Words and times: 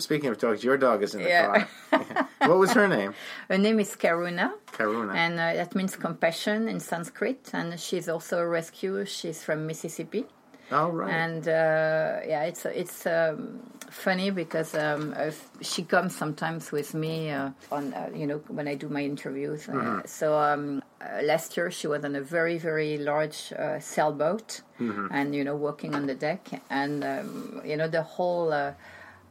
speaking 0.00 0.30
of 0.30 0.38
dogs, 0.38 0.64
your 0.64 0.76
dog 0.76 1.02
is 1.02 1.14
in 1.14 1.22
the 1.22 1.28
Yeah. 1.28 1.46
car. 1.90 2.28
what 2.48 2.58
was 2.58 2.72
her 2.72 2.88
name? 2.88 3.14
Her 3.48 3.58
name 3.58 3.78
is 3.80 3.94
Karuna, 3.96 4.52
Karuna. 4.72 5.14
and 5.14 5.34
uh, 5.38 5.52
that 5.54 5.74
means 5.74 5.96
compassion 5.96 6.68
in 6.68 6.80
Sanskrit. 6.80 7.50
And 7.52 7.78
she's 7.78 8.08
also 8.08 8.38
a 8.38 8.46
rescue. 8.46 9.04
She's 9.04 9.42
from 9.42 9.66
Mississippi. 9.66 10.24
oh, 10.72 10.88
right. 10.90 11.10
and 11.12 11.48
uh, 11.48 12.20
yeah, 12.32 12.44
it's 12.50 12.64
it's 12.64 13.04
um, 13.04 13.58
funny 13.90 14.30
because 14.30 14.72
um, 14.76 15.12
she 15.60 15.82
comes 15.82 16.14
sometimes 16.16 16.70
with 16.70 16.94
me 16.94 17.30
uh, 17.32 17.50
on 17.72 17.92
uh, 17.92 18.08
you 18.14 18.24
know 18.26 18.38
when 18.48 18.68
I 18.68 18.76
do 18.76 18.88
my 18.88 19.02
interviews. 19.02 19.68
Uh, 19.68 20.02
so 20.06 20.38
um, 20.38 20.80
uh, 21.02 21.22
last 21.24 21.56
year 21.56 21.72
she 21.72 21.88
was 21.88 22.04
on 22.04 22.14
a 22.14 22.20
very 22.22 22.56
very 22.58 22.98
large 22.98 23.52
uh, 23.58 23.80
sailboat, 23.80 24.62
and 24.78 25.34
you 25.34 25.42
know 25.42 25.56
working 25.56 25.92
on 25.96 26.06
the 26.06 26.14
deck, 26.14 26.42
and 26.70 27.02
um, 27.02 27.60
you 27.64 27.76
know 27.76 27.88
the 27.88 28.02
whole. 28.02 28.52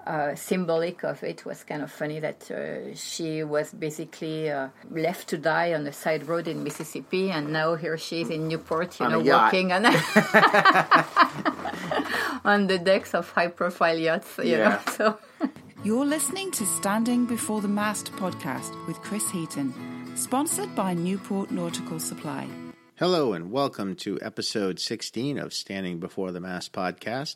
Uh, 0.08 0.34
symbolic 0.34 1.04
of 1.04 1.22
it 1.24 1.46
was 1.46 1.64
kind 1.64 1.84
of 1.84 1.92
funny 1.92 2.20
that 2.20 2.50
uh, 2.50 2.96
she 2.96 3.44
was 3.44 3.72
basically 3.74 4.50
uh, 4.50 4.70
left 4.90 5.28
to 5.28 5.38
die 5.38 5.74
on 5.74 5.84
the 5.84 5.92
side 5.94 6.28
road 6.28 6.48
in 6.48 6.64
Mississippi, 6.64 7.30
and 7.30 7.52
now 7.54 7.76
here 7.76 7.98
she 7.98 8.22
is 8.22 8.30
in 8.30 8.48
Newport, 8.48 9.00
you 9.00 9.06
On 9.06 9.12
know, 9.12 9.20
walking 9.20 9.72
on 9.72 9.86
on 12.46 12.68
the 12.68 12.80
decks 12.80 13.14
of 13.14 13.30
high-profile 13.32 13.98
yachts. 13.98 14.38
You 14.40 14.44
Yeah. 14.46 14.70
know, 14.70 14.80
so 14.92 15.18
You're 15.84 16.06
listening 16.06 16.52
to 16.52 16.66
Standing 16.66 17.26
Before 17.26 17.62
the 17.62 17.68
Mast 17.68 18.12
podcast 18.14 18.74
with 18.88 18.98
Chris 19.02 19.30
Heaton, 19.30 19.74
sponsored 20.16 20.74
by 20.76 20.94
Newport 20.94 21.52
Nautical 21.52 22.00
Supply. 22.00 22.48
Hello, 22.96 23.34
and 23.34 23.52
welcome 23.52 23.96
to 23.98 24.18
episode 24.22 24.80
16 24.80 25.38
of 25.38 25.54
Standing 25.54 26.00
Before 26.00 26.32
the 26.32 26.42
Mast 26.42 26.74
podcast. 26.74 27.36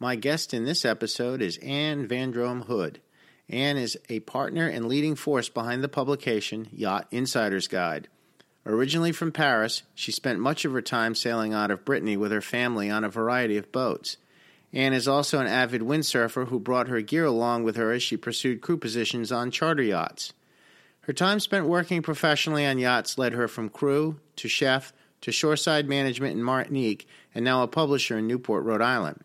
My 0.00 0.16
guest 0.16 0.52
in 0.52 0.64
this 0.64 0.84
episode 0.84 1.40
is 1.40 1.56
Anne 1.58 2.08
Vandrome 2.08 2.64
Hood. 2.64 3.00
Anne 3.48 3.76
is 3.76 3.96
a 4.08 4.20
partner 4.20 4.66
and 4.66 4.88
leading 4.88 5.14
force 5.14 5.48
behind 5.48 5.84
the 5.84 5.88
publication 5.88 6.66
Yacht 6.72 7.06
Insider's 7.12 7.68
Guide. 7.68 8.08
Originally 8.66 9.12
from 9.12 9.30
Paris, 9.30 9.84
she 9.94 10.10
spent 10.10 10.40
much 10.40 10.64
of 10.64 10.72
her 10.72 10.82
time 10.82 11.14
sailing 11.14 11.54
out 11.54 11.70
of 11.70 11.84
Brittany 11.84 12.16
with 12.16 12.32
her 12.32 12.40
family 12.40 12.90
on 12.90 13.04
a 13.04 13.08
variety 13.08 13.56
of 13.56 13.70
boats. 13.70 14.16
Anne 14.72 14.94
is 14.94 15.06
also 15.06 15.38
an 15.38 15.46
avid 15.46 15.82
windsurfer 15.82 16.48
who 16.48 16.58
brought 16.58 16.88
her 16.88 17.00
gear 17.00 17.26
along 17.26 17.62
with 17.62 17.76
her 17.76 17.92
as 17.92 18.02
she 18.02 18.16
pursued 18.16 18.60
crew 18.60 18.76
positions 18.76 19.30
on 19.30 19.52
charter 19.52 19.84
yachts. 19.84 20.32
Her 21.02 21.12
time 21.12 21.38
spent 21.38 21.66
working 21.66 22.02
professionally 22.02 22.66
on 22.66 22.78
yachts 22.78 23.16
led 23.16 23.34
her 23.34 23.46
from 23.46 23.68
crew 23.68 24.18
to 24.36 24.48
chef 24.48 24.92
to 25.20 25.30
shoreside 25.30 25.88
management 25.88 26.36
in 26.36 26.42
Martinique 26.42 27.06
and 27.32 27.44
now 27.44 27.62
a 27.62 27.68
publisher 27.68 28.18
in 28.18 28.26
Newport, 28.26 28.64
Rhode 28.64 28.82
Island. 28.82 29.22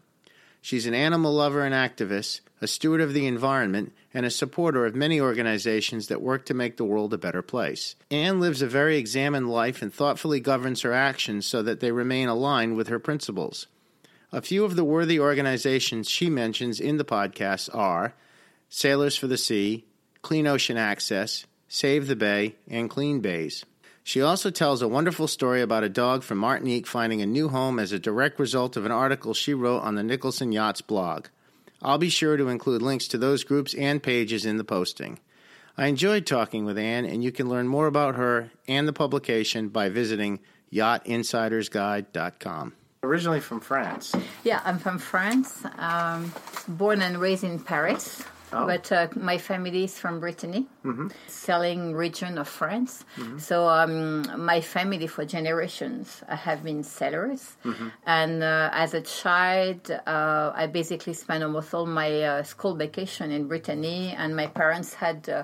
She's 0.62 0.86
an 0.86 0.94
animal 0.94 1.34
lover 1.34 1.64
and 1.64 1.74
activist, 1.74 2.42
a 2.62 2.68
steward 2.68 3.02
of 3.02 3.14
the 3.14 3.26
environment, 3.26 3.94
and 4.14 4.26
a 4.26 4.32
supporter 4.32 4.86
of 4.86 4.96
many 4.96 5.22
organizations 5.22 6.08
that 6.08 6.22
work 6.22 6.46
to 6.46 6.54
make 6.54 6.78
the 6.78 6.86
world 6.86 7.14
a 7.14 7.18
better 7.18 7.42
place. 7.42 7.96
Anne 8.12 8.40
lives 8.40 8.62
a 8.62 8.68
very 8.68 8.98
examined 8.98 9.50
life 9.50 9.82
and 9.82 9.94
thoughtfully 9.94 10.40
governs 10.40 10.82
her 10.82 10.94
actions 10.94 11.46
so 11.46 11.62
that 11.62 11.80
they 11.80 11.92
remain 11.92 12.28
aligned 12.28 12.76
with 12.76 12.88
her 12.88 13.00
principles. 13.00 13.68
A 14.32 14.42
few 14.42 14.64
of 14.66 14.76
the 14.76 14.84
worthy 14.84 15.20
organizations 15.20 16.10
she 16.10 16.30
mentions 16.30 16.80
in 16.80 16.98
the 16.98 17.06
podcast 17.06 17.73
are 17.73 18.14
Sailors 18.68 19.16
for 19.16 19.28
the 19.28 19.38
Sea, 19.38 19.86
Clean 20.22 20.46
Ocean 20.46 20.78
Access, 20.78 21.46
Save 21.68 22.08
the 22.08 22.16
Bay, 22.16 22.56
and 22.68 22.90
Clean 22.90 23.22
Bays. 23.22 23.66
She 24.10 24.24
also 24.24 24.50
tells 24.50 24.82
a 24.82 24.88
wonderful 24.88 25.28
story 25.28 25.62
about 25.62 25.84
a 25.84 25.88
dog 25.88 26.24
from 26.24 26.40
Martinique 26.40 26.88
finding 26.88 27.22
a 27.22 27.28
new 27.28 27.48
home 27.48 27.78
as 27.78 27.92
a 27.92 28.00
direct 28.00 28.40
result 28.40 28.76
of 28.76 28.84
an 28.84 28.92
article 28.92 29.36
she 29.36 29.54
wrote 29.54 29.82
on 29.82 29.94
the 29.94 30.02
Nicholson 30.02 30.52
Yachts 30.52 30.82
blog. 30.82 31.28
I'll 31.80 32.00
be 32.00 32.10
sure 32.10 32.36
to 32.36 32.48
include 32.48 32.82
links 32.82 33.08
to 33.10 33.20
those 33.20 33.44
groups 33.44 33.76
and 33.76 34.02
pages 34.02 34.48
in 34.48 34.58
the 34.58 34.64
posting. 34.64 35.20
I 35.78 35.86
enjoyed 35.86 36.26
talking 36.26 36.66
with 36.66 36.80
Anne, 36.80 37.06
and 37.06 37.24
you 37.24 37.32
can 37.32 37.50
learn 37.50 37.68
more 37.68 37.86
about 37.86 38.16
her 38.16 38.50
and 38.68 38.88
the 38.88 38.94
publication 38.94 39.70
by 39.70 39.90
visiting 39.90 40.40
yachtinsidersguide.com. 40.73 42.73
Originally 43.04 43.42
from 43.42 43.60
France. 43.60 44.16
yeah, 44.44 44.62
I'm 44.66 44.80
from 44.80 44.98
France, 44.98 45.64
um, 45.78 46.33
born 46.67 47.04
and 47.04 47.22
raised 47.22 47.44
in 47.44 47.60
Paris. 47.60 48.23
Oh. 48.52 48.65
But 48.65 48.92
uh, 48.92 49.08
my 49.15 49.37
family 49.37 49.83
is 49.83 49.98
from 49.99 50.20
Brittany, 50.20 50.65
selling 51.27 51.93
region 51.93 52.37
of 52.37 52.48
France. 52.48 53.05
So 53.37 53.67
um, 53.67 54.26
my 54.43 54.61
family 54.61 55.08
for 55.08 55.26
generations 55.26 56.23
have 56.27 56.64
been 56.64 56.83
sailors, 56.83 57.58
and 58.05 58.43
uh, 58.43 58.70
as 58.73 58.93
a 58.93 59.02
child, 59.02 59.92
uh, 59.92 60.52
I 60.55 60.67
basically 60.67 61.14
spent 61.14 61.43
almost 61.43 61.73
all 61.73 61.86
my 61.86 62.23
uh, 62.23 62.43
school 62.43 62.76
vacation 62.76 63.32
in 63.32 63.48
Brittany, 63.48 64.15
and 64.17 64.36
my 64.36 64.48
parents 64.48 64.93
had 64.95 65.30
uh, 65.30 65.43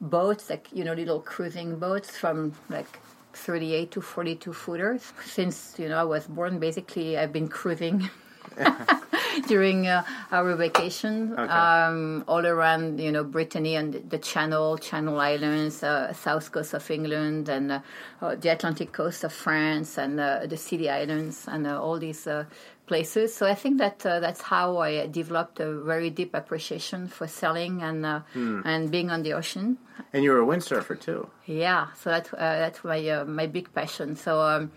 boats, 0.00 0.48
like 0.48 0.68
you 0.72 0.84
know, 0.84 0.94
little 0.94 1.20
cruising 1.20 1.78
boats 1.78 2.16
from 2.16 2.54
like 2.70 2.98
38 3.34 3.90
to 3.90 4.00
42 4.00 4.52
footers. 4.52 5.12
Since 5.24 5.76
you 5.78 5.88
know 5.88 5.98
I 5.98 6.04
was 6.04 6.26
born, 6.26 6.58
basically 6.58 7.18
I've 7.18 7.32
been 7.32 7.48
cruising. 7.48 8.08
during 9.48 9.86
uh, 9.86 10.04
our 10.32 10.54
vacation 10.54 11.38
um, 11.38 12.24
all 12.28 12.46
around 12.46 13.00
you 13.00 13.12
know 13.12 13.24
Brittany 13.24 13.74
and 13.76 13.94
the 14.08 14.18
Channel, 14.18 14.78
Channel 14.78 15.18
Islands, 15.20 15.82
uh, 15.82 16.12
south 16.12 16.52
coast 16.52 16.74
of 16.74 16.90
England, 16.90 17.48
and 17.48 17.72
uh, 17.72 17.80
uh, 18.22 18.34
the 18.34 18.48
Atlantic 18.48 18.92
coast 18.92 19.24
of 19.24 19.32
France, 19.32 19.98
and 19.98 20.20
uh, 20.20 20.46
the 20.46 20.56
Scilly 20.56 20.88
Islands, 20.88 21.46
and 21.48 21.66
uh, 21.66 21.80
all 21.80 21.98
these 21.98 22.26
uh, 22.26 22.44
places. 22.86 23.34
So 23.34 23.46
I 23.46 23.54
think 23.54 23.78
that 23.78 24.04
uh, 24.06 24.20
that's 24.20 24.42
how 24.42 24.78
I 24.78 25.06
developed 25.06 25.60
a 25.60 25.80
very 25.80 26.10
deep 26.10 26.34
appreciation 26.34 27.08
for 27.08 27.26
sailing 27.26 27.82
and 27.82 28.06
uh, 28.06 28.20
and 28.34 28.90
being 28.90 29.10
on 29.10 29.22
the 29.22 29.32
ocean. 29.34 29.78
And 30.12 30.24
you 30.24 30.30
were 30.30 30.42
a 30.42 30.46
windsurfer 30.46 31.00
too. 31.00 31.28
Yeah, 31.46 31.88
so 31.94 32.10
that's 32.10 32.32
uh, 32.32 32.36
that's 32.38 32.84
my 32.84 33.08
uh, 33.08 33.24
my 33.24 33.46
big 33.46 33.72
passion. 33.74 34.16
So 34.16 34.40
um, 34.40 34.70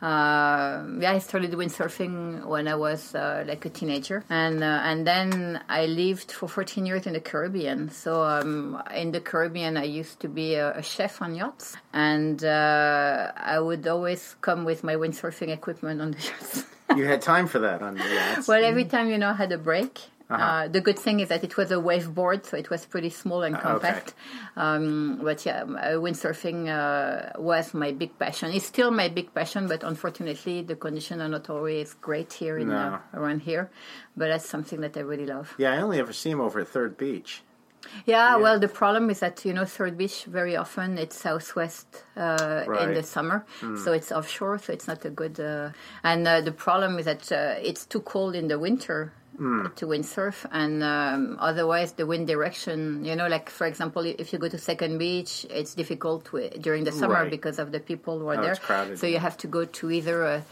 uh, 0.00 0.84
yeah, 1.00 1.12
I 1.12 1.18
started 1.18 1.50
windsurfing 1.52 2.46
when 2.46 2.68
I 2.68 2.76
was 2.76 3.14
uh, 3.14 3.44
like 3.46 3.64
a 3.64 3.68
teenager, 3.68 4.24
and 4.30 4.62
uh, 4.62 4.80
and 4.84 5.06
then 5.06 5.60
I 5.68 5.86
lived 5.86 6.30
for 6.30 6.48
14 6.48 6.86
years 6.86 7.06
in 7.06 7.14
the 7.14 7.20
Caribbean. 7.20 7.90
So 7.90 8.22
um, 8.22 8.80
in 8.94 9.10
the 9.10 9.20
Caribbean, 9.20 9.76
I 9.76 9.84
used 9.84 10.20
to 10.20 10.28
be 10.28 10.54
a, 10.54 10.78
a 10.78 10.82
chef 10.82 11.20
on 11.20 11.34
yachts, 11.34 11.76
and 11.92 12.44
uh, 12.44 13.32
I 13.36 13.58
would 13.58 13.86
always 13.88 14.36
come 14.40 14.64
with 14.64 14.84
my 14.84 14.94
windsurfing 14.94 15.48
equipment 15.48 16.00
on 16.00 16.12
the 16.12 16.18
yachts. 16.22 16.64
You 16.96 17.04
had 17.04 17.20
time 17.20 17.46
for 17.48 17.58
that 17.58 17.82
on 17.82 17.94
the 17.94 18.04
yachts. 18.04 18.46
well, 18.46 18.64
every 18.64 18.84
time 18.84 19.10
you 19.10 19.18
know 19.18 19.30
I 19.30 19.34
had 19.34 19.52
a 19.52 19.58
break. 19.58 20.00
Uh 20.30 20.68
the 20.68 20.80
good 20.80 20.98
thing 20.98 21.20
is 21.20 21.28
that 21.28 21.42
it 21.42 21.56
was 21.56 21.70
a 21.70 21.80
wave 21.80 22.14
board, 22.14 22.44
so 22.44 22.56
it 22.56 22.68
was 22.70 22.84
pretty 22.84 23.10
small 23.10 23.42
and 23.42 23.56
compact. 23.58 24.14
Um, 24.56 25.20
but 25.22 25.44
yeah, 25.46 25.62
uh, 25.62 25.98
windsurfing 26.04 26.68
uh, 26.68 27.40
was 27.40 27.72
my 27.74 27.92
big 27.92 28.18
passion. 28.18 28.50
It's 28.52 28.66
still 28.66 28.90
my 28.90 29.08
big 29.08 29.32
passion, 29.34 29.68
but 29.68 29.82
unfortunately, 29.84 30.62
the 30.62 30.76
conditions 30.76 31.20
are 31.22 31.28
not 31.28 31.48
always 31.48 31.94
great 31.94 32.32
here 32.32 32.58
in 32.58 32.70
uh, 32.70 32.98
around 33.14 33.40
here. 33.42 33.70
But 34.16 34.28
that's 34.28 34.48
something 34.48 34.80
that 34.82 34.96
I 34.96 35.00
really 35.00 35.26
love. 35.26 35.54
yeah, 35.58 35.72
I 35.72 35.78
only 35.80 35.98
ever 35.98 36.12
see 36.12 36.30
him 36.30 36.40
over 36.40 36.60
at 36.60 36.68
Third 36.68 36.96
Beach. 36.96 37.42
Yeah, 38.06 38.36
well, 38.36 38.58
the 38.58 38.68
problem 38.68 39.08
is 39.08 39.20
that 39.20 39.44
you 39.44 39.52
know 39.54 39.64
Third 39.64 39.96
Beach 39.96 40.24
very 40.24 40.56
often 40.56 40.98
it's 40.98 41.16
southwest 41.16 41.86
uh, 42.16 42.64
in 42.82 42.92
the 42.94 43.02
summer, 43.02 43.46
so 43.84 43.92
it's 43.92 44.10
offshore, 44.12 44.58
so 44.58 44.72
it's 44.72 44.88
not 44.88 45.04
a 45.04 45.10
good. 45.10 45.38
Uh, 45.40 45.70
and 46.02 46.26
uh, 46.26 46.40
the 46.40 46.52
problem 46.52 46.98
is 46.98 47.04
that 47.06 47.30
uh, 47.32 47.54
it's 47.62 47.86
too 47.86 48.00
cold 48.00 48.34
in 48.34 48.48
the 48.48 48.58
winter. 48.58 49.12
To 49.38 49.86
windsurf, 49.86 50.44
and 50.50 50.82
um, 50.82 51.36
otherwise 51.38 51.92
the 51.92 52.06
wind 52.06 52.26
direction, 52.26 53.04
you 53.04 53.14
know, 53.14 53.28
like 53.28 53.48
for 53.50 53.68
example, 53.68 54.02
if 54.04 54.32
you 54.32 54.38
go 54.40 54.48
to 54.48 54.58
Second 54.58 54.98
Beach, 54.98 55.46
it's 55.48 55.74
difficult 55.76 56.28
during 56.60 56.82
the 56.82 56.90
summer 56.90 57.14
Right. 57.22 57.30
because 57.30 57.60
of 57.60 57.70
the 57.70 57.78
people 57.78 58.18
who 58.18 58.26
are 58.28 58.38
Oh, 58.38 58.42
there. 58.42 58.50
it's 58.52 58.58
crowded, 58.60 58.98
So 58.98 59.06
you 59.06 59.18
have 59.20 59.36
to 59.38 59.46
go 59.46 59.64
to 59.64 59.90
either 59.92 60.24
a 60.24 60.42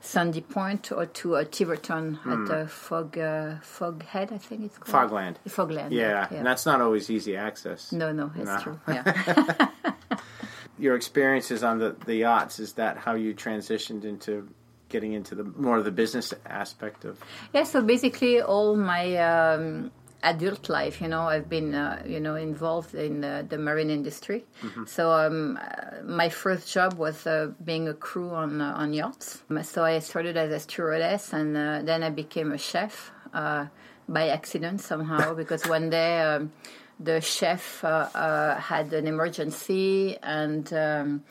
Sandy 0.00 0.42
Point 0.42 0.92
or 0.92 1.06
to 1.06 1.36
a 1.36 1.46
Tiverton 1.46 2.18
at 2.26 2.50
uh, 2.50 2.66
Fog 2.66 3.16
uh, 3.16 3.54
Fog 3.62 4.04
Head, 4.04 4.30
I 4.30 4.36
think 4.36 4.64
it's 4.66 4.76
called 4.76 5.10
Fogland. 5.10 5.36
Fogland. 5.48 5.92
Yeah, 5.92 6.28
and 6.30 6.46
that's 6.46 6.66
not 6.66 6.82
always 6.82 7.08
easy 7.08 7.36
access. 7.38 7.92
No, 7.92 8.12
no, 8.12 8.30
it's 8.36 8.44
No. 8.44 8.58
true. 8.60 8.80
Yeah. 8.86 9.68
Your 10.78 10.96
experiences 10.96 11.62
on 11.62 11.78
the, 11.78 11.96
the 12.04 12.16
yachts, 12.16 12.58
is 12.58 12.74
that 12.74 12.98
how 12.98 13.14
you 13.14 13.32
transitioned 13.32 14.04
into 14.04 14.48
getting 14.94 15.12
into 15.12 15.34
the 15.40 15.44
more 15.66 15.76
of 15.80 15.84
the 15.90 15.96
business 16.02 16.28
aspect 16.62 17.00
of 17.04 17.12
yeah, 17.56 17.66
so 17.72 17.78
basically 17.94 18.34
all 18.52 18.70
my 18.94 19.04
um, 19.30 19.90
adult 20.24 20.68
life, 20.68 21.00
you 21.02 21.08
know, 21.08 21.22
I've 21.34 21.48
been, 21.48 21.74
uh, 21.74 22.02
you 22.06 22.18
know, 22.18 22.34
involved 22.34 22.94
in 22.94 23.22
uh, 23.24 23.44
the 23.46 23.58
marine 23.58 23.90
industry. 23.90 24.44
So 24.86 25.12
um, 25.12 25.58
uh, 25.60 26.02
my 26.22 26.28
first 26.28 26.72
job 26.72 26.94
was 26.94 27.26
uh, 27.26 27.52
being 27.62 27.88
a 27.88 27.94
crew 27.94 28.30
on 28.30 28.60
uh, 28.60 28.82
on 28.82 28.92
yachts. 28.92 29.42
So 29.62 29.84
I 29.84 29.98
started 30.00 30.36
as 30.36 30.50
a 30.50 30.60
stewardess, 30.66 31.32
and 31.32 31.56
uh, 31.56 31.82
then 31.82 32.02
I 32.02 32.10
became 32.10 32.52
a 32.52 32.58
chef 32.58 33.12
uh, 33.32 33.66
by 34.08 34.28
accident 34.28 34.80
somehow 34.80 35.34
because 35.40 35.62
one 35.68 35.90
day. 35.90 36.20
Um, 36.20 36.52
the 37.00 37.20
chef 37.20 37.82
uh, 37.82 38.08
uh, 38.14 38.54
had 38.54 38.92
an 38.92 39.08
emergency, 39.08 40.16
and 40.22 40.72
um, 40.72 41.24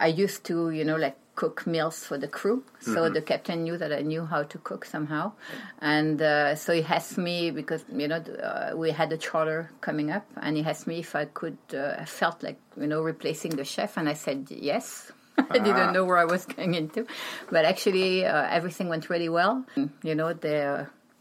I 0.00 0.06
used 0.06 0.44
to, 0.44 0.70
you 0.70 0.82
know, 0.82 0.96
like 0.96 1.16
cook 1.40 1.66
meals 1.66 2.04
for 2.04 2.18
the 2.18 2.28
crew. 2.28 2.62
So 2.80 3.08
the 3.08 3.22
captain 3.22 3.64
knew 3.64 3.78
that 3.78 3.92
I 3.92 4.02
knew 4.02 4.26
how 4.26 4.42
to 4.52 4.58
cook 4.58 4.84
somehow, 4.84 5.32
and 5.80 6.20
uh, 6.20 6.54
so 6.54 6.74
he 6.74 6.82
asked 6.82 7.16
me 7.16 7.50
because 7.50 7.82
you 8.02 8.08
know 8.08 8.20
uh, 8.48 8.76
we 8.76 8.90
had 8.90 9.10
a 9.12 9.16
charter 9.16 9.70
coming 9.80 10.10
up, 10.10 10.26
and 10.36 10.56
he 10.58 10.62
asked 10.72 10.86
me 10.86 10.98
if 11.00 11.16
I 11.16 11.24
could. 11.24 11.56
Uh, 11.72 12.04
I 12.04 12.04
felt 12.04 12.42
like 12.42 12.58
you 12.76 12.86
know 12.86 13.00
replacing 13.00 13.52
the 13.56 13.64
chef, 13.64 13.96
and 13.96 14.06
I 14.06 14.16
said 14.26 14.48
yes. 14.50 15.12
I 15.38 15.58
didn't 15.58 15.94
know 15.94 16.04
where 16.04 16.18
I 16.18 16.26
was 16.26 16.44
going 16.44 16.74
into, 16.74 17.06
but 17.50 17.64
actually 17.64 18.26
uh, 18.26 18.58
everything 18.58 18.90
went 18.90 19.08
really 19.08 19.30
well. 19.30 19.64
You 20.02 20.14
know 20.14 20.34
they. 20.34 20.60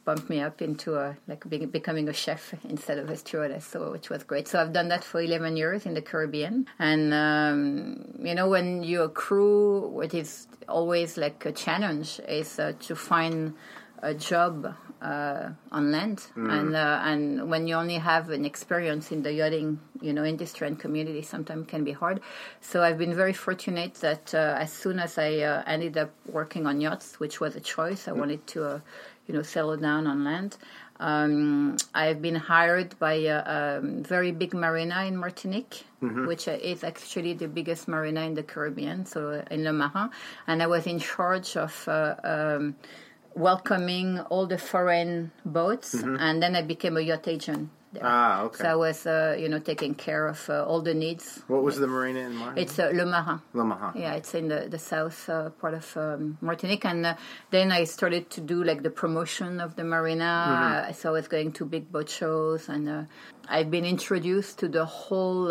Bumped 0.09 0.27
me 0.27 0.39
up 0.47 0.59
into 0.69 0.95
a, 0.95 1.15
like 1.27 1.47
being, 1.47 1.67
becoming 1.67 2.09
a 2.09 2.13
chef 2.13 2.55
instead 2.67 2.97
of 2.97 3.07
a 3.11 3.15
stewardess, 3.15 3.63
so 3.71 3.91
which 3.91 4.09
was 4.09 4.23
great. 4.23 4.47
So 4.47 4.55
I've 4.59 4.73
done 4.73 4.87
that 4.93 5.03
for 5.03 5.21
11 5.21 5.55
years 5.55 5.85
in 5.85 5.93
the 5.93 6.01
Caribbean, 6.01 6.55
and 6.79 7.13
um, 7.13 8.17
you 8.27 8.33
know 8.33 8.47
when 8.55 8.81
you're 8.81 9.05
a 9.05 9.09
crew, 9.23 9.87
what 9.97 10.11
is 10.15 10.47
always 10.67 11.15
like 11.15 11.45
a 11.45 11.51
challenge 11.51 12.19
is 12.27 12.49
uh, 12.57 12.73
to 12.87 12.95
find 12.95 13.53
a 14.01 14.13
job 14.13 14.73
uh, 15.01 15.49
on 15.71 15.91
land, 15.91 16.25
and 16.35 16.75
uh, 16.75 17.01
and 17.03 17.49
when 17.49 17.67
you 17.67 17.75
only 17.75 17.99
have 18.11 18.29
an 18.31 18.45
experience 18.45 19.11
in 19.11 19.23
the 19.23 19.31
yachting, 19.31 19.79
you 20.01 20.13
know, 20.13 20.25
industry 20.25 20.67
and 20.67 20.79
community, 20.79 21.21
sometimes 21.21 21.67
can 21.67 21.83
be 21.83 21.91
hard. 21.91 22.19
So 22.61 22.81
I've 22.81 22.97
been 22.97 23.15
very 23.15 23.33
fortunate 23.33 23.93
that 23.95 24.33
uh, 24.33 24.57
as 24.59 24.71
soon 24.73 24.99
as 24.99 25.17
I 25.17 25.39
uh, 25.39 25.63
ended 25.67 25.97
up 25.97 26.11
working 26.25 26.65
on 26.65 26.81
yachts, 26.81 27.19
which 27.19 27.39
was 27.39 27.55
a 27.55 27.61
choice, 27.61 28.07
I 28.07 28.11
wanted 28.11 28.45
to, 28.47 28.65
uh, 28.65 28.79
you 29.29 29.35
know, 29.35 29.43
settle 29.43 29.77
down 29.77 30.07
on 30.07 30.23
land. 30.25 30.57
Um, 30.99 31.77
I've 31.93 32.21
been 32.21 32.35
hired 32.35 32.99
by 32.99 33.13
a, 33.13 33.37
um 33.77 34.03
very 34.03 34.31
big 34.33 34.53
marina 34.53 35.05
in 35.05 35.15
Martinique, 35.15 35.85
which 36.27 36.47
uh, 36.47 36.57
is 36.71 36.83
actually 36.83 37.33
the 37.35 37.47
biggest 37.47 37.87
marina 37.87 38.21
in 38.29 38.33
the 38.33 38.43
Caribbean, 38.43 39.05
so 39.05 39.41
in 39.49 39.63
Le 39.63 39.71
Marin, 39.71 40.09
and 40.47 40.61
I 40.63 40.67
was 40.67 40.85
in 40.87 40.99
charge 40.99 41.55
of. 41.55 41.87
Uh, 41.87 42.15
um, 42.23 42.75
welcoming 43.35 44.19
all 44.31 44.47
the 44.47 44.57
foreign 44.57 45.31
boats, 45.45 45.93
and 46.19 46.41
then 46.43 46.55
I 46.55 46.63
became 46.63 46.97
a 46.97 47.01
yacht 47.01 47.27
agent. 47.27 47.69
There. 47.91 48.03
Ah, 48.05 48.43
okay. 48.43 48.63
So 48.63 48.69
I 48.69 48.75
was, 48.75 49.07
uh, 49.07 49.35
you 49.39 49.49
know, 49.49 49.57
taking 49.57 49.95
care 49.95 50.27
of 50.27 50.47
uh, 50.47 50.63
all 50.63 50.81
the 50.81 50.93
needs. 50.93 51.41
What 51.47 51.63
was 51.63 51.79
the 51.79 51.87
marina 51.87 52.19
in 52.19 52.35
mind? 52.35 52.59
It's 52.59 52.77
uh, 52.77 52.91
Le 52.93 53.03
Marin. 53.03 53.41
Le 53.53 53.65
Marin. 53.65 53.93
Yeah, 53.95 54.13
it's 54.13 54.35
in 54.35 54.47
the, 54.47 54.67
the 54.69 54.77
south 54.77 55.27
uh, 55.27 55.49
part 55.49 55.73
of 55.73 55.97
um, 55.97 56.37
Martinique. 56.39 56.85
And 56.85 57.03
uh, 57.03 57.15
then 57.49 57.71
I 57.71 57.85
started 57.85 58.29
to 58.29 58.41
do 58.41 58.63
like 58.63 58.83
the 58.83 58.91
promotion 58.91 59.59
of 59.59 59.75
the 59.75 59.83
marina. 59.83 60.85
Uh, 60.89 60.93
so 60.93 61.09
I 61.09 61.13
was 61.13 61.27
going 61.27 61.51
to 61.53 61.65
big 61.65 61.91
boat 61.91 62.09
shows. 62.09 62.69
And 62.69 62.87
uh, 62.87 63.03
I've 63.49 63.71
been 63.71 63.85
introduced 63.85 64.59
to 64.59 64.67
the 64.67 64.85
whole 64.85 65.47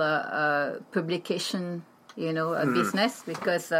publication, 0.92 1.84
you 2.14 2.32
know, 2.32 2.52
uh, 2.52 2.66
business 2.66 3.24
because. 3.26 3.72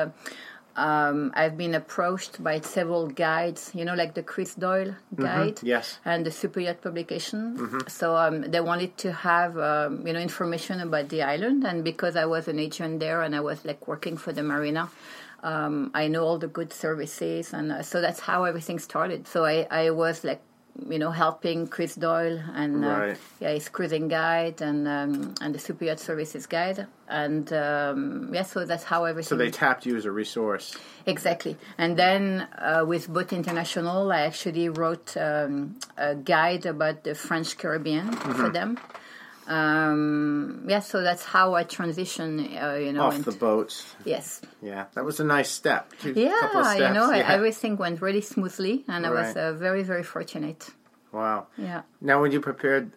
Um, 0.79 1.33
I've 1.35 1.57
been 1.59 1.75
approached 1.75 2.43
by 2.43 2.61
several 2.61 3.09
guides, 3.09 3.73
you 3.75 3.85
know, 3.85 3.95
like 3.95 4.15
the 4.15 4.23
Chris 4.23 4.55
Doyle 4.55 4.95
guide 5.17 5.59
Yes. 5.63 5.99
and 6.05 6.25
the 6.25 6.31
Super 6.31 6.61
Yacht 6.61 6.81
publication. 6.81 7.43
So 7.89 8.15
um, 8.17 8.43
they 8.43 8.61
wanted 8.61 8.97
to 8.99 9.13
have 9.13 9.59
um, 9.59 10.07
you 10.07 10.13
know 10.13 10.21
information 10.21 10.81
about 10.81 11.09
the 11.09 11.23
island, 11.23 11.65
and 11.67 11.83
because 11.83 12.15
I 12.15 12.27
was 12.27 12.47
an 12.47 12.59
agent 12.59 13.01
there 13.01 13.23
and 13.23 13.35
I 13.35 13.41
was 13.41 13.65
like 13.65 13.89
working 13.89 14.17
for 14.17 14.33
the 14.33 14.43
marina, 14.43 14.89
um, 15.43 15.91
I 15.95 16.07
know 16.09 16.23
all 16.25 16.39
the 16.39 16.49
good 16.59 16.73
services, 16.73 17.53
and 17.53 17.73
uh, 17.73 17.83
so 17.83 18.01
that's 18.01 18.21
how 18.21 18.45
everything 18.45 18.79
started. 18.79 19.27
So 19.27 19.45
I, 19.45 19.67
I 19.71 19.91
was 19.91 20.23
like 20.25 20.41
you 20.89 20.99
know 20.99 21.11
helping 21.11 21.67
Chris 21.67 21.95
Doyle 21.97 22.41
and 22.55 22.85
uh, 22.85 23.15
yeah 23.41 23.51
his 23.51 23.69
cruising 23.69 24.09
guide 24.09 24.61
and 24.63 24.87
um, 24.87 25.35
and 25.41 25.55
the 25.55 25.59
Super 25.59 25.85
Yacht 25.85 25.99
Services 26.01 26.47
guide, 26.47 26.87
and 27.09 27.53
um, 27.53 28.31
yeah, 28.33 28.43
so 28.45 28.65
that's 28.65 28.85
how 28.85 29.05
everything. 29.05 29.29
So 29.29 29.37
they 29.37 29.51
tapped 29.51 29.87
you 29.87 29.97
as 29.97 30.05
a 30.05 30.13
resource. 30.13 30.77
Exactly. 31.07 31.57
And 31.79 31.97
then 31.97 32.47
uh, 32.59 32.85
with 32.87 33.09
Boat 33.09 33.33
International, 33.33 34.13
I 34.13 34.21
actually 34.23 34.69
wrote 34.69 35.17
um, 35.17 35.77
a 35.97 36.15
guide 36.15 36.67
about 36.67 37.05
the 37.05 37.15
French 37.15 37.57
Caribbean 37.59 38.09
Mm-hmm. 38.09 38.33
for 38.33 38.49
them. 38.51 38.79
Um, 39.49 40.65
yeah, 40.69 40.81
so 40.81 41.03
that's 41.03 41.25
how 41.25 41.55
I 41.55 41.63
transition, 41.65 42.29
uh, 42.57 42.75
you 42.75 42.93
know. 42.93 43.05
Off 43.05 43.17
into- 43.17 43.31
the 43.31 43.37
boats. 43.37 43.95
yes. 44.05 44.41
Yeah, 44.63 44.85
that 44.95 45.05
was 45.05 45.21
a 45.21 45.25
nice 45.25 45.51
step. 45.51 45.83
Two- 46.01 46.15
couple 46.15 46.61
of 46.61 46.79
Yeah, 46.79 46.89
you 46.89 46.95
know, 46.95 47.11
yeah. 47.13 47.33
everything 47.37 47.77
went 47.77 48.01
really 48.03 48.21
smoothly, 48.21 48.85
and 48.89 49.07
I 49.07 49.11
was 49.11 49.37
uh, 49.37 49.53
very, 49.53 49.83
very 49.83 50.03
fortunate. 50.15 50.61
Wow. 51.13 51.47
Yeah. 51.57 51.83
Now, 52.01 52.21
when 52.23 52.31
you 52.33 52.41
prepared, 52.41 52.93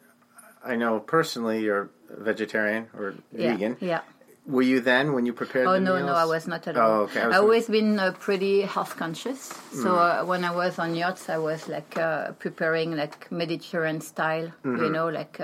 I 0.64 0.76
know 0.76 1.00
personally 1.00 1.60
you're 1.68 1.90
vegetarian 2.10 2.84
or 2.98 3.14
Yeah. 3.32 3.54
vegan. 3.54 3.78
Yeah. 3.80 4.02
Were 4.48 4.64
you 4.64 4.80
then 4.82 5.14
when 5.14 5.26
you 5.28 5.34
prepared? 5.34 5.68
Oh 5.68 5.74
the 5.74 5.80
no, 5.80 5.94
meals? 5.96 6.08
no, 6.08 6.14
I 6.16 6.26
was 6.26 6.48
not 6.48 6.68
at 6.68 6.76
Oh, 6.76 6.82
all. 6.82 7.02
okay. 7.06 7.22
I 7.22 7.28
was 7.28 7.36
I've 7.36 7.44
always 7.44 7.68
been 7.68 8.00
uh, 8.00 8.12
pretty 8.28 8.62
health 8.64 8.98
conscious. 8.98 9.40
So 9.84 9.90
Mm. 9.94 10.02
uh, 10.22 10.26
when 10.26 10.44
I 10.44 10.52
was 10.62 10.74
on 10.80 10.96
yachts, 10.96 11.30
I 11.30 11.38
was 11.38 11.62
like 11.70 11.92
uh, 11.98 12.32
preparing 12.46 12.90
like 12.98 13.32
Mediterranean 13.32 14.02
style, 14.02 14.48
you 14.66 14.72
Mm-hmm. 14.72 14.92
know, 14.96 15.08
like. 15.10 15.40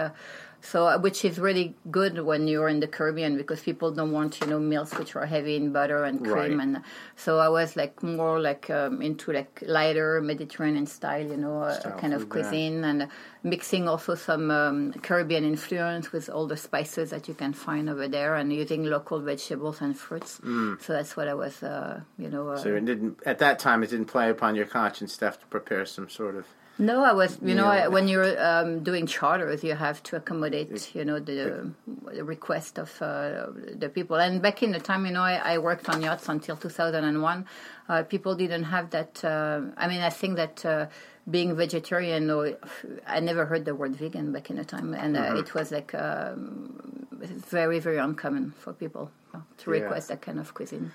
Uh, 0.63 0.68
so, 0.68 0.88
uh, 0.88 0.98
which 1.00 1.24
is 1.24 1.39
really 1.39 1.75
good 1.92 2.19
when 2.25 2.48
you're 2.48 2.68
in 2.68 2.80
the 2.80 2.88
Caribbean 2.88 3.38
because 3.38 3.62
people 3.62 3.92
don't 3.92 4.12
want, 4.12 4.42
you 4.42 4.48
know, 4.48 4.59
meals 4.59 4.92
which 4.95 5.15
are 5.15 5.25
heavy 5.25 5.56
in 5.56 5.71
butter 5.71 6.04
and 6.04 6.19
cream, 6.24 6.57
Right. 6.57 6.59
and 6.59 6.81
so 7.15 7.39
I 7.39 7.50
was 7.50 7.75
like 7.75 8.04
more 8.04 8.39
like 8.42 8.69
um, 8.69 9.01
into 9.01 9.31
like 9.31 9.63
lighter 9.65 10.21
Mediterranean 10.21 10.86
style, 10.88 11.25
you 11.25 11.38
know, 11.38 11.62
uh, 11.62 11.98
kind 12.00 12.13
of 12.13 12.30
cuisine, 12.30 12.83
and 12.83 13.07
mixing 13.44 13.88
also 13.88 14.15
some 14.15 14.51
um, 14.51 14.94
Caribbean 15.01 15.44
influence 15.45 16.12
with 16.12 16.30
all 16.30 16.48
the 16.48 16.57
spices 16.57 17.12
that 17.12 17.27
you 17.27 17.33
can 17.33 17.54
find 17.54 17.89
over 17.89 18.07
there, 18.07 18.36
and 18.36 18.51
using 18.51 18.83
local 18.83 19.19
vegetables 19.21 19.80
and 19.81 19.98
fruits. 19.98 20.42
So 20.81 20.94
that's 20.94 21.15
what 21.15 21.27
I 21.27 21.33
was, 21.33 21.63
uh, 21.63 22.01
you 22.18 22.30
know. 22.30 22.50
Uh, 22.50 22.57
Mm. 22.57 22.63
So 22.63 22.75
it 22.75 22.86
didn't 22.86 23.19
at 23.25 23.39
that 23.39 23.59
time. 23.59 23.83
It 23.83 23.89
didn't 23.92 24.07
play 24.07 24.30
upon 24.30 24.56
your 24.56 24.65
conscience 24.65 25.13
stuff 25.13 25.39
to 25.39 25.45
prepare 25.48 25.86
some 25.86 26.09
sort 26.09 26.36
of. 26.36 26.45
No, 26.79 27.03
I 27.03 27.13
was, 27.13 27.39
you 27.41 27.56
know, 27.56 27.65
Yeah. 27.71 27.85
I, 27.85 27.88
when 27.88 28.07
you're 28.07 28.33
um, 28.44 28.83
doing 28.83 29.07
charters, 29.07 29.63
you 29.63 29.74
have 29.75 30.01
to 30.03 30.15
accommodate, 30.18 30.95
you 30.95 31.03
know, 31.06 31.19
the, 31.19 31.71
the 32.13 32.24
request 32.24 32.77
of 32.77 32.89
uh, 33.01 33.47
the 33.75 33.89
people. 33.89 34.18
And 34.18 34.41
back 34.41 34.62
in 34.63 34.71
the 34.71 34.79
time, 34.79 35.06
you 35.06 35.12
know, 35.12 35.21
I, 35.24 35.35
I 35.53 35.57
worked 35.57 35.89
on 35.89 36.01
yachts 36.01 36.29
until 36.29 36.56
2001. 36.56 37.45
Uh, 37.89 38.03
people 38.03 38.35
didn't 38.35 38.65
have 38.65 38.89
that. 38.91 39.24
Uh, 39.24 39.62
I 39.77 39.88
mean, 39.88 40.01
I 40.01 40.09
think 40.09 40.35
that. 40.38 40.65
Uh, 40.65 40.85
being 41.29 41.57
vegetarian, 41.57 42.31
or 42.31 42.57
I 43.06 43.19
never 43.19 43.45
heard 43.45 43.65
the 43.65 43.75
word 43.75 43.94
vegan 43.97 44.31
back 44.31 44.50
in 44.50 44.56
the 44.56 44.63
time, 44.63 44.94
and 44.94 45.18
uh, 45.18 45.23
Mm-hmm. 45.23 45.38
it 45.39 45.53
was 45.53 45.73
like 45.73 45.94
um, 45.94 47.06
very, 47.12 47.80
very 47.80 47.97
uncommon 47.97 48.53
for 48.57 48.71
people 48.71 49.12
to 49.57 49.71
Yeah. 49.71 49.81
request 49.81 50.07
that 50.07 50.21
kind 50.21 50.39
of 50.39 50.53
cuisine. 50.53 50.94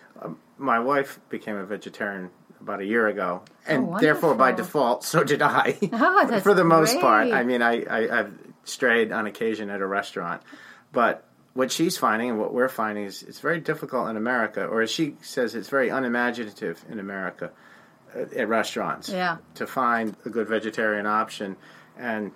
My 0.56 0.78
wife 0.80 1.20
became 1.28 1.56
a 1.56 1.66
vegetarian 1.66 2.30
about 2.62 2.80
a 2.80 2.84
year 2.84 3.06
ago, 3.08 3.42
and 3.66 3.88
Oh, 3.94 3.98
therefore 3.98 4.34
by 4.34 4.52
default, 4.52 5.04
so 5.04 5.22
did 5.24 5.42
I. 5.42 5.76
Oh, 5.92 6.40
For 6.40 6.54
the 6.54 6.64
most 6.64 6.98
part. 7.00 7.32
I 7.32 7.42
mean, 7.44 7.62
I, 7.62 7.82
I 7.84 8.18
I've 8.20 8.32
strayed 8.64 9.12
on 9.12 9.26
occasion 9.26 9.70
at 9.70 9.80
a 9.80 9.86
restaurant, 9.86 10.42
but 10.92 11.24
what 11.54 11.70
she's 11.70 11.98
finding 11.98 12.30
and 12.30 12.38
what 12.38 12.54
we're 12.54 12.68
finding 12.68 13.04
is 13.04 13.22
it's 13.22 13.40
very 13.40 13.60
difficult 13.60 14.08
in 14.08 14.16
America, 14.16 14.64
or 14.64 14.80
as 14.82 14.90
she 14.90 15.16
says, 15.20 15.54
it's 15.54 15.68
very 15.68 15.90
unimaginative 15.90 16.82
in 16.88 16.98
America 16.98 17.50
uh, 18.16 18.20
at 18.40 18.48
restaurants. 18.48 19.08
Yeah. 19.08 19.36
to 19.56 19.66
find 19.66 20.16
a 20.24 20.30
good 20.30 20.48
vegetarian 20.48 21.06
option, 21.06 21.56
and 21.98 22.32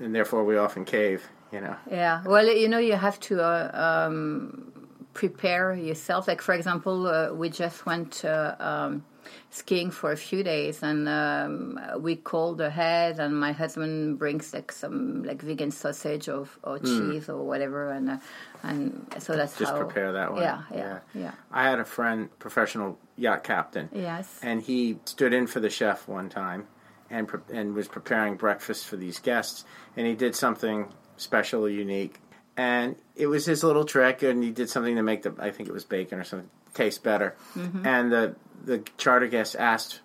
and 0.00 0.14
therefore 0.14 0.44
we 0.44 0.56
often 0.56 0.84
cave. 0.84 1.22
You 1.52 1.60
know. 1.60 1.76
Yeah, 1.90 2.22
well, 2.24 2.46
you 2.46 2.68
know, 2.68 2.78
you 2.78 2.94
have 2.94 3.18
to 3.20 3.42
uh, 3.42 4.06
um, 4.06 4.70
prepare 5.14 5.74
yourself. 5.74 6.28
Like, 6.28 6.40
for 6.42 6.54
example, 6.54 7.06
uh, 7.08 7.32
we 7.32 7.48
just 7.50 7.86
went 7.86 8.24
uh, 8.24 8.54
um, 8.60 9.04
skiing 9.50 9.90
for 9.90 10.12
a 10.12 10.16
few 10.16 10.42
days, 10.42 10.82
and 10.82 11.08
um, 11.08 11.80
we 11.98 12.16
called 12.16 12.60
ahead, 12.60 13.18
and 13.18 13.38
my 13.38 13.52
husband 13.52 14.18
brings 14.18 14.52
like 14.54 14.72
some 14.72 15.22
like 15.24 15.42
vegan 15.42 15.70
sausage 15.70 16.28
or, 16.28 16.46
or 16.62 16.78
cheese 16.78 17.28
or 17.28 17.42
whatever, 17.44 17.90
and 17.90 18.10
uh, 18.10 18.16
and 18.62 19.06
so 19.18 19.36
that's 19.36 19.58
Just 19.58 19.72
how 19.72 19.78
prepare 19.78 20.12
that 20.12 20.34
way. 20.34 20.42
Yeah, 20.42 20.62
yeah, 20.74 20.98
yeah. 21.14 21.32
I 21.50 21.64
had 21.68 21.78
a 21.80 21.84
friend, 21.84 22.28
professional 22.38 22.98
yacht 23.16 23.44
captain. 23.44 23.88
Yes. 23.92 24.38
And 24.42 24.62
he 24.62 24.98
stood 25.04 25.32
in 25.32 25.46
for 25.46 25.60
the 25.60 25.70
chef 25.70 26.06
one 26.08 26.28
time, 26.28 26.66
and 27.10 27.26
pre- 27.28 27.40
and 27.52 27.74
was 27.74 27.88
preparing 27.88 28.36
breakfast 28.36 28.86
for 28.86 28.96
these 28.96 29.18
guests, 29.18 29.64
and 29.96 30.06
he 30.06 30.14
did 30.14 30.34
something 30.36 30.88
special 31.16 31.62
or 31.64 31.68
unique, 31.70 32.20
and 32.56 32.96
it 33.16 33.26
was 33.26 33.44
his 33.46 33.62
little 33.64 33.84
trick, 33.84 34.22
and 34.22 34.42
he 34.42 34.50
did 34.50 34.68
something 34.70 34.96
to 34.96 35.02
make 35.02 35.22
the 35.22 35.34
I 35.38 35.50
think 35.50 35.68
it 35.68 35.72
was 35.72 35.84
bacon 35.84 36.18
or 36.18 36.24
something 36.24 36.48
taste 36.72 37.02
better, 37.02 37.34
Mm-hmm. 37.56 37.84
and 37.86 38.12
the 38.12 38.36
the 38.64 38.84
charter 38.96 39.26
guest 39.26 39.56
asked 39.58 40.00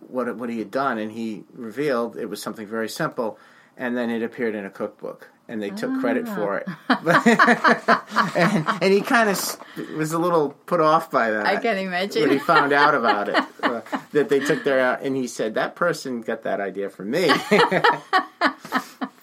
what 0.00 0.36
what 0.36 0.48
he 0.50 0.58
had 0.58 0.70
done, 0.70 0.98
and 0.98 1.12
he 1.12 1.44
revealed 1.52 2.16
it 2.16 2.26
was 2.26 2.40
something 2.42 2.66
very 2.66 2.88
simple, 2.88 3.38
and 3.76 3.96
then 3.96 4.10
it 4.10 4.22
appeared 4.22 4.54
in 4.54 4.64
a 4.64 4.70
cookbook, 4.70 5.30
and 5.48 5.62
they 5.62 5.70
took 5.70 6.00
credit 6.00 6.26
for 6.28 6.58
it, 6.58 6.68
and, 8.36 8.66
and 8.82 8.92
he 8.92 9.00
kind 9.00 9.28
of 9.28 9.96
was 9.96 10.12
a 10.12 10.18
little 10.18 10.50
put 10.66 10.80
off 10.80 11.10
by 11.10 11.30
that. 11.30 11.46
I 11.46 11.56
can 11.56 11.78
imagine 11.78 12.22
when 12.22 12.30
he 12.30 12.38
found 12.38 12.72
out 12.72 12.94
about 13.00 13.28
it, 13.28 13.44
uh, 13.62 13.80
that 14.12 14.28
they 14.28 14.40
took 14.40 14.64
their 14.64 14.94
uh, 14.94 15.00
and 15.02 15.16
he 15.16 15.26
said 15.26 15.54
that 15.54 15.74
person 15.74 16.20
got 16.20 16.42
that 16.42 16.60
idea 16.60 16.90
from 16.90 17.10
me. 17.10 17.28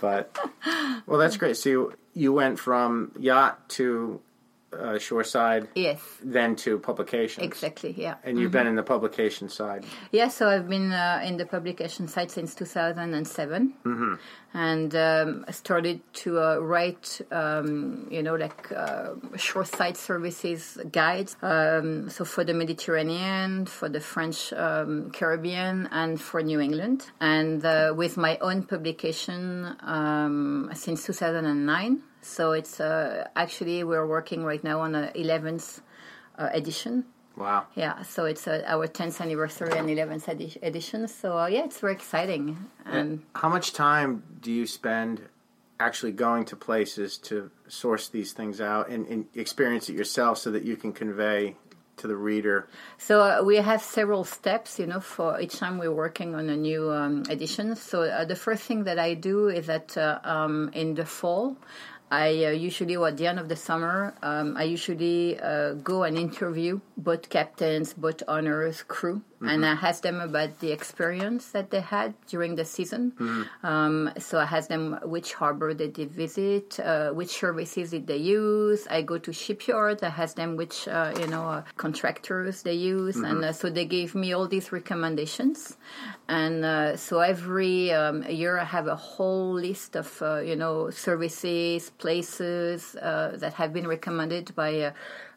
but 0.01 0.37
well, 1.05 1.19
that's 1.19 1.37
great. 1.37 1.57
So 1.57 1.69
you, 1.69 1.93
you 2.13 2.33
went 2.33 2.59
from 2.59 3.11
yacht 3.19 3.69
to 3.69 4.21
uh, 4.77 4.97
shoreside, 4.97 5.67
Yes, 5.75 6.01
then 6.23 6.55
to 6.57 6.79
publications. 6.79 7.45
exactly. 7.45 7.93
Yeah. 7.97 8.15
And 8.23 8.39
you've 8.39 8.51
been 8.51 8.67
in 8.67 8.75
the 8.75 8.83
publication 8.83 9.49
side. 9.49 9.85
Yeah, 10.11 10.29
so 10.29 10.49
I've 10.49 10.69
been 10.69 10.91
uh, 10.91 11.21
in 11.23 11.37
the 11.37 11.45
publication 11.45 12.07
side 12.07 12.31
since 12.31 12.55
2007, 12.55 13.73
mm-hmm. 13.85 14.13
and 14.53 14.95
um, 14.95 15.45
I 15.47 15.51
started 15.51 16.01
to 16.13 16.39
uh, 16.39 16.57
write, 16.57 17.21
um, 17.31 18.07
you 18.09 18.23
know, 18.23 18.35
like 18.35 18.71
uh, 18.71 19.13
shoreside 19.35 19.97
services 19.97 20.77
guides. 20.91 21.35
Um, 21.41 22.09
so 22.09 22.25
for 22.25 22.43
the 22.43 22.53
Mediterranean, 22.53 23.65
for 23.65 23.89
the 23.89 23.99
French 23.99 24.53
um, 24.53 25.11
Caribbean, 25.11 25.87
and 25.91 26.19
for 26.19 26.41
New 26.41 26.59
England, 26.59 27.07
and 27.19 27.63
uh, 27.65 27.93
with 27.95 28.17
my 28.17 28.37
own 28.39 28.63
publication 28.63 29.75
um, 29.81 30.69
since 30.73 31.05
2009. 31.05 32.03
So 32.21 32.51
it's 32.51 32.79
uh, 32.79 33.27
actually 33.35 33.83
we're 33.83 34.05
working 34.05 34.43
right 34.43 34.63
now 34.63 34.81
on 34.81 34.91
the 34.93 35.11
11th 35.15 35.81
uh, 36.37 36.49
edition. 36.53 37.05
Wow. 37.35 37.67
Yeah, 37.75 38.03
so 38.03 38.25
it's 38.25 38.47
uh, 38.47 38.63
our 38.67 38.87
10th 38.87 39.21
anniversary 39.21 39.71
and 39.77 39.89
11th 39.89 40.29
edi- 40.29 40.59
edition. 40.61 41.07
So 41.07 41.37
uh, 41.37 41.47
yeah, 41.47 41.63
it's 41.65 41.79
very 41.79 41.93
exciting. 41.93 42.69
And 42.85 43.23
How 43.35 43.49
much 43.49 43.73
time 43.73 44.23
do 44.41 44.51
you 44.51 44.67
spend 44.67 45.29
actually 45.79 46.11
going 46.11 46.45
to 46.45 46.55
places 46.55 47.17
to 47.17 47.49
source 47.67 48.09
these 48.09 48.33
things 48.33 48.61
out 48.61 48.89
and, 48.89 49.07
and 49.07 49.25
experience 49.33 49.89
it 49.89 49.95
yourself 49.95 50.37
so 50.37 50.51
that 50.51 50.63
you 50.63 50.75
can 50.75 50.93
convey 50.93 51.55
to 51.97 52.07
the 52.07 52.15
reader? 52.15 52.67
so 52.97 53.21
uh, 53.21 53.43
we 53.43 53.57
have 53.57 53.81
several 53.81 54.23
steps, 54.23 54.77
you 54.77 54.85
know, 54.85 54.99
for 54.99 55.39
each 55.39 55.57
time 55.57 55.79
we're 55.79 55.93
working 55.93 56.35
on 56.35 56.49
a 56.49 56.57
new 56.57 56.91
um, 56.91 57.23
edition. 57.29 57.75
So 57.75 58.03
uh, 58.03 58.25
the 58.25 58.35
first 58.35 58.63
thing 58.63 58.83
that 58.83 58.99
I 58.99 59.13
do 59.15 59.47
is 59.47 59.67
that 59.67 59.97
uh, 59.97 60.19
um, 60.23 60.69
in 60.73 60.95
the 60.95 61.05
fall, 61.05 61.57
I 62.11 62.45
uh, 62.45 62.49
usually, 62.49 62.97
or 62.97 63.07
at 63.07 63.17
the 63.17 63.27
end 63.27 63.39
of 63.39 63.47
the 63.47 63.55
summer, 63.55 64.13
um, 64.21 64.57
I 64.57 64.63
usually 64.63 65.39
uh, 65.39 65.73
go 65.75 66.03
and 66.03 66.17
interview 66.17 66.81
boat 66.97 67.29
captains, 67.29 67.93
boat 67.93 68.21
owners, 68.27 68.83
crew, 68.83 69.21
and 69.39 69.65
I 69.65 69.71
ask 69.71 70.03
them 70.03 70.19
about 70.19 70.59
the 70.59 70.71
experience 70.71 71.51
that 71.51 71.71
they 71.71 71.79
had 71.79 72.13
during 72.27 72.55
the 72.55 72.65
season. 72.65 73.13
Um, 73.63 74.11
so 74.19 74.37
I 74.37 74.43
ask 74.43 74.67
them 74.69 74.99
which 75.03 75.33
harbor 75.33 75.73
did 75.73 75.95
they 75.95 76.05
visit, 76.05 76.79
uh, 76.79 77.09
which 77.11 77.29
services 77.39 77.89
did 77.91 78.05
they 78.05 78.17
use. 78.17 78.85
I 78.87 79.01
go 79.01 79.17
to 79.17 79.33
shipyards. 79.33 80.03
I 80.03 80.07
ask 80.07 80.35
them 80.35 80.57
which, 80.57 80.87
uh, 80.87 81.13
you 81.17 81.27
know, 81.27 81.47
uh, 81.47 81.63
contractors 81.77 82.61
they 82.61 82.73
use, 82.73 83.15
and 83.15 83.43
uh, 83.45 83.53
so 83.53 83.69
they 83.71 83.85
gave 83.85 84.13
me 84.13 84.33
all 84.33 84.47
these 84.47 84.71
recommendations. 84.71 85.77
And 86.31 86.63
uh, 86.63 86.95
so 86.95 87.19
every 87.19 87.91
um, 87.91 88.23
year 88.23 88.57
I 88.57 88.63
have 88.63 88.87
a 88.87 88.95
whole 88.95 89.51
list 89.51 89.97
of, 89.97 90.21
uh, 90.21 90.39
you 90.39 90.55
know, 90.55 90.89
services, 90.89 91.89
places 91.89 92.95
uh, 92.95 93.33
that 93.35 93.55
have 93.55 93.73
been 93.73 93.85
recommended 93.85 94.55
by. 94.55 94.79
Uh, 94.79 94.91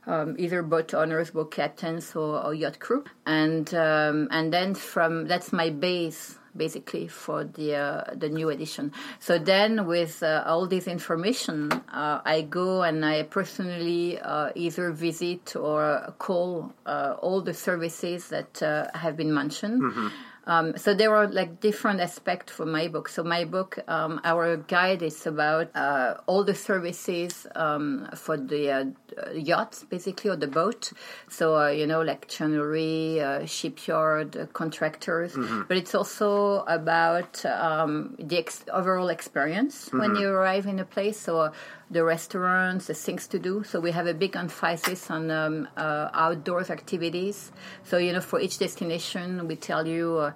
um, 0.07 0.37
either 0.39 0.63
boat 0.63 0.93
owners, 0.93 1.31
boat 1.31 1.51
captains, 1.51 2.15
or, 2.15 2.45
or 2.45 2.53
yacht 2.53 2.79
crew, 2.79 3.05
and 3.25 3.75
um, 3.75 4.29
and 4.31 4.53
then 4.53 4.75
from 4.75 5.27
that's 5.27 5.51
my 5.51 5.71
base 5.71 6.39
basically 6.55 7.09
for 7.09 7.45
the 7.45 7.75
uh, 7.75 8.05
the 8.15 8.29
new 8.29 8.51
edition. 8.51 8.93
So 9.19 9.39
then 9.39 9.87
with 9.87 10.23
uh, 10.23 10.45
all 10.47 10.67
this 10.67 10.87
information, 10.87 11.73
I 11.89 12.47
go 12.51 12.83
and 12.83 13.03
I 13.03 13.23
personally 13.23 14.21
either 14.55 14.93
visit 14.93 15.57
or 15.57 16.13
call 16.19 16.75
all 16.85 17.41
the 17.41 17.55
services 17.55 18.29
that 18.29 18.61
have 18.95 19.17
been 19.17 19.33
mentioned. 19.33 19.81
Um, 20.47 20.77
so 20.77 20.95
there 20.95 21.15
are 21.15 21.27
like 21.27 21.61
different 21.61 22.01
aspects 22.01 22.53
for 22.53 22.67
my 22.67 22.89
book. 22.89 23.09
So 23.09 23.23
my 23.25 23.45
book, 23.45 23.79
um, 23.89 24.21
our 24.25 24.57
guide 24.57 25.03
is 25.03 25.27
about 25.27 25.75
uh, 25.75 26.15
all 26.27 26.45
the 26.45 26.55
services 26.55 27.47
um, 27.55 28.09
for 28.15 28.37
the 28.37 28.71
uh, 28.71 28.85
yacht, 29.33 29.83
basically, 29.89 30.31
or 30.31 30.37
the 30.37 30.47
boat. 30.49 30.93
So 31.29 31.57
uh, 31.57 31.69
you 31.69 31.87
know, 31.87 32.03
like 32.03 32.29
joinery, 32.29 33.21
uh, 33.21 33.47
shipyard, 33.47 34.37
uh, 34.37 34.47
contractors. 34.53 35.35
But 35.69 35.77
it's 35.77 35.95
also 35.95 36.65
about 36.67 37.45
um, 37.47 38.17
the 38.19 38.39
ex- 38.39 38.65
overall 38.73 39.09
experience 39.09 39.91
when 39.93 40.17
you 40.17 40.29
arrive 40.29 40.67
in 40.67 40.79
a 40.79 40.85
place. 40.85 41.19
So. 41.19 41.53
The 41.91 42.03
restaurants, 42.03 42.87
the 42.87 42.95
things 42.95 43.27
to 43.29 43.39
do. 43.39 43.63
So 43.63 43.79
we 43.79 43.93
have 43.93 44.07
a 44.07 44.15
big 44.15 44.37
emphasis 44.37 45.11
on 45.11 45.31
um, 45.31 45.69
uh, 45.77 46.09
outdoors 46.13 46.71
activities. 46.71 47.53
So 47.85 47.99
you 47.99 48.13
know, 48.13 48.21
for 48.21 48.41
each 48.41 48.59
destination, 48.59 49.47
we 49.47 49.57
tell 49.57 49.87
you. 49.87 50.17
Uh, 50.17 50.33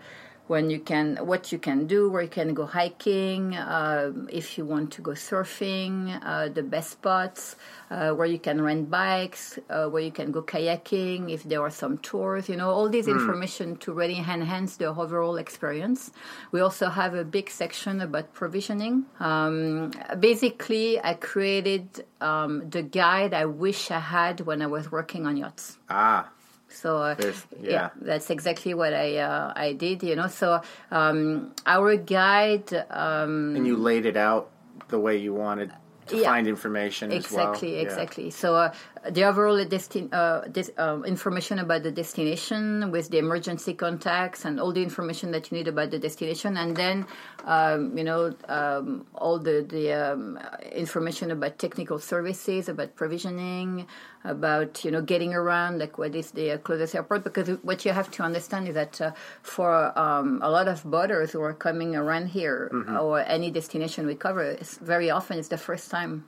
when 0.49 0.71
you 0.71 0.81
can, 0.81 1.17
what 1.17 1.53
you 1.53 1.59
can 1.59 1.87
do, 1.87 2.11
where 2.11 2.23
you 2.23 2.29
can 2.29 2.55
go 2.55 2.67
hiking, 2.67 3.55
uh, 3.55 4.11
if 4.31 4.59
you 4.59 4.65
want 4.65 4.91
to 4.93 5.03
go 5.03 5.13
surfing, 5.13 6.19
uh, 6.25 6.49
the 6.49 6.63
best 6.63 6.91
spots, 6.91 7.57
uh, 7.91 8.11
where 8.11 8.27
you 8.27 8.39
can 8.39 8.61
rent 8.61 8.91
bikes, 8.91 9.59
uh, 9.71 9.87
where 9.87 10.03
you 10.03 10.11
can 10.11 10.33
go 10.33 10.43
kayaking, 10.43 11.31
if 11.31 11.45
there 11.45 11.63
are 11.63 11.71
some 11.71 11.99
tours, 11.99 12.49
you 12.49 12.57
know, 12.57 12.71
all 12.71 12.89
this 12.89 13.07
information 13.07 13.77
to 13.77 13.93
really 13.93 14.19
enhance 14.19 14.77
the 14.77 14.87
overall 14.87 15.37
experience. 15.37 16.11
We 16.51 16.61
also 16.61 16.89
have 16.89 17.15
a 17.15 17.25
big 17.25 17.51
section 17.51 18.01
about 18.01 18.33
provisioning. 18.33 19.05
Um, 19.21 19.93
basically, 20.19 20.99
I 21.03 21.15
created 21.15 22.05
um, 22.21 22.69
the 22.71 22.83
guide 22.83 23.35
I 23.35 23.45
wish 23.45 23.91
I 23.91 24.01
had 24.01 24.41
when 24.41 24.63
I 24.63 24.67
was 24.67 24.91
working 24.91 25.27
on 25.27 25.37
yachts. 25.37 25.79
Ah, 25.89 26.31
So 26.71 26.99
uh, 26.99 27.17
yeah. 27.19 27.33
yeah. 27.61 27.91
that's 28.01 28.31
exactly 28.31 28.75
what 28.75 28.93
I 28.95 29.17
uh, 29.19 29.53
I 29.57 29.73
did. 29.73 30.03
You 30.03 30.17
know, 30.17 30.29
so 30.29 30.61
um, 30.91 31.53
our 31.67 31.97
guide 31.97 32.73
um, 32.91 33.57
and 33.57 33.67
you 33.67 33.77
laid 33.77 34.07
it 34.07 34.17
out 34.17 34.51
the 34.89 34.99
way 34.99 35.17
you 35.17 35.35
wanted 35.35 35.73
to 36.09 36.17
Yeah. 36.17 36.31
find 36.31 36.47
information 36.49 37.13
as 37.13 37.31
well. 37.31 37.49
exactly 37.51 37.77
Yeah. 37.77 37.83
exactly. 37.83 38.31
So 38.31 38.55
uh, 38.55 38.73
the 39.11 39.25
overall 39.25 39.65
destin- 39.65 40.13
uh, 40.13 40.43
this, 40.47 40.71
uh, 40.79 41.01
information 41.03 41.59
about 41.59 41.83
the 41.83 41.91
destination 41.91 42.91
with 42.91 43.11
the 43.11 43.19
emergency 43.19 43.75
contacts 43.75 44.45
and 44.45 44.61
all 44.61 44.73
the 44.73 44.83
information 44.83 45.31
that 45.33 45.51
you 45.51 45.59
need 45.59 45.69
about 45.69 45.91
the 45.91 45.99
destination, 45.99 46.57
and 46.57 46.77
then 46.77 47.07
um, 47.45 47.97
you 47.97 48.05
know 48.05 48.35
um, 48.49 49.07
all 49.15 49.39
the 49.39 49.65
the 49.69 49.93
um, 49.93 50.39
information 50.73 51.31
about 51.31 51.59
technical 51.59 51.99
services, 51.99 52.69
about 52.69 52.97
provisioning, 52.97 53.87
about 54.25 54.85
you 54.85 54.91
know 54.91 55.03
getting 55.03 55.35
around, 55.35 55.79
like 55.79 55.99
what 55.99 56.15
is 56.15 56.33
the 56.33 56.59
closest 56.59 56.95
airport. 56.95 57.25
Because 57.25 57.49
what 57.63 57.85
you 57.85 57.93
have 57.93 58.11
to 58.13 58.23
understand 58.23 58.69
is 58.69 58.75
that 58.75 59.01
uh, 59.01 59.13
for 59.43 59.99
um, 59.99 60.41
a 60.43 60.51
lot 60.51 60.69
of 60.69 60.83
boaters 60.85 61.33
who 61.33 61.41
are 61.41 61.55
coming 61.55 61.95
around 61.95 62.29
here 62.29 62.71
or 63.01 63.21
any 63.21 63.51
destination 63.51 64.07
we 64.07 64.15
cover, 64.15 64.43
it's 64.43 64.79
very 64.79 65.11
often 65.11 65.39
it's 65.39 65.49
the 65.49 65.59
first 65.59 65.91
time 65.91 66.25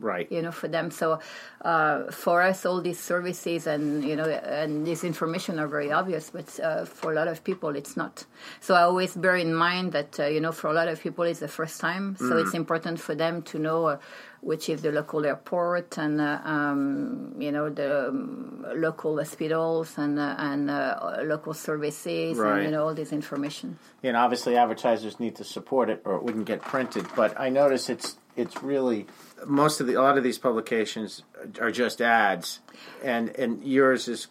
Right. 0.00 0.26
you 0.32 0.40
know 0.42 0.50
for 0.52 0.66
them 0.68 0.90
so 0.90 1.20
uh, 1.62 2.10
for 2.10 2.40
us 2.42 2.64
all 2.64 2.80
these 2.80 2.98
services 2.98 3.66
and 3.66 4.02
you 4.02 4.16
know 4.16 4.24
and 4.24 4.86
this 4.86 5.04
information 5.04 5.58
are 5.58 5.68
very 5.68 5.92
obvious 5.92 6.30
but 6.30 6.48
uh, 6.60 6.84
for 6.86 7.12
a 7.12 7.14
lot 7.14 7.28
of 7.28 7.44
people 7.44 7.76
it's 7.76 7.96
not 7.96 8.24
so 8.60 8.74
i 8.74 8.82
always 8.82 9.14
bear 9.14 9.36
in 9.36 9.54
mind 9.54 9.92
that 9.92 10.18
uh, 10.18 10.24
you 10.26 10.40
know 10.40 10.52
for 10.52 10.68
a 10.68 10.72
lot 10.72 10.88
of 10.88 11.00
people 11.02 11.24
it's 11.24 11.40
the 11.40 11.48
first 11.48 11.80
time 11.80 12.16
so 12.16 12.36
it's 12.38 12.54
important 12.54 12.98
for 12.98 13.14
them 13.14 13.42
to 13.42 13.58
know 13.58 13.86
uh, 13.86 13.98
which 14.42 14.70
is 14.70 14.80
the 14.80 14.90
local 14.90 15.26
airport 15.26 15.98
and 15.98 16.18
uh, 16.18 16.40
um, 16.44 17.34
you 17.38 17.52
know 17.52 17.68
the 17.68 18.08
um, 18.08 18.64
local 18.76 19.18
hospitals 19.18 19.98
and 19.98 20.18
uh, 20.18 20.34
and 20.38 20.70
uh, 20.70 21.18
local 21.24 21.52
services 21.52 22.38
Right. 22.38 22.56
and 22.56 22.64
you 22.64 22.70
know 22.70 22.86
all 22.86 22.94
this 22.94 23.12
information 23.12 23.78
And 24.02 24.16
obviously, 24.16 24.56
advertisers 24.56 25.20
need 25.20 25.36
to 25.36 25.44
support 25.44 25.90
it, 25.90 26.00
or 26.06 26.16
it 26.16 26.22
wouldn't 26.24 26.46
get 26.46 26.62
printed. 26.62 27.04
But 27.14 27.38
I 27.38 27.50
notice 27.50 27.90
it's 27.92 28.16
it's 28.36 28.62
really 28.62 29.04
most 29.46 29.80
of 29.80 29.86
the 29.86 29.94
a 29.94 30.02
lot 30.02 30.18
of 30.18 30.24
these 30.24 30.38
publications 30.38 31.22
are 31.60 31.70
just 31.70 32.00
ads, 32.00 32.60
and 33.02 33.28
and 33.36 33.64
yours 33.64 34.08
is 34.08 34.28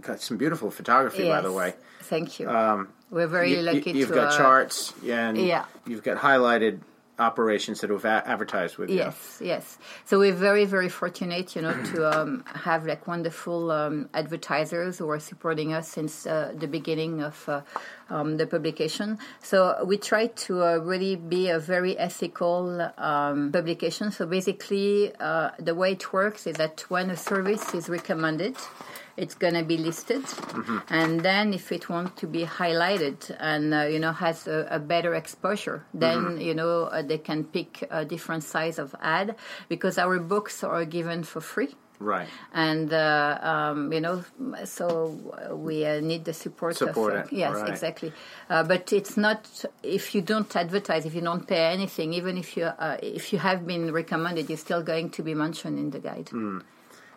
got 0.00 0.20
some 0.20 0.36
beautiful 0.36 0.70
photography, 0.70 1.28
by 1.28 1.40
the 1.40 1.52
way. 1.52 1.74
thank 2.02 2.40
you 2.40 2.48
we're 3.10 3.26
very 3.26 3.52
You- 3.56 3.62
lucky 3.62 3.92
you, 3.92 4.06
have 4.06 4.14
got 4.14 4.32
uh, 4.32 4.36
charts, 4.38 4.94
and 5.06 5.36
yeah. 5.36 5.66
you've 5.86 6.02
got 6.02 6.16
highlighted 6.18 6.80
operations 7.22 7.80
that 7.80 7.90
we've 7.90 8.04
a- 8.04 8.22
advertised 8.26 8.76
with 8.78 8.90
you. 8.90 8.96
Yes, 8.96 9.38
yes. 9.40 9.78
So 10.04 10.18
we're 10.18 10.34
very, 10.34 10.64
very 10.64 10.88
fortunate, 10.88 11.56
you 11.56 11.62
know, 11.62 11.72
to 11.92 12.20
um, 12.20 12.44
have 12.46 12.86
like 12.86 13.06
wonderful 13.06 13.70
um, 13.70 14.08
advertisers 14.12 14.98
who 14.98 15.08
are 15.10 15.20
supporting 15.20 15.72
us 15.72 15.88
since 15.88 16.26
uh, 16.26 16.52
the 16.56 16.68
beginning 16.68 17.22
of 17.22 17.48
uh, 17.48 17.62
um, 18.10 18.36
the 18.36 18.46
publication. 18.46 19.18
So 19.42 19.84
we 19.84 19.96
try 19.96 20.26
to 20.26 20.62
uh, 20.62 20.76
really 20.76 21.16
be 21.16 21.48
a 21.48 21.58
very 21.58 21.96
ethical 21.98 22.80
um, 22.98 23.52
publication. 23.52 24.12
So 24.12 24.26
basically, 24.26 25.12
uh, 25.18 25.50
the 25.58 25.74
way 25.74 25.92
it 25.92 26.12
works 26.12 26.46
is 26.46 26.56
that 26.56 26.84
when 26.88 27.10
a 27.10 27.16
service 27.16 27.74
is 27.74 27.88
recommended, 27.88 28.56
it's 29.16 29.34
going 29.34 29.54
to 29.54 29.62
be 29.62 29.76
listed. 29.76 30.24
And 30.88 31.20
then 31.20 31.52
if 31.52 31.70
it 31.72 31.88
wants 31.88 32.20
to 32.20 32.26
be 32.26 32.44
highlighted 32.44 33.34
and 33.38 33.74
uh, 33.74 33.82
you 33.82 33.98
know 33.98 34.12
has 34.12 34.46
a, 34.46 34.66
a 34.70 34.78
better 34.78 35.14
exposure 35.14 35.84
then 35.94 36.40
you 36.40 36.54
know 36.54 36.84
uh, 36.84 37.02
they 37.02 37.18
can 37.18 37.44
pick 37.44 37.86
a 37.90 38.04
different 38.04 38.44
size 38.44 38.78
of 38.78 38.94
ad 39.00 39.36
because 39.68 39.98
our 39.98 40.18
books 40.18 40.64
are 40.64 40.84
given 40.84 41.22
for 41.22 41.40
free. 41.40 41.74
Right. 42.00 42.26
and 42.52 42.92
uh, 42.92 43.38
um, 43.42 43.92
you 43.92 44.00
know 44.00 44.24
so 44.64 45.16
we 45.54 45.86
uh, 45.86 46.00
need 46.00 46.24
the 46.24 46.32
support, 46.32 46.74
Support 46.76 47.14
of 47.14 47.26
it, 47.26 47.32
yes 47.32 47.54
right. 47.54 47.68
exactly. 47.68 48.12
Uh, 48.50 48.64
but 48.64 48.92
it's 48.92 49.16
not 49.16 49.64
if 49.84 50.12
you 50.12 50.20
don't 50.20 50.50
advertise 50.56 51.06
if 51.06 51.14
you 51.14 51.20
don't 51.20 51.46
pay 51.46 51.66
anything 51.66 52.12
even 52.12 52.36
if 52.36 52.56
you 52.56 52.64
uh, 52.64 52.96
if 53.00 53.32
you 53.32 53.38
have 53.38 53.64
been 53.68 53.92
recommended 53.92 54.48
you're 54.48 54.58
still 54.58 54.82
going 54.82 55.10
to 55.10 55.22
be 55.22 55.34
mentioned 55.34 55.78
in 55.78 55.90
the 55.90 56.00
guide. 56.00 56.28
Hmm. 56.30 56.58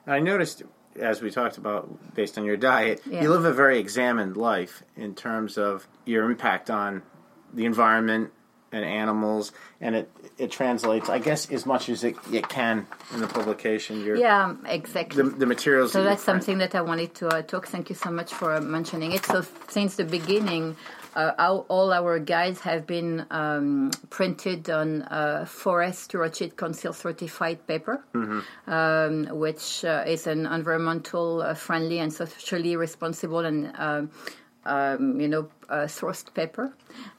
I 0.08 0.20
noticed, 0.20 0.62
as 1.00 1.22
we 1.22 1.32
talked 1.32 1.58
about, 1.58 2.16
based 2.16 2.38
on 2.38 2.46
your 2.46 2.58
diet, 2.58 3.02
Yeah. 3.06 3.22
you 3.24 3.30
live 3.30 3.46
a 3.46 3.54
very 3.54 3.80
examined 3.80 4.38
life 4.38 4.84
in 4.96 5.16
terms 5.16 5.58
of 5.58 5.88
your 6.06 6.30
impact 6.30 6.70
on 6.70 7.02
the 7.54 7.66
environment 7.66 8.32
and 8.72 8.84
animals, 8.84 9.52
and 9.80 9.96
it 9.96 10.10
it 10.38 10.52
translates, 10.52 11.08
I 11.10 11.20
guess, 11.20 11.50
as 11.50 11.66
much 11.66 11.88
as 11.88 12.04
it, 12.04 12.18
it 12.34 12.50
can 12.50 12.86
in 13.14 13.22
the 13.22 13.28
publication. 13.28 14.04
Your, 14.04 14.18
Yeah, 14.18 14.56
exactly. 14.66 15.24
The, 15.24 15.30
the 15.30 15.46
materials. 15.46 15.94
So 15.94 16.04
that 16.04 16.10
that's 16.10 16.24
something 16.24 16.58
that 16.58 16.76
I 16.76 16.82
wanted 16.82 17.14
to 17.16 17.30
uh, 17.30 17.42
talk. 17.42 17.68
Thank 17.68 17.90
you 17.90 17.96
so 17.96 18.12
much 18.12 18.34
for 18.34 18.60
mentioning 18.60 19.14
it. 19.14 19.26
So 19.26 19.46
since 19.70 19.96
the 19.96 20.04
beginning, 20.04 20.76
uh, 21.16 21.32
our, 21.38 21.60
all 21.70 21.94
our 21.94 22.20
guides 22.20 22.60
have 22.62 22.86
been 22.86 23.26
um, 23.32 23.92
printed 24.10 24.70
on 24.70 25.04
uh, 25.04 25.46
Forest 25.46 26.04
Stewardship 26.04 26.58
Council 26.58 26.94
certified 26.94 27.66
paper, 27.68 28.04
um, 28.68 29.26
which 29.32 29.86
uh, 29.86 30.04
is 30.06 30.28
an 30.28 30.46
environmental 30.46 31.42
uh, 31.42 31.54
friendly 31.54 32.00
and 32.00 32.12
socially 32.12 32.76
responsible 32.76 33.40
and 33.40 33.72
um, 33.78 34.12
um, 34.66 35.22
you 35.22 35.28
know 35.28 35.48
uh, 35.70 35.86
sourced 35.86 36.34
paper. 36.34 36.74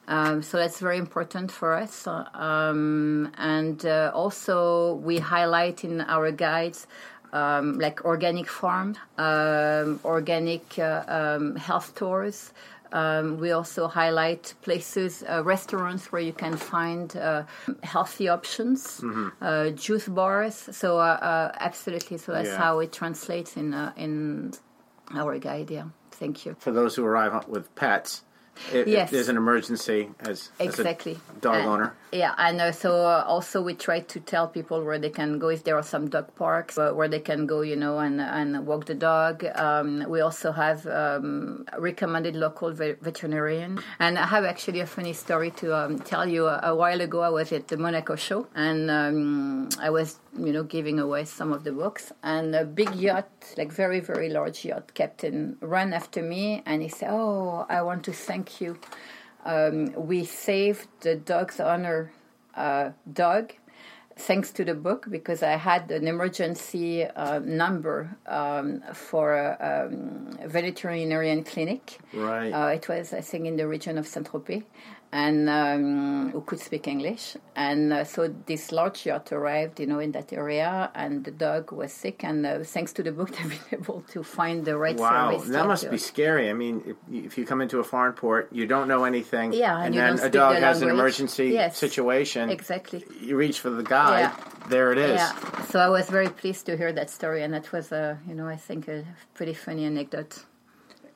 Um, 0.08 0.42
so 0.42 0.58
that's 0.58 0.78
very 0.80 0.98
important 0.98 1.50
for 1.50 1.74
us. 1.74 2.06
Um, 2.06 3.32
and 3.38 3.84
uh, 3.86 4.12
also 4.14 4.94
we 4.94 5.18
highlight 5.18 5.84
in 5.84 6.00
our 6.02 6.30
guides 6.32 6.86
um, 7.32 7.78
like 7.78 8.04
organic 8.04 8.48
farm, 8.48 8.96
um, 9.18 10.00
organic 10.04 10.78
uh, 10.78 11.04
um, 11.06 11.56
health 11.56 11.86
stores. 11.86 12.52
Um, 12.92 13.38
we 13.38 13.50
also 13.52 13.88
highlight 13.88 14.54
places, 14.62 15.22
uh, 15.28 15.42
restaurants 15.44 16.12
where 16.12 16.22
you 16.22 16.32
can 16.32 16.56
find 16.56 17.14
uh, 17.16 17.44
healthy 17.82 18.28
options, 18.28 19.02
uh, 19.40 19.70
juice 19.70 20.08
bars. 20.08 20.54
So 20.72 20.98
uh, 20.98 21.02
uh, 21.20 21.52
absolutely, 21.58 22.18
so 22.18 22.32
that's 22.32 22.50
Yeah. 22.50 22.58
how 22.58 22.80
it 22.80 22.92
translates 22.92 23.56
in 23.56 23.74
uh, 23.74 23.92
in 23.96 24.52
our 25.14 25.38
guide. 25.38 25.70
Yeah, 25.70 25.88
thank 26.10 26.44
you. 26.46 26.56
for 26.58 26.72
those 26.72 26.96
who 26.96 27.04
arrive 27.04 27.48
with 27.48 27.74
pets. 27.74 28.22
If, 28.72 28.86
Yes. 28.86 29.04
if 29.06 29.10
there's 29.12 29.28
an 29.28 29.36
emergency 29.36 30.08
as, 30.20 30.50
as 30.58 30.78
Exactly. 30.78 31.18
a 31.36 31.40
dog 31.40 31.56
And- 31.56 31.68
owner. 31.68 31.94
Yeah, 32.12 32.34
and 32.38 32.60
uh, 32.60 32.72
so 32.72 33.04
uh, 33.04 33.24
also 33.26 33.60
we 33.60 33.74
try 33.74 34.00
to 34.00 34.20
tell 34.20 34.46
people 34.48 34.82
where 34.82 34.98
they 34.98 35.10
can 35.10 35.38
go 35.38 35.48
if 35.48 35.64
there 35.64 35.76
are 35.76 35.82
some 35.82 36.08
dog 36.08 36.34
parks 36.36 36.78
uh, 36.78 36.92
where 36.92 37.08
they 37.08 37.18
can 37.20 37.46
go, 37.46 37.60
you 37.60 37.76
know, 37.76 37.98
and 37.98 38.20
and 38.20 38.64
walk 38.66 38.86
the 38.86 38.94
dog. 38.94 39.44
Um, 39.54 40.04
we 40.08 40.20
also 40.22 40.52
have 40.52 40.86
um, 40.86 41.66
recommended 41.76 42.34
local 42.36 42.70
ve- 42.72 42.94
veterinarian, 43.02 43.80
and 43.98 44.18
I 44.18 44.26
have 44.26 44.44
actually 44.44 44.80
a 44.80 44.86
funny 44.86 45.12
story 45.12 45.50
to 45.60 45.76
um, 45.76 45.98
tell 45.98 46.26
you. 46.26 46.46
A, 46.46 46.60
a 46.72 46.74
while 46.76 47.00
ago, 47.02 47.20
I 47.20 47.28
was 47.28 47.52
at 47.52 47.68
the 47.68 47.76
Monaco 47.76 48.14
show, 48.16 48.46
and 48.54 48.88
um, 48.90 49.68
I 49.80 49.90
was, 49.90 50.18
you 50.38 50.52
know, 50.52 50.62
giving 50.62 50.98
away 50.98 51.24
some 51.24 51.52
of 51.52 51.64
the 51.64 51.72
books, 51.72 52.12
and 52.22 52.54
a 52.54 52.64
big 52.64 52.94
yacht, 52.94 53.30
like 53.56 53.72
very 53.72 54.00
very 54.00 54.28
large 54.28 54.64
yacht 54.64 54.94
captain, 54.94 55.56
ran 55.60 55.92
after 55.92 56.22
me, 56.22 56.62
and 56.66 56.82
he 56.82 56.88
said, 56.88 57.10
"Oh, 57.10 57.66
I 57.68 57.82
want 57.82 58.04
to 58.04 58.12
thank 58.12 58.60
you." 58.60 58.78
um, 59.46 59.92
we 59.94 60.24
saved 60.24 60.88
the 61.00 61.14
dog's 61.14 61.60
owner 61.60 62.12
uh, 62.54 62.90
dog 63.10 63.52
thanks 64.18 64.50
to 64.50 64.64
the 64.64 64.74
book 64.74 65.06
because 65.10 65.42
I 65.42 65.52
had 65.52 65.90
an 65.90 66.08
emergency 66.08 67.04
uh, 67.04 67.38
number 67.38 68.16
um, 68.26 68.82
for 68.92 69.34
a 69.34 69.88
um, 69.90 70.30
veterinarian 70.48 71.44
clinic. 71.44 71.98
Right. 72.14 72.50
Uh, 72.50 72.68
it 72.68 72.88
was, 72.88 73.12
I 73.12 73.20
think, 73.20 73.46
in 73.46 73.56
the 73.56 73.68
region 73.68 73.98
of 73.98 74.06
Saint 74.06 74.26
Tropez, 74.26 74.64
and 75.12 75.48
um, 75.48 76.30
who 76.32 76.40
could 76.42 76.60
speak 76.60 76.86
English. 76.88 77.36
And 77.54 77.92
uh, 77.92 78.04
so 78.04 78.28
this 78.46 78.72
large 78.72 79.06
yacht 79.06 79.32
arrived, 79.32 79.80
you 79.80 79.86
know, 79.86 79.98
in 79.98 80.12
that 80.12 80.32
area, 80.32 80.90
and 80.94 81.24
the 81.24 81.30
dog 81.30 81.72
was 81.72 81.92
sick. 81.92 82.22
And 82.24 82.44
uh, 82.44 82.58
thanks 82.64 82.92
to 82.94 83.02
the 83.02 83.12
book, 83.12 83.30
they've 83.36 83.48
been 83.70 83.80
able 83.80 84.02
to 84.12 84.22
find 84.22 84.64
the 84.64 84.76
right 84.76 84.96
Wow, 84.96 85.30
service. 85.32 85.48
that 85.50 85.66
must 85.66 85.90
be 85.90 85.98
scary. 85.98 86.50
I 86.50 86.52
mean, 86.52 86.82
if, 86.86 86.96
if 87.26 87.38
you 87.38 87.46
come 87.46 87.60
into 87.60 87.78
a 87.78 87.84
foreign 87.84 88.12
port, 88.12 88.48
you 88.52 88.66
don't 88.66 88.88
know 88.88 89.04
anything, 89.04 89.52
Yeah, 89.52 89.76
and 89.78 89.94
and 89.94 90.18
then 90.18 90.26
a 90.26 90.30
dog 90.30 90.56
has 90.56 90.82
an 90.82 90.88
emergency 90.90 91.46
Yes. 91.48 91.78
situation. 91.78 92.50
Exactly. 92.50 93.04
You 93.20 93.36
reach 93.36 93.60
for 93.60 93.70
the 93.70 93.82
guide. 93.82 94.20
Yeah. 94.20 94.36
There 94.68 94.90
it 94.92 94.98
is. 94.98 95.20
Yeah, 95.20 95.62
so 95.66 95.78
I 95.78 95.88
was 95.88 96.10
very 96.10 96.28
pleased 96.28 96.66
to 96.66 96.76
hear 96.76 96.92
that 96.92 97.08
story, 97.08 97.44
and 97.44 97.54
that 97.54 97.70
was, 97.70 97.92
a, 97.92 98.18
you 98.28 98.34
know, 98.34 98.48
I 98.48 98.56
think 98.56 98.88
a 98.88 99.04
pretty 99.34 99.54
funny 99.54 99.84
anecdote. 99.84 100.44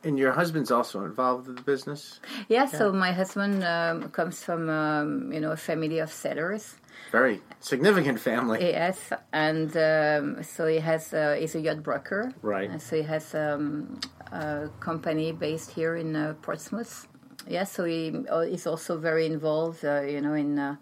And 0.03 0.19
your 0.19 0.33
husband's 0.33 0.71
also 0.71 1.05
involved 1.05 1.49
in 1.49 1.57
the 1.57 1.63
business. 1.63 2.21
Yeah, 2.49 2.65
so 2.67 2.91
my 2.91 3.13
husband 3.13 3.63
um, 3.63 4.09
comes 4.11 4.43
from, 4.43 4.71
um, 4.71 5.31
you 5.31 5.41
know, 5.41 5.53
a 5.53 5.57
family 5.57 5.99
of 5.99 6.11
sailors. 6.11 6.77
Very 7.13 7.43
significant 7.61 8.19
family. 8.19 8.61
Yes, 8.61 9.13
and 9.33 9.77
um, 9.77 10.43
so 10.43 10.67
he 10.67 10.79
has, 10.79 11.13
uh, 11.13 11.37
he's 11.39 11.55
a 11.55 11.61
yacht 11.61 11.83
broker. 11.83 12.33
Right. 12.41 12.71
And 12.71 12.81
so 12.81 12.97
he 12.97 13.03
has 13.03 13.35
um, 13.35 14.01
a 14.33 14.71
company 14.81 15.33
based 15.33 15.73
here 15.73 15.97
in 15.97 16.17
uh, 16.17 16.35
Portsmouth. 16.41 17.07
Yeah, 17.47 17.65
so 17.65 17.85
he 17.85 18.25
uh, 18.31 18.41
is 18.41 18.67
also 18.67 18.97
very 18.97 19.27
involved, 19.27 19.85
uh, 19.85 20.01
you 20.03 20.21
know, 20.21 20.35
in 20.35 20.59
uh, 20.59 20.77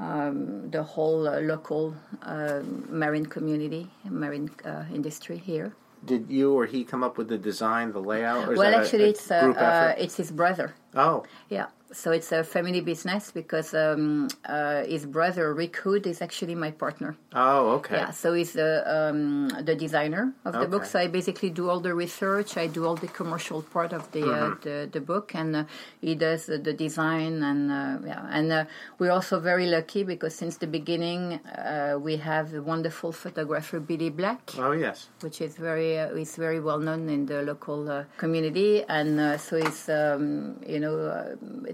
um, 0.00 0.70
the 0.70 0.82
whole 0.82 1.28
uh, 1.28 1.40
local 1.40 1.94
uh, 2.22 2.60
marine 2.88 3.26
community, 3.26 3.90
marine 4.04 4.50
uh, 4.64 4.84
industry 4.92 5.36
here. 5.38 5.72
Did 6.04 6.30
you 6.30 6.52
or 6.52 6.66
he 6.66 6.84
come 6.84 7.02
up 7.02 7.18
with 7.18 7.28
the 7.28 7.38
design, 7.38 7.92
the 7.92 8.00
layout? 8.00 8.56
Well, 8.56 8.74
actually, 8.74 9.10
it's 9.10 9.30
uh, 9.30 9.52
uh, 9.56 9.94
it's 9.98 10.16
his 10.16 10.30
brother. 10.30 10.74
oh, 10.94 11.24
Yeah, 11.48 11.66
so 11.92 12.12
it's 12.12 12.32
a 12.32 12.44
family 12.44 12.80
business 12.80 13.30
because 13.32 13.72
um, 13.74 14.28
uh, 14.44 14.84
his 14.84 15.06
brother 15.06 15.54
Rick 15.54 15.76
Hood 15.76 16.06
is 16.06 16.20
actually 16.22 16.54
my 16.54 16.70
partner. 16.70 17.16
oh, 17.32 17.70
okay. 17.78 17.96
Yeah, 17.96 18.10
so 18.10 18.34
he's 18.34 18.52
the 18.52 18.82
um, 18.86 19.48
the 19.64 19.74
designer 19.74 20.32
of 20.44 20.52
the 20.54 20.66
book. 20.66 20.84
So 20.84 20.98
I 20.98 21.06
basically 21.08 21.50
do 21.50 21.68
all 21.70 21.80
the 21.80 21.94
research. 21.94 22.56
I 22.56 22.66
do 22.66 22.84
all 22.86 22.96
the 22.96 23.08
commercial 23.08 23.62
part 23.62 23.92
of 23.92 24.10
the 24.12 24.22
uh, 24.22 24.38
Mm-hmm. 24.38 24.60
the, 24.62 24.88
the 24.92 25.00
book, 25.00 25.34
and 25.34 25.56
uh, 25.56 25.64
he 26.00 26.14
does 26.14 26.46
the, 26.46 26.58
the 26.58 26.72
design. 26.72 27.42
And 27.42 27.70
uh, 27.72 28.06
yeah, 28.06 28.26
and 28.30 28.52
uh, 28.52 28.64
we're 28.98 29.12
also 29.12 29.40
very 29.40 29.66
lucky 29.66 30.04
because 30.04 30.34
since 30.34 30.58
the 30.58 30.66
beginning 30.66 31.40
uh, 31.48 31.96
we 32.00 32.16
have 32.16 32.52
a 32.54 32.62
wonderful 32.62 33.12
photographer 33.12 33.80
Billy 33.80 34.10
Black 34.10 34.40
Oh, 34.58 34.72
yes. 34.72 35.08
which 35.20 35.40
is 35.40 35.56
very 35.56 35.98
uh, 35.98 36.08
is 36.14 36.36
very 36.36 36.60
well 36.60 36.78
known 36.78 37.08
in 37.08 37.26
the 37.26 37.42
local 37.42 37.88
uh, 37.90 38.04
community, 38.16 38.84
and 38.88 39.18
uh, 39.20 39.38
so 39.38 39.56
it's 39.56 39.88
um, 39.88 40.56
you 40.66 40.80
know 40.80 40.94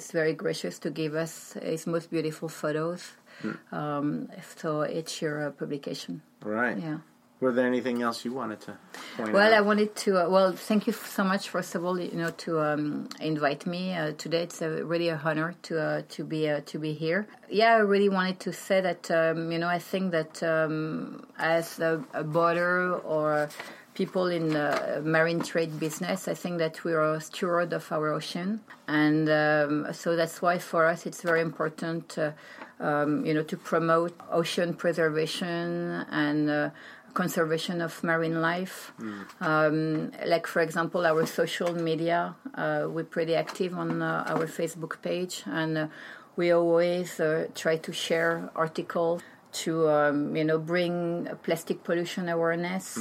it's 0.04 0.12
very 0.12 0.34
gracious 0.34 0.78
to 0.80 0.90
give 0.90 1.14
us 1.14 1.54
his 1.62 1.86
most 1.86 2.10
beautiful 2.10 2.50
photos. 2.50 3.12
Um, 3.72 4.28
so 4.56 4.82
it's 4.82 5.22
your 5.22 5.46
uh, 5.46 5.50
publication. 5.50 6.20
Right. 6.42 6.78
Yeah. 6.78 6.98
Were 7.40 7.52
there 7.52 7.66
anything 7.66 8.02
else 8.02 8.24
you 8.24 8.32
wanted 8.32 8.60
to 8.60 8.76
point 9.16 9.32
Well, 9.32 9.52
I 9.52 9.60
wanted 9.60 9.96
to. 10.04 10.24
Uh, 10.24 10.28
well, 10.28 10.52
thank 10.52 10.86
you 10.86 10.92
so 10.92 11.24
much, 11.24 11.48
first 11.48 11.74
of 11.74 11.84
all, 11.84 11.98
you 11.98 12.16
know, 12.16 12.30
to 12.44 12.60
um, 12.60 13.08
invite 13.18 13.66
me 13.66 13.94
uh, 13.94 14.12
today. 14.16 14.42
It's 14.42 14.60
a, 14.62 14.84
really 14.84 15.08
a 15.08 15.20
honor 15.22 15.54
to 15.62 15.80
uh, 15.80 16.02
to 16.10 16.24
be 16.24 16.48
uh, 16.48 16.60
to 16.66 16.78
be 16.78 16.92
here. 16.92 17.26
Yeah, 17.50 17.74
I 17.74 17.78
really 17.78 18.08
wanted 18.08 18.40
to 18.40 18.52
say 18.52 18.80
that 18.82 19.10
um, 19.10 19.50
you 19.50 19.58
know 19.58 19.68
I 19.68 19.78
think 19.78 20.12
that 20.12 20.42
um, 20.42 21.26
as 21.38 21.80
a, 21.80 22.04
a 22.12 22.24
border 22.24 22.94
or 22.94 23.48
people 23.94 24.26
in 24.26 24.48
the 24.50 25.00
marine 25.04 25.40
trade 25.40 25.78
business, 25.78 26.28
I 26.28 26.34
think 26.34 26.58
that 26.58 26.84
we 26.84 26.92
are 26.92 27.14
a 27.14 27.20
steward 27.20 27.72
of 27.72 27.90
our 27.92 28.12
ocean, 28.12 28.60
and 28.88 29.28
um, 29.28 29.92
so 29.92 30.16
that's 30.16 30.42
why 30.42 30.58
for 30.58 30.86
us 30.86 31.06
it's 31.06 31.22
very 31.22 31.40
important, 31.40 32.18
uh, 32.18 32.32
um, 32.80 33.24
you 33.24 33.32
know, 33.32 33.42
to 33.44 33.56
promote 33.56 34.18
ocean 34.30 34.74
preservation 34.74 36.04
and. 36.10 36.50
Uh, 36.50 36.70
conservation 37.14 37.80
of 37.80 38.02
marine 38.02 38.42
life. 38.42 38.92
Um, 39.40 40.10
like, 40.26 40.48
for 40.48 40.60
example, 40.60 41.06
our 41.06 41.24
social 41.26 41.72
media, 41.72 42.34
uh, 42.54 42.86
we're 42.88 43.04
pretty 43.04 43.36
active 43.36 43.72
on 43.78 44.02
uh, 44.02 44.24
our 44.26 44.46
Facebook 44.46 45.00
page, 45.00 45.44
and 45.46 45.78
uh, 45.78 45.86
we 46.36 46.50
always 46.50 47.20
uh, 47.20 47.46
try 47.54 47.76
to 47.76 47.92
share 47.92 48.50
articles 48.56 49.22
to, 49.54 49.88
um, 49.88 50.36
you 50.36 50.44
know, 50.44 50.58
bring 50.58 51.28
plastic 51.42 51.84
pollution 51.84 52.28
awareness. 52.28 52.98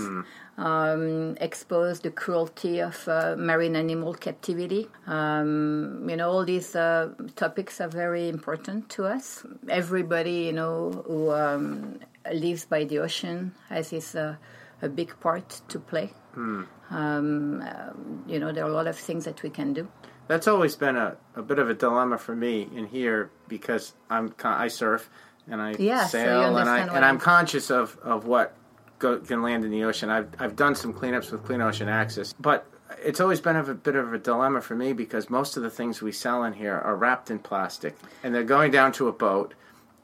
Um, 0.55 1.35
expose 1.41 2.01
the 2.01 2.11
cruelty 2.11 2.79
of 2.79 3.07
uh, 3.07 3.35
marine 3.37 3.75
animal 3.75 4.13
captivity. 4.13 4.87
Um, 5.07 6.07
you 6.07 6.15
know, 6.15 6.29
all 6.29 6.45
these 6.45 6.75
uh, 6.75 7.09
topics 7.35 7.81
are 7.81 7.87
very 7.87 8.29
important 8.29 8.89
to 8.89 9.05
us. 9.05 9.43
Everybody, 9.67 10.45
you 10.45 10.53
know, 10.53 11.03
who 11.07 11.31
um, 11.31 11.99
lives 12.31 12.65
by 12.65 12.83
the 12.83 12.99
ocean 12.99 13.55
has 13.69 13.89
his, 13.89 14.15
uh, 14.15 14.35
a 14.83 14.89
big 14.89 15.19
part 15.19 15.61
to 15.69 15.79
play. 15.79 16.13
Um, 16.35 16.67
um, 16.91 18.23
you 18.27 18.39
know, 18.39 18.51
there 18.51 18.63
are 18.63 18.69
a 18.69 18.73
lot 18.73 18.87
of 18.87 18.97
things 18.97 19.25
that 19.25 19.41
we 19.41 19.49
can 19.49 19.73
do. 19.73 19.87
That's 20.27 20.47
always 20.47 20.75
been 20.75 20.95
a, 20.95 21.17
a 21.35 21.41
bit 21.41 21.59
of 21.59 21.69
a 21.69 21.73
dilemma 21.73 22.17
for 22.17 22.35
me 22.35 22.69
in 22.73 22.87
here 22.87 23.31
because 23.47 23.93
I'm 24.09 24.33
I 24.43 24.67
surf 24.67 25.09
and 25.49 25.61
I 25.61 25.75
Yeah, 25.77 26.05
so 26.05 26.17
sail 26.17 26.57
and 26.57 26.69
I 26.69 26.79
and 26.79 26.91
I'm 26.91 27.03
I'm- 27.03 27.19
conscious 27.19 27.69
of, 27.71 27.97
of 28.03 28.25
what 28.25 28.53
go, 28.99 29.19
can 29.19 29.41
land 29.41 29.65
in 29.65 29.71
the 29.71 29.83
ocean. 29.83 30.09
I've 30.09 30.29
I've 30.39 30.55
done 30.55 30.75
some 30.75 30.93
cleanups 30.93 31.31
with 31.31 31.43
Clean 31.43 31.61
Ocean 31.61 31.89
Access, 31.89 32.33
but 32.33 32.65
it's 33.03 33.19
always 33.19 33.41
been 33.41 33.55
a 33.55 33.73
bit 33.73 33.95
of 33.95 34.13
a 34.13 34.17
dilemma 34.19 34.61
for 34.61 34.75
me 34.75 34.93
because 34.93 35.29
most 35.29 35.57
of 35.57 35.63
the 35.63 35.69
things 35.69 36.01
we 36.01 36.11
sell 36.11 36.43
in 36.43 36.53
here 36.53 36.75
are 36.77 36.95
wrapped 36.95 37.31
in 37.31 37.39
plastic 37.39 37.95
and 38.23 38.33
they're 38.33 38.43
going 38.43 38.71
down 38.71 38.91
to 38.93 39.07
a 39.07 39.11
boat 39.11 39.53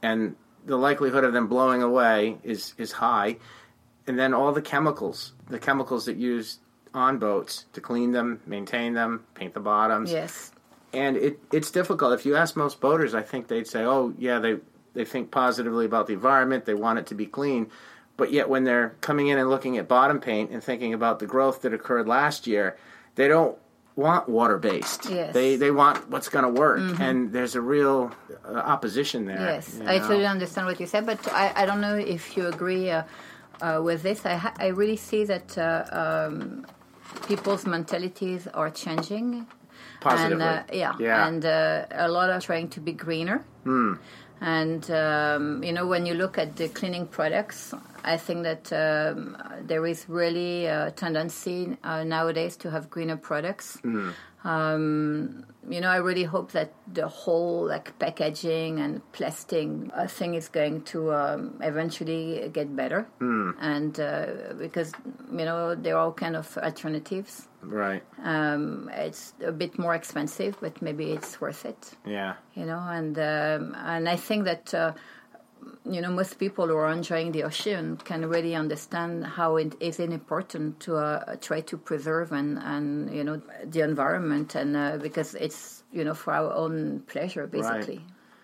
and 0.02 0.36
the 0.65 0.75
likelihood 0.75 1.23
of 1.23 1.32
them 1.34 1.47
blowing 1.47 1.82
away 1.82 2.38
is 2.43 2.73
is 2.78 2.91
high 2.91 3.38
and 4.08 4.17
then 4.17 4.34
all 4.34 4.52
the 4.52 4.62
chemicals, 4.62 5.34
the 5.49 5.60
chemicals 5.60 6.06
that 6.06 6.17
used 6.17 6.60
on 6.95 7.19
boats 7.19 7.65
to 7.73 7.80
clean 7.82 8.12
them, 8.12 8.41
maintain 8.47 8.93
them, 8.95 9.23
paint 9.36 9.54
the 9.54 9.60
bottoms. 9.60 10.12
Yes. 10.12 10.52
And 10.91 11.15
it, 11.15 11.39
it's 11.54 11.69
difficult. 11.69 12.13
If 12.13 12.25
you 12.25 12.36
ask 12.36 12.56
most 12.56 12.82
boaters, 12.82 13.13
I 13.13 13.21
think 13.21 13.47
they'd 13.47 13.67
say, 13.67 13.84
"Oh, 13.84 14.12
yeah, 14.17 14.39
they 14.39 14.58
they 14.93 15.06
think 15.06 15.32
positively 15.32 15.86
about 15.86 16.08
the 16.08 16.13
environment. 16.13 16.65
They 16.65 16.73
want 16.73 16.99
it 16.99 17.06
to 17.08 17.15
be 17.15 17.25
clean." 17.25 17.69
But 18.17 18.32
yet, 18.34 18.49
when 18.49 18.65
they're 18.65 18.95
coming 19.02 19.28
in 19.28 19.38
and 19.39 19.49
looking 19.49 19.78
at 19.78 19.88
bottom 19.88 20.19
paint 20.19 20.52
and 20.52 20.62
thinking 20.63 20.93
about 20.93 21.19
the 21.19 21.25
growth 21.25 21.62
that 21.62 21.73
occurred 21.73 22.08
last 22.08 22.47
year, 22.47 22.75
they 23.15 23.28
don't 23.30 23.58
want 23.95 24.28
water 24.30 24.58
based. 24.58 25.10
Yes. 25.10 25.34
They 25.34 25.56
they 25.56 25.71
want 25.71 26.10
what's 26.10 26.30
going 26.30 26.43
to 26.43 26.49
work, 26.52 26.82
and 26.99 27.32
there's 27.32 27.56
a 27.56 27.62
real 27.62 28.12
uh, 28.45 28.54
opposition 28.56 29.25
there. 29.25 29.39
Yes, 29.39 29.78
you 29.80 29.88
I 29.88 29.99
totally 29.99 30.25
understand 30.25 30.67
what 30.67 30.80
you 30.80 30.88
said, 30.88 31.06
but 31.06 31.19
I, 31.32 31.54
I 31.56 31.65
don't 31.65 31.82
know 31.82 31.95
if 31.95 32.36
you 32.36 32.47
agree 32.47 32.89
uh, 32.91 33.04
uh, 33.62 33.80
with 33.84 34.04
this. 34.04 34.25
I, 34.25 34.36
ha- 34.36 34.54
I 34.60 34.67
really 34.67 34.97
see 34.97 35.23
that 35.25 35.58
uh, 35.58 36.28
um, 36.28 36.65
people's 37.28 37.65
mentalities 37.65 38.47
are 38.54 38.69
changing. 38.69 39.47
Positively. 40.02 40.34
And, 40.34 40.41
uh, 40.43 40.63
yeah, 40.73 40.93
Yeah. 40.99 41.28
and 41.28 41.45
uh, 41.45 41.86
a 41.91 42.08
lot 42.08 42.30
are 42.30 42.39
trying 42.41 42.69
to 42.69 42.80
be 42.80 42.93
greener. 42.93 43.43
And 44.41 44.89
um, 44.91 45.63
you 45.63 45.73
know, 45.73 45.86
when 45.88 46.06
you 46.06 46.13
look 46.13 46.38
at 46.38 46.56
the 46.56 46.69
cleaning 46.69 47.08
products, 47.08 47.73
I 48.04 48.17
think 48.17 48.43
that 48.43 48.71
um, 48.71 49.38
there 49.63 49.86
is 49.86 50.08
really 50.08 50.65
a 50.65 50.91
tendency 50.91 51.78
uh, 51.84 52.04
nowadays 52.04 52.56
to 52.58 52.71
have 52.71 52.89
greener 52.89 53.17
products. 53.17 53.78
Um, 54.43 55.45
you 55.69 55.82
know, 55.82 55.89
I 55.89 55.97
really 55.97 56.23
hope 56.23 56.54
that 56.54 56.71
the 56.91 57.08
whole 57.08 57.67
like 57.67 57.97
packaging 57.99 58.80
and 58.80 59.02
plastic 59.12 59.67
uh, 59.93 60.08
thing 60.08 60.34
is 60.36 60.47
going 60.49 60.82
to 60.84 61.13
um, 61.13 61.60
eventually 61.62 62.49
get 62.54 62.73
better, 62.75 63.08
and 63.19 63.99
uh, 63.99 64.25
because 64.58 64.93
you 65.32 65.45
know 65.45 65.75
there 65.75 65.95
are 65.95 65.99
all 66.06 66.13
kind 66.13 66.36
of 66.36 66.58
alternatives. 66.58 67.47
right. 67.62 68.02
Um, 68.23 68.89
it's 68.93 69.34
a 69.45 69.52
bit 69.52 69.78
more 69.78 69.93
expensive, 69.93 70.58
but 70.62 70.82
maybe 70.82 71.12
it's 71.12 71.41
worth 71.41 71.65
it 71.65 71.91
Yeah. 72.06 72.36
you 72.56 72.65
know 72.65 72.80
and 72.80 73.17
um, 73.19 73.75
and 73.75 74.08
I 74.08 74.15
think 74.15 74.45
that 74.45 74.73
uh, 74.73 74.93
you 75.85 76.01
know 76.01 76.09
most 76.09 76.37
people 76.39 76.67
who 76.67 76.75
are 76.75 76.91
enjoying 76.91 77.31
the 77.31 77.43
ocean 77.43 77.97
can 77.97 78.27
really 78.27 78.55
understand 78.55 79.25
how 79.25 79.55
it 79.55 79.75
is 79.79 79.99
important 79.99 80.79
to 80.81 80.97
uh, 80.97 81.35
try 81.41 81.61
to 81.61 81.77
preserve 81.77 82.31
and 82.31 82.57
and 82.59 83.13
you 83.13 83.23
know 83.23 83.41
the 83.65 83.81
environment 83.81 84.55
and 84.55 84.75
uh, 84.75 84.97
because 84.97 85.35
it's 85.35 85.83
you 85.91 86.03
know 86.03 86.13
for 86.13 86.33
our 86.33 86.53
own 86.53 86.99
pleasure 87.07 87.47
basically 87.47 88.01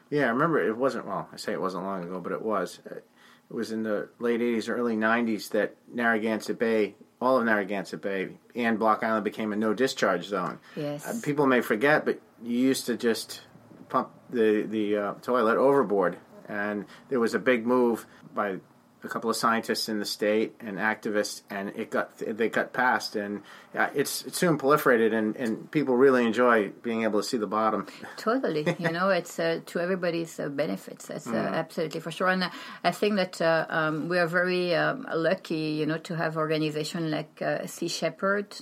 Yeah, 0.10 0.26
I 0.26 0.30
remember 0.30 0.62
it 0.62 0.78
wasn't 0.78 1.08
well. 1.08 1.28
I 1.34 1.38
say 1.38 1.54
it 1.54 1.62
wasn't 1.62 1.84
long 1.84 2.04
ago, 2.04 2.20
but 2.20 2.32
it 2.32 2.42
was. 2.42 2.80
It 2.86 3.04
was 3.50 3.72
in 3.72 3.84
the 3.84 4.08
late 4.20 4.40
'80s, 4.40 4.70
early 4.70 4.96
'90s 4.96 5.50
that 5.50 5.76
Narragansett 5.92 6.60
Bay, 6.60 6.96
all 7.20 7.38
of 7.38 7.46
Narragansett 7.46 8.02
Bay, 8.02 8.38
and 8.56 8.78
Block 8.78 9.04
Island 9.04 9.24
became 9.24 9.52
a 9.52 9.56
no 9.56 9.74
discharge 9.74 10.26
zone. 10.26 10.60
Yes. 10.76 11.06
Uh, 11.06 11.20
people 11.24 11.48
may 11.48 11.62
forget, 11.62 12.06
but 12.06 12.22
you 12.42 12.58
used 12.58 12.86
to 12.86 12.98
just 12.98 13.42
pump 13.90 14.10
the 14.30 14.64
the 14.70 14.98
uh, 14.98 15.14
toilet 15.22 15.58
overboard, 15.58 16.18
and 16.48 16.86
there 17.10 17.20
was 17.20 17.34
a 17.34 17.40
big 17.40 17.66
move 17.66 18.06
by 18.34 18.58
a 19.06 19.08
couple 19.08 19.30
of 19.30 19.36
scientists 19.36 19.88
in 19.88 20.00
the 20.00 20.06
state 20.06 20.56
and 20.60 20.78
activists, 20.78 21.44
and 21.50 21.70
it 21.76 21.90
got 21.92 22.18
they 22.18 22.50
got 22.50 22.74
passed, 22.74 23.16
and 23.16 23.42
it's 23.74 24.24
it 24.26 24.36
soon 24.36 24.58
proliferated, 24.58 25.14
and, 25.14 25.36
and 25.38 25.70
people 25.72 25.96
really 25.96 26.26
enjoy 26.26 26.70
being 26.82 27.04
able 27.04 27.22
to 27.22 27.28
see 27.28 27.38
the 27.38 27.48
bottom. 27.48 27.88
totally 28.18 28.66
you 28.80 28.92
know 28.98 29.10
it's 29.10 29.40
uh, 29.40 29.62
to 29.68 29.80
everybody's 29.80 30.40
uh, 30.40 30.50
benefits 30.50 31.08
that's 31.08 31.28
uh, 31.28 31.36
absolutely 31.36 32.00
for 32.00 32.12
sure. 32.12 32.28
And 32.28 32.44
uh, 32.44 32.50
i 32.84 32.92
think 32.92 33.16
that 33.16 33.42
uh, 33.42 33.66
um, 33.70 34.10
we 34.10 34.18
are 34.18 34.28
very 34.28 34.76
um, 34.76 35.08
lucky 35.14 35.78
you 35.80 35.86
know 35.86 36.00
to 36.00 36.16
have 36.16 36.36
organizations 36.36 37.12
like 37.12 37.42
uh, 37.42 37.66
sea 37.68 37.88
shepherd 37.88 38.58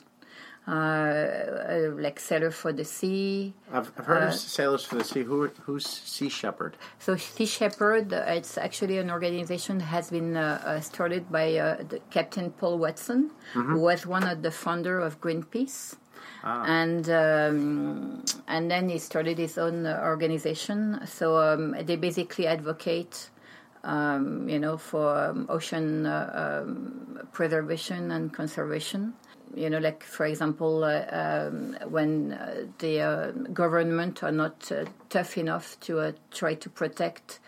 uh, 0.67 0.71
uh, 0.71 1.91
like 1.95 2.19
sailor 2.19 2.52
for 2.52 2.71
the 2.71 2.86
sea 2.86 3.54
I've, 3.73 3.91
I've 3.97 4.06
heard 4.06 4.23
of 4.23 4.36
Sailors 4.36 4.86
for 4.86 4.95
the 4.95 5.04
Sea. 5.04 5.23
Who 5.23 5.47
who's 5.65 5.86
Sea 5.86 6.30
Shepherd? 6.30 6.78
So 6.99 7.17
Sea 7.17 7.47
Shepherd, 7.47 8.13
uh, 8.13 8.23
it's 8.28 8.58
actually 8.58 8.99
an 8.99 9.10
organization 9.10 9.80
that 9.80 9.86
has 9.86 10.12
been 10.12 10.38
uh, 10.38 10.62
uh, 10.63 10.80
started 10.80 11.32
by 11.32 11.56
uh, 11.56 11.84
the 11.89 11.99
Captain 12.12 12.52
Paul 12.52 12.78
Watson, 12.78 13.32
who 13.54 13.80
was 13.80 14.06
one 14.06 14.23
of 14.28 14.43
the 14.43 14.52
founder 14.52 14.99
of 14.99 15.19
Greenpeace. 15.19 15.95
And 16.43 17.10
um, 17.10 18.23
and 18.47 18.69
then 18.69 18.89
he 18.89 18.99
started 18.99 19.38
his 19.38 19.58
own 19.58 19.86
uh, 19.86 19.99
organization. 20.04 20.99
So 21.08 21.38
um, 21.38 21.76
they 21.82 21.95
basically 21.95 22.47
advocate, 22.47 23.30
um, 23.84 24.47
you 24.47 24.60
know, 24.60 24.78
for 24.78 25.30
um, 25.30 25.45
ocean 25.49 26.06
uh, 26.06 26.63
um, 26.63 27.28
preservation 27.32 28.12
and 28.12 28.32
conservation 28.34 29.13
you 29.56 29.70
know, 29.70 29.80
like 29.80 30.04
for 30.04 30.26
example, 30.26 30.84
uh, 30.84 31.06
um, 31.12 31.78
when 31.89 32.34
uh, 32.34 32.66
the 32.80 33.02
uh, 33.02 33.32
government 33.54 34.24
are 34.24 34.32
not 34.32 34.72
uh, 34.72 34.86
tough 35.10 35.38
enough 35.38 35.80
to 35.82 36.00
uh, 36.00 36.12
try 36.32 36.56
to 36.56 36.70
protect. 36.70 37.39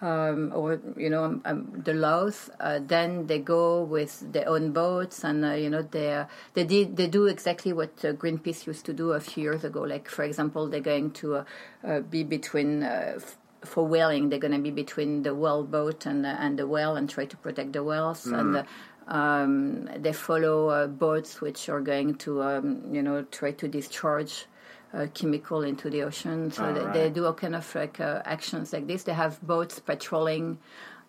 Um, 0.00 0.50
or 0.52 0.80
you 0.96 1.08
know 1.08 1.40
um, 1.44 1.80
the 1.84 1.94
laws, 1.94 2.50
uh, 2.58 2.80
then 2.84 3.28
they 3.28 3.38
go 3.38 3.84
with 3.84 4.32
their 4.32 4.48
own 4.48 4.72
boats, 4.72 5.22
and 5.22 5.44
uh, 5.44 5.52
you 5.52 5.70
know 5.70 5.82
they 5.82 6.12
uh, 6.12 6.24
they 6.54 6.64
did 6.64 6.96
they 6.96 7.06
do 7.06 7.26
exactly 7.26 7.72
what 7.72 8.04
uh, 8.04 8.12
Greenpeace 8.12 8.66
used 8.66 8.84
to 8.86 8.92
do 8.92 9.12
a 9.12 9.20
few 9.20 9.44
years 9.44 9.62
ago. 9.62 9.82
Like 9.82 10.08
for 10.08 10.24
example, 10.24 10.66
they're 10.68 10.80
going 10.80 11.12
to 11.12 11.36
uh, 11.36 11.44
uh, 11.86 12.00
be 12.00 12.24
between 12.24 12.82
uh, 12.82 13.12
f- 13.18 13.38
for 13.62 13.86
whaling, 13.86 14.28
they're 14.28 14.40
going 14.40 14.50
to 14.50 14.58
be 14.58 14.72
between 14.72 15.22
the 15.22 15.36
whale 15.36 15.62
boat 15.62 16.04
and 16.04 16.26
and 16.26 16.58
the 16.58 16.66
whale 16.66 16.96
and 16.96 17.08
try 17.08 17.24
to 17.24 17.36
protect 17.36 17.72
the 17.72 17.84
whales 17.84 18.26
and. 18.26 18.66
Um, 19.08 19.88
they 19.96 20.12
follow 20.12 20.68
uh, 20.68 20.86
boats 20.86 21.40
which 21.40 21.68
are 21.68 21.80
going 21.80 22.16
to, 22.16 22.42
um, 22.42 22.94
you 22.94 23.02
know, 23.02 23.22
try 23.30 23.52
to 23.52 23.68
discharge 23.68 24.46
uh, 24.94 25.06
chemical 25.14 25.62
into 25.62 25.90
the 25.90 26.02
ocean. 26.02 26.50
So 26.50 26.72
they, 26.72 26.80
right. 26.80 26.92
they 26.92 27.10
do 27.10 27.26
all 27.26 27.34
kind 27.34 27.56
of 27.56 27.74
like 27.74 28.00
uh, 28.00 28.22
actions 28.24 28.72
like 28.72 28.86
this. 28.86 29.04
They 29.04 29.14
have 29.14 29.40
boats 29.42 29.78
patrolling 29.78 30.58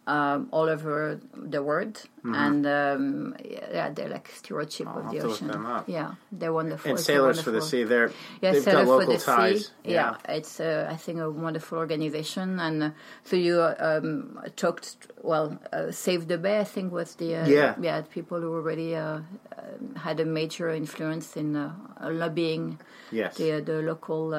um, 0.05 0.49
all 0.51 0.67
over 0.69 1.19
the 1.33 1.63
world, 1.63 2.01
and 2.23 2.65
um, 2.67 3.35
yeah, 3.43 3.89
they're 3.89 4.09
like 4.09 4.27
stewardship 4.35 4.87
Mm-hmm. 4.87 4.97
I'll 4.99 5.05
of 5.07 5.39
the 5.39 5.47
ocean. 5.47 5.83
Yeah, 5.87 6.15
they're 6.31 6.51
wonderful. 6.51 6.89
And 6.91 6.97
It's 6.99 7.07
Sailors 7.07 7.41
for 7.41 7.51
the 7.51 7.61
Sea. 7.61 7.83
They're 7.83 8.11
yeah, 8.41 8.51
they've 8.51 8.63
Sailor 8.63 8.85
got 8.85 9.05
for 9.05 9.05
the 9.13 9.17
ties. 9.17 9.65
Sea. 9.65 9.91
Yeah, 9.93 10.17
it's 10.27 10.59
uh, 10.59 10.87
I 10.91 10.97
think 10.97 11.19
a 11.19 11.29
wonderful 11.31 11.77
organization, 11.77 12.59
and 12.59 12.83
uh, 12.83 12.89
so 13.23 13.35
you 13.35 13.61
um, 13.61 14.39
talked 14.55 15.07
well. 15.21 15.57
Uh, 15.71 15.91
Save 15.91 16.27
the 16.27 16.37
Bay, 16.37 16.59
I 16.59 16.63
think, 16.65 16.91
was 16.91 17.15
the 17.15 17.35
uh, 17.37 17.47
Yeah. 17.47 17.75
yeah 17.79 18.01
people 18.01 18.41
who 18.41 18.53
already 18.53 18.95
uh, 18.95 19.19
um 19.57 19.95
had 19.95 20.19
a 20.19 20.25
major 20.25 20.69
influence 20.69 21.37
in 21.37 21.55
uh, 21.55 21.71
lobbying 22.01 22.77
Yes. 23.11 23.37
the 23.37 23.61
the 23.61 23.81
local. 23.81 24.33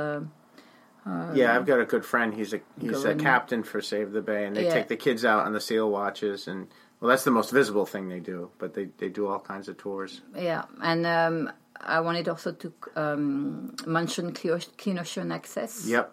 Uh, 1.07 1.33
yeah, 1.35 1.55
I've 1.55 1.67
got 1.67 1.81
a 1.81 1.85
good 1.85 2.05
friend. 2.05 2.33
He's 2.35 2.55
a 2.55 2.61
he's 2.81 3.05
a 3.05 3.15
captain 3.15 3.63
for 3.63 3.81
Save 3.83 4.13
the 4.13 4.23
Bay, 4.23 4.47
and 4.47 4.57
they 4.57 4.65
Yeah. 4.65 4.75
take 4.75 4.89
the 4.89 4.97
kids 4.97 5.25
out 5.25 5.45
on 5.47 5.53
the 5.53 5.61
seal 5.61 5.91
watches, 5.91 6.49
and 6.49 6.67
well, 7.01 7.11
that's 7.11 7.25
the 7.25 7.31
most 7.31 7.51
visible 7.51 7.85
thing 7.85 8.09
they 8.09 8.21
do. 8.21 8.51
But 8.59 8.73
they 8.75 8.87
they 8.99 9.09
do 9.11 9.27
all 9.27 9.39
kinds 9.41 9.69
of 9.69 9.77
tours. 9.77 10.23
yeah, 10.35 10.65
and 10.81 11.05
um, 11.07 11.53
I 11.81 12.01
wanted 12.01 12.29
also 12.29 12.53
to 12.53 12.73
um, 12.97 13.75
mention 13.87 14.33
Clean 14.33 14.99
Ocean- 14.99 15.33
Access. 15.33 15.87
Yep. 15.87 16.13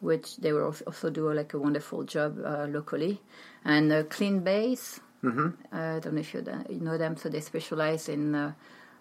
which 0.00 0.36
they 0.36 0.52
will 0.52 0.64
also- 0.86 1.08
do 1.10 1.32
like 1.32 1.54
a 1.54 1.58
wonderful 1.58 2.04
job 2.04 2.36
uh, 2.44 2.66
locally. 2.68 3.18
And 3.64 3.90
uh, 3.90 4.02
Clean 4.04 4.40
Bays, 4.40 5.00
mm-hmm. 5.24 5.48
uh, 5.72 5.96
I 5.96 6.00
don't 6.00 6.14
know 6.14 6.20
if 6.20 6.34
you, 6.34 6.44
you 6.68 6.80
know 6.80 6.98
them, 6.98 7.16
so 7.16 7.28
they 7.30 7.40
specialize 7.40 8.08
in 8.08 8.34
uh, 8.34 8.52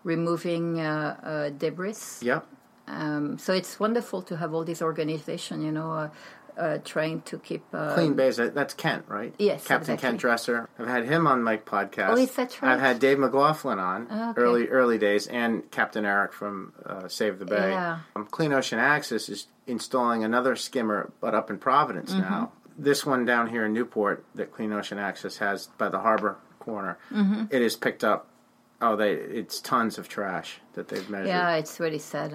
removing 0.06 0.80
uh, 0.80 1.18
uh, 1.24 1.50
debris. 1.50 1.96
Yep. 2.22 2.46
Um, 2.88 3.38
so 3.38 3.54
it's 3.54 3.80
wonderful 3.80 4.22
to 4.24 4.38
have 4.38 4.54
all 4.54 4.64
these 4.64 4.82
organizations, 4.82 5.64
you 5.64 5.72
know, 5.72 5.92
uh, 5.92 6.10
uh, 6.58 6.78
trying 6.86 7.22
to 7.24 7.38
keep 7.40 7.64
uh, 7.74 7.94
Clean 7.96 8.14
Bays. 8.14 8.38
That's 8.38 8.74
Kent, 8.74 9.06
right? 9.10 9.34
Yes, 9.40 9.66
Captain 9.68 9.96
exactly. 9.96 10.08
Kent 10.10 10.22
Dresser. 10.22 10.70
I've 10.80 10.88
had 10.88 11.04
him 11.06 11.28
on 11.28 11.44
my 11.44 11.58
podcast. 11.58 12.10
Oh, 12.10 12.16
is 12.18 12.34
that 12.36 12.62
right? 12.62 12.74
I've 12.74 12.80
had 12.80 13.00
Dave 13.00 13.20
McLaughlin 13.20 13.78
on 13.80 14.08
Oh, 14.10 14.30
okay. 14.30 14.40
early 14.42 14.68
early 14.70 14.98
days, 14.98 15.28
and 15.28 15.70
Captain 15.72 16.06
Eric 16.06 16.32
from 16.32 16.72
uh, 16.86 17.08
Save 17.10 17.40
the 17.40 17.46
Bay. 17.46 17.72
Yeah. 17.72 18.00
Um, 18.16 18.26
Clean 18.28 18.54
Ocean 18.54 18.80
Access 18.80 19.28
is 19.28 19.48
installing 19.68 20.24
another 20.24 20.56
skimmer, 20.56 21.12
but 21.20 21.34
up 21.36 21.50
in 21.50 21.58
Providence 21.58 22.12
Mm-hmm. 22.12 22.22
now. 22.22 22.52
This 22.78 23.06
one 23.06 23.26
down 23.26 23.50
here 23.50 23.66
in 23.66 23.74
Newport 23.74 24.24
that 24.36 24.52
Clean 24.54 24.72
Ocean 24.74 24.98
Access 25.00 25.38
has 25.38 25.68
by 25.78 25.90
the 25.90 26.00
harbor 26.00 26.38
corner, 26.60 26.98
Mm-hmm. 27.12 27.46
it 27.50 27.62
is 27.62 27.76
picked 27.76 28.04
up. 28.04 28.28
Oh, 28.82 28.96
they 28.96 29.14
it's 29.14 29.60
tons 29.60 29.98
of 29.98 30.08
trash 30.08 30.60
that 30.74 30.88
they've 30.90 31.10
measured. 31.10 31.28
Yeah, 31.28 31.56
it's 31.56 31.80
really 31.80 32.00
sad. 32.00 32.34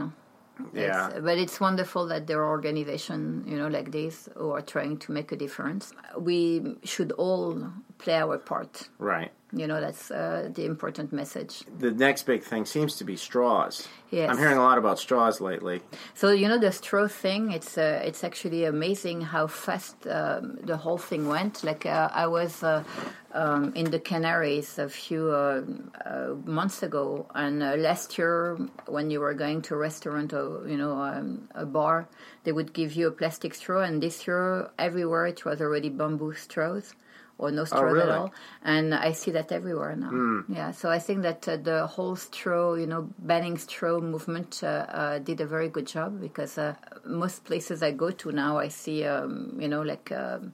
Yeah. 0.72 1.08
It's- 1.08 1.20
but 1.22 1.38
it's 1.38 1.60
wonderful 1.60 2.06
that 2.08 2.26
there 2.26 2.40
are 2.42 2.48
organizations, 2.48 3.48
you 3.50 3.56
know, 3.58 3.68
like 3.68 3.90
this 3.92 4.28
who 4.36 4.50
are 4.50 4.62
trying 4.62 4.98
to 4.98 5.12
make 5.12 5.32
a 5.32 5.36
difference. 5.36 5.92
We 6.18 6.76
should 6.84 7.12
all 7.12 7.72
play 7.98 8.18
our 8.20 8.38
part. 8.38 8.88
Right. 8.98 9.32
You 9.52 9.66
know, 9.66 9.80
that's 9.80 10.10
uh, 10.10 10.48
the 10.54 10.64
important 10.64 11.12
message. 11.12 11.64
The 11.78 11.90
next 11.90 12.22
big 12.22 12.44
thing 12.44 12.64
seems 12.64 12.96
to 12.96 13.04
be 13.04 13.16
straws. 13.16 13.88
Yes. 14.10 14.30
I'm 14.30 14.38
hearing 14.38 14.58
a 14.58 14.62
lot 14.62 14.78
about 14.78 14.98
straws 14.98 15.40
lately. 15.40 15.82
So 16.14 16.30
you 16.30 16.48
know 16.48 16.58
the 16.58 16.70
straw 16.70 17.08
thing. 17.08 17.50
It's 17.50 17.76
uh, 17.76 18.02
it's 18.04 18.22
actually 18.22 18.64
amazing 18.64 19.22
how 19.22 19.48
fast 19.48 20.06
um, 20.06 20.58
the 20.62 20.76
whole 20.76 20.98
thing 20.98 21.26
went. 21.26 21.64
Like 21.64 21.84
uh, 21.84 22.10
I 22.12 22.28
was 22.28 22.62
uh, 22.62 22.84
um, 23.32 23.72
in 23.74 23.90
the 23.90 23.98
Canaries 23.98 24.78
a 24.78 24.88
few 24.88 25.30
uh, 25.30 25.62
uh, 26.04 26.34
months 26.44 26.82
ago, 26.82 27.26
and 27.34 27.62
uh, 27.62 27.74
last 27.76 28.18
year 28.18 28.56
when 28.86 29.10
you 29.10 29.20
were 29.20 29.34
going 29.34 29.62
to 29.62 29.74
a 29.74 29.78
restaurant 29.78 30.32
or 30.32 30.68
you 30.68 30.76
know 30.76 30.92
um, 30.92 31.48
a 31.54 31.66
bar, 31.66 32.08
they 32.44 32.52
would 32.52 32.72
give 32.72 32.92
you 32.92 33.08
a 33.08 33.12
plastic 33.12 33.54
straw, 33.54 33.82
and 33.82 34.00
this 34.00 34.26
year 34.26 34.70
everywhere 34.78 35.26
it 35.26 35.44
was 35.44 35.60
already 35.60 35.88
bamboo 35.88 36.34
straws 36.34 36.94
or 37.40 37.50
no 37.50 37.64
straws 37.64 37.94
really? 37.94 38.02
at 38.02 38.08
all. 38.10 38.32
And 38.62 38.94
I 38.94 39.12
see 39.12 39.30
that 39.30 39.50
everywhere 39.50 39.96
now. 39.96 40.44
Yeah, 40.48 40.72
so 40.72 40.90
I 40.90 40.98
think 40.98 41.22
that 41.22 41.48
uh, 41.48 41.56
the 41.56 41.86
whole 41.86 42.14
straw, 42.14 42.74
you 42.74 42.86
know, 42.86 43.08
banning 43.18 43.56
straw 43.56 43.98
movement 43.98 44.60
uh, 44.62 44.66
uh, 44.66 45.18
did 45.18 45.40
a 45.40 45.46
very 45.46 45.68
good 45.68 45.86
job 45.86 46.20
because 46.20 46.58
uh, 46.58 46.74
most 47.06 47.44
places 47.44 47.82
I 47.82 47.92
go 47.92 48.10
to 48.10 48.30
now, 48.30 48.58
I 48.58 48.68
see, 48.68 49.04
um, 49.04 49.56
you 49.58 49.68
know, 49.68 49.80
like 49.80 50.12
um, 50.12 50.52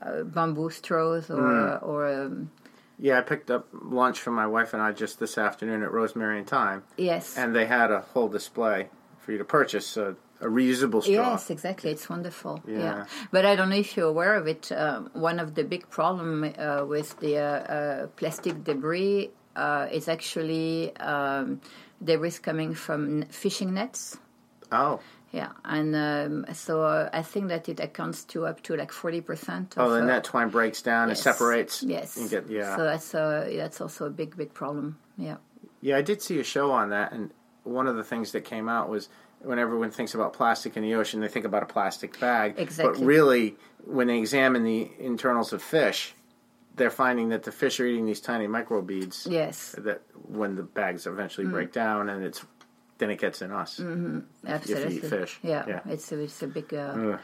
uh, 0.00 0.22
bamboo 0.22 0.70
straws 0.70 1.30
or 1.30 1.78
or 1.78 2.00
um, 2.08 2.50
Yeah, 2.98 3.18
I 3.18 3.22
picked 3.22 3.50
up 3.50 3.68
lunch 3.72 4.18
for 4.18 4.30
my 4.30 4.46
wife 4.46 4.72
and 4.72 4.82
I 4.82 4.92
just 4.92 5.20
this 5.20 5.36
afternoon 5.36 5.82
at 5.82 5.92
Rosemary 5.92 6.38
and 6.38 6.46
Thyme, 6.46 6.84
yes. 6.96 7.36
and 7.36 7.54
they 7.54 7.66
had 7.66 7.90
a 7.90 8.00
whole 8.00 8.28
display 8.28 8.88
for 9.18 9.32
you 9.32 9.38
to 9.38 9.44
purchase 9.44 9.98
a 10.44 10.48
reusable 10.48 11.02
straw. 11.02 11.32
Yes, 11.32 11.50
exactly. 11.50 11.90
It's 11.90 12.08
wonderful. 12.08 12.62
Yeah. 12.66 12.78
Yeah. 12.78 13.04
But 13.32 13.46
I 13.46 13.56
don't 13.56 13.70
know 13.70 13.76
if 13.76 13.96
you're 13.96 14.08
aware 14.08 14.34
of 14.36 14.46
it. 14.46 14.70
Um, 14.70 15.10
one 15.14 15.40
of 15.40 15.54
the 15.54 15.64
big 15.64 15.88
problem 15.90 16.44
uh, 16.44 16.84
with 16.84 17.18
the 17.20 17.38
uh, 17.38 17.42
uh, 17.42 18.06
plastic 18.16 18.62
debris 18.62 19.30
uh, 19.56 19.88
is 19.90 20.06
actually 20.08 20.94
um, 20.98 21.60
debris 22.02 22.38
coming 22.42 22.74
from 22.74 23.24
fishing 23.30 23.74
nets. 23.74 24.18
Oh, 24.70 25.00
Yeah, 25.32 25.50
and 25.64 25.96
um, 25.96 26.46
so 26.54 26.82
uh, 26.82 27.10
I 27.12 27.22
think 27.22 27.48
that 27.48 27.68
it 27.68 27.80
accounts 27.80 28.24
to 28.32 28.46
up 28.46 28.62
to 28.64 28.76
like 28.76 28.92
forty 28.92 29.20
percent. 29.20 29.74
oh, 29.76 29.90
the 29.90 30.02
net 30.02 30.22
twine 30.24 30.48
breaks 30.48 30.80
down 30.82 31.08
and 31.10 31.18
yes. 31.18 31.22
separates. 31.22 31.82
Yes. 31.82 32.16
You 32.16 32.28
get 32.28 32.48
yeah. 32.48 32.76
So 32.76 32.84
that's 32.84 33.14
uh, 33.14 33.50
that's 33.56 33.80
also 33.80 34.06
a 34.06 34.10
big 34.10 34.36
big 34.36 34.54
problem. 34.54 34.98
Yeah. 35.18 35.38
Yeah, 35.80 35.96
I 35.98 36.02
did 36.02 36.22
see 36.22 36.38
a 36.38 36.44
show 36.44 36.70
on 36.70 36.90
that, 36.90 37.12
and 37.12 37.30
one 37.64 37.88
of 37.88 37.96
the 37.96 38.04
things 38.04 38.32
that 38.32 38.44
came 38.44 38.68
out 38.68 38.88
was 38.88 39.08
when 39.44 39.58
everyone 39.58 39.90
thinks 39.90 40.14
about 40.14 40.32
plastic 40.32 40.76
in 40.76 40.82
the 40.82 40.94
ocean, 40.94 41.20
they 41.20 41.28
think 41.28 41.44
about 41.44 41.62
a 41.62 41.66
plastic 41.66 42.18
bag. 42.20 42.54
Exactly. 42.58 42.98
But 43.00 43.04
really, 43.06 43.56
when 43.84 44.06
they 44.08 44.18
examine 44.18 44.64
the 44.64 44.90
internals 44.98 45.52
of 45.52 45.62
fish, 45.62 46.14
they're 46.76 46.90
finding 46.90 47.28
that 47.28 47.42
the 47.44 47.52
fish 47.52 47.78
are 47.80 47.86
eating 47.86 48.06
these 48.06 48.20
tiny 48.20 48.46
microbeads. 48.46 49.30
Yes. 49.30 49.74
That 49.78 50.02
when 50.26 50.56
the 50.56 50.62
bags 50.62 51.06
eventually 51.06 51.46
break 51.46 51.70
Mm. 51.70 51.72
down, 51.84 52.08
and 52.08 52.24
it's 52.24 52.44
then 52.98 53.10
it 53.10 53.18
gets 53.18 53.42
in 53.42 53.50
us. 53.50 53.80
Absolutely. 53.80 54.26
If 54.46 54.70
you 54.70 54.98
eat 54.98 55.10
fish. 55.10 55.38
Yeah. 55.42 55.64
Yeah. 55.68 55.80
It's 55.86 56.10
a, 56.12 56.20
it's 56.20 56.42
a 56.42 56.46
big 56.46 56.72
uh, 56.72 57.18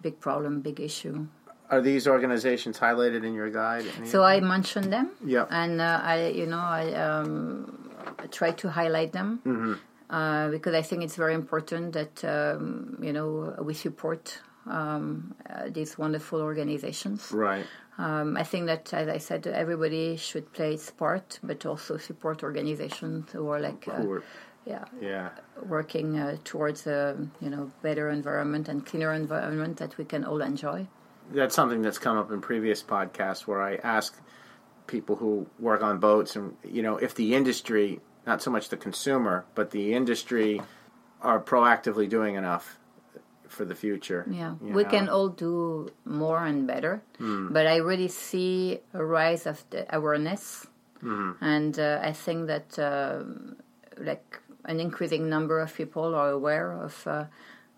big 0.00 0.20
problem, 0.20 0.60
big 0.60 0.80
issue. 0.80 1.26
Are 1.68 1.80
these 1.80 2.06
organizations 2.06 2.78
highlighted 2.78 3.24
in 3.24 3.34
your 3.34 3.50
guide? 3.50 3.84
Any 3.98 4.06
So 4.06 4.22
I 4.22 4.38
mentioned 4.38 4.92
them. 4.92 5.10
Yep. 5.24 5.48
And 5.50 5.80
uh, 5.80 6.00
I, 6.02 6.28
you 6.28 6.46
know, 6.46 6.60
I 6.60 6.92
um, 6.94 7.90
try 8.30 8.52
to 8.52 8.68
highlight 8.70 9.12
them 9.12 9.40
Mm-hmm. 9.44 9.72
Uh, 10.10 10.48
because 10.48 10.74
I 10.74 10.82
think 10.82 11.02
it's 11.02 11.16
very 11.16 11.34
important 11.34 11.92
that 11.92 12.24
um, 12.24 12.98
you 13.00 13.12
know 13.12 13.54
we 13.62 13.74
support 13.74 14.40
um, 14.66 15.34
uh, 15.48 15.68
these 15.70 15.96
wonderful 15.98 16.40
organizations. 16.40 17.32
right. 17.32 17.66
Um, 17.98 18.36
I 18.36 18.42
think 18.42 18.66
that, 18.66 18.92
as 18.92 19.08
I 19.08 19.16
said, 19.16 19.46
everybody 19.46 20.16
should 20.16 20.52
play 20.52 20.74
its 20.74 20.90
part, 20.90 21.38
but 21.42 21.64
also 21.64 21.96
support 21.96 22.42
organizations 22.42 23.32
who 23.32 23.48
are 23.48 23.58
like, 23.58 23.88
uh, 23.88 24.04
yeah, 24.66 24.84
yeah. 25.00 25.30
working 25.64 26.18
uh, 26.18 26.36
towards 26.44 26.86
a 26.86 27.16
you 27.40 27.48
know 27.48 27.70
better 27.80 28.10
environment 28.10 28.68
and 28.68 28.84
cleaner 28.84 29.14
environment 29.14 29.78
that 29.78 29.96
we 29.96 30.04
can 30.04 30.24
all 30.24 30.42
enjoy. 30.42 30.86
that's 31.32 31.54
something 31.54 31.82
that's 31.82 31.98
come 31.98 32.16
up 32.16 32.30
in 32.30 32.40
previous 32.40 32.82
podcasts 32.82 33.46
where 33.46 33.62
I 33.62 33.76
ask 33.76 34.16
people 34.86 35.16
who 35.16 35.46
work 35.58 35.82
on 35.82 35.98
boats 35.98 36.36
and 36.36 36.56
you 36.62 36.82
know 36.82 36.96
if 36.96 37.14
the 37.14 37.34
industry 37.34 38.00
not 38.26 38.42
so 38.42 38.50
much 38.50 38.68
the 38.68 38.76
consumer 38.76 39.44
but 39.54 39.70
the 39.70 39.94
industry 39.94 40.60
are 41.22 41.40
proactively 41.40 42.08
doing 42.08 42.34
enough 42.34 42.78
for 43.48 43.64
the 43.64 43.74
future 43.74 44.26
Yeah, 44.28 44.54
we 44.60 44.82
know? 44.82 44.90
can 44.90 45.08
all 45.08 45.28
do 45.28 45.88
more 46.04 46.44
and 46.44 46.66
better, 46.66 47.00
but 47.18 47.66
I 47.66 47.76
really 47.76 48.08
see 48.08 48.80
a 48.92 49.04
rise 49.04 49.46
of 49.46 49.64
the 49.70 49.86
awareness, 49.96 50.66
and 51.40 51.78
uh, 51.78 52.00
I 52.02 52.12
think 52.12 52.48
that 52.48 52.78
um 52.78 53.56
like 53.98 54.40
an 54.64 54.80
increasing 54.80 55.28
number 55.28 55.60
of 55.60 55.74
people 55.74 56.14
are 56.14 56.30
aware 56.30 56.72
of 56.72 57.06
uh, 57.06 57.24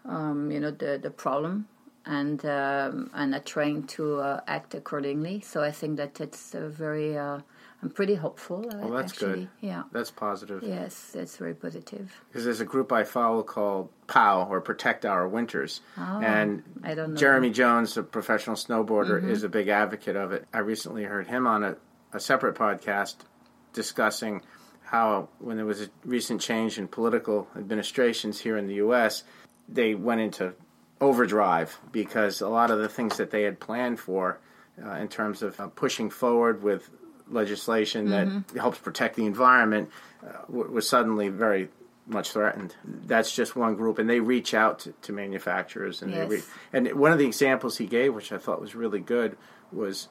um, 0.04 0.50
you 0.50 0.60
know 0.60 0.70
the 0.70 0.98
the 1.00 1.10
problem 1.10 1.68
and 2.06 2.44
um, 2.44 3.10
and 3.12 3.34
are 3.34 3.44
trying 3.44 3.86
to 3.86 4.20
uh, 4.20 4.40
act 4.46 4.74
accordingly. 4.74 5.40
So 5.40 5.62
I 5.62 5.70
think 5.70 5.96
that 5.98 6.20
it's 6.20 6.54
a 6.54 6.68
very 6.68 7.16
uh, 7.16 7.40
I'm 7.82 7.90
pretty 7.90 8.16
hopeful. 8.16 8.64
Well 8.68 8.90
that's 8.90 9.12
actually. 9.12 9.32
good 9.34 9.48
Yeah. 9.60 9.84
that's 9.92 10.10
positive 10.10 10.62
Yes, 10.64 11.12
that's 11.14 11.36
very 11.36 11.54
positive. 11.54 12.12
because 12.28 12.44
there's 12.44 12.60
a 12.60 12.64
group 12.64 12.90
I 12.92 13.04
follow 13.04 13.42
called 13.42 13.90
POW 14.08 14.48
or 14.50 14.60
Protect 14.60 15.04
Our 15.06 15.28
Winters, 15.28 15.80
and 15.96 16.62
I 16.82 16.94
don't 16.94 17.10
know. 17.12 17.16
Jeremy 17.16 17.50
Jones, 17.50 17.96
a 17.96 18.02
professional 18.02 18.56
snowboarder, 18.56 19.22
is 19.28 19.44
a 19.44 19.48
big 19.48 19.68
advocate 19.68 20.16
of 20.16 20.32
it. 20.32 20.46
I 20.52 20.58
recently 20.58 21.04
heard 21.04 21.28
him 21.28 21.46
on 21.46 21.62
a, 21.62 21.76
a 22.12 22.18
separate 22.18 22.56
podcast 22.56 23.16
discussing 23.72 24.42
how 24.82 25.28
when 25.38 25.56
there 25.56 25.66
was 25.66 25.82
a 25.82 25.88
recent 26.04 26.40
change 26.40 26.78
in 26.78 26.88
political 26.88 27.46
administrations 27.56 28.40
here 28.40 28.56
in 28.56 28.66
the 28.66 28.74
U.S., 28.76 29.22
they 29.68 29.94
went 29.94 30.20
into 30.20 30.54
overdrive 31.00 31.78
because 31.92 32.40
a 32.40 32.48
lot 32.48 32.70
of 32.70 32.78
the 32.78 32.88
things 32.88 33.18
that 33.18 33.30
they 33.30 33.42
had 33.42 33.60
planned 33.60 34.00
for 34.00 34.40
uh, 34.84 34.92
in 34.92 35.08
terms 35.08 35.42
of 35.42 35.58
uh, 35.60 35.68
pushing 35.68 36.10
forward 36.10 36.62
with 36.62 36.90
legislation 37.30 38.10
that 38.10 38.28
helps 38.56 38.78
protect 38.78 39.16
the 39.16 39.26
environment 39.26 39.90
uh, 40.22 40.32
w- 40.46 40.70
was 40.70 40.88
suddenly 40.88 41.28
very 41.28 41.68
much 42.06 42.32
threatened. 42.32 42.74
That's 42.84 43.34
just 43.34 43.54
one 43.54 43.74
group, 43.76 43.98
and 43.98 44.08
they 44.08 44.20
reach 44.20 44.54
out 44.54 44.78
to, 44.80 44.92
to 45.02 45.12
manufacturers, 45.12 46.00
and 46.02 46.12
Yes. 46.12 46.28
they 46.28 46.36
re- 46.36 46.42
and 46.72 46.92
one 46.98 47.12
of 47.12 47.18
the 47.18 47.26
examples 47.26 47.76
he 47.78 47.86
gave, 47.86 48.14
which 48.14 48.32
I 48.32 48.38
thought 48.38 48.60
was 48.60 48.74
really 48.74 49.00
good, 49.00 49.36
was 49.70 50.08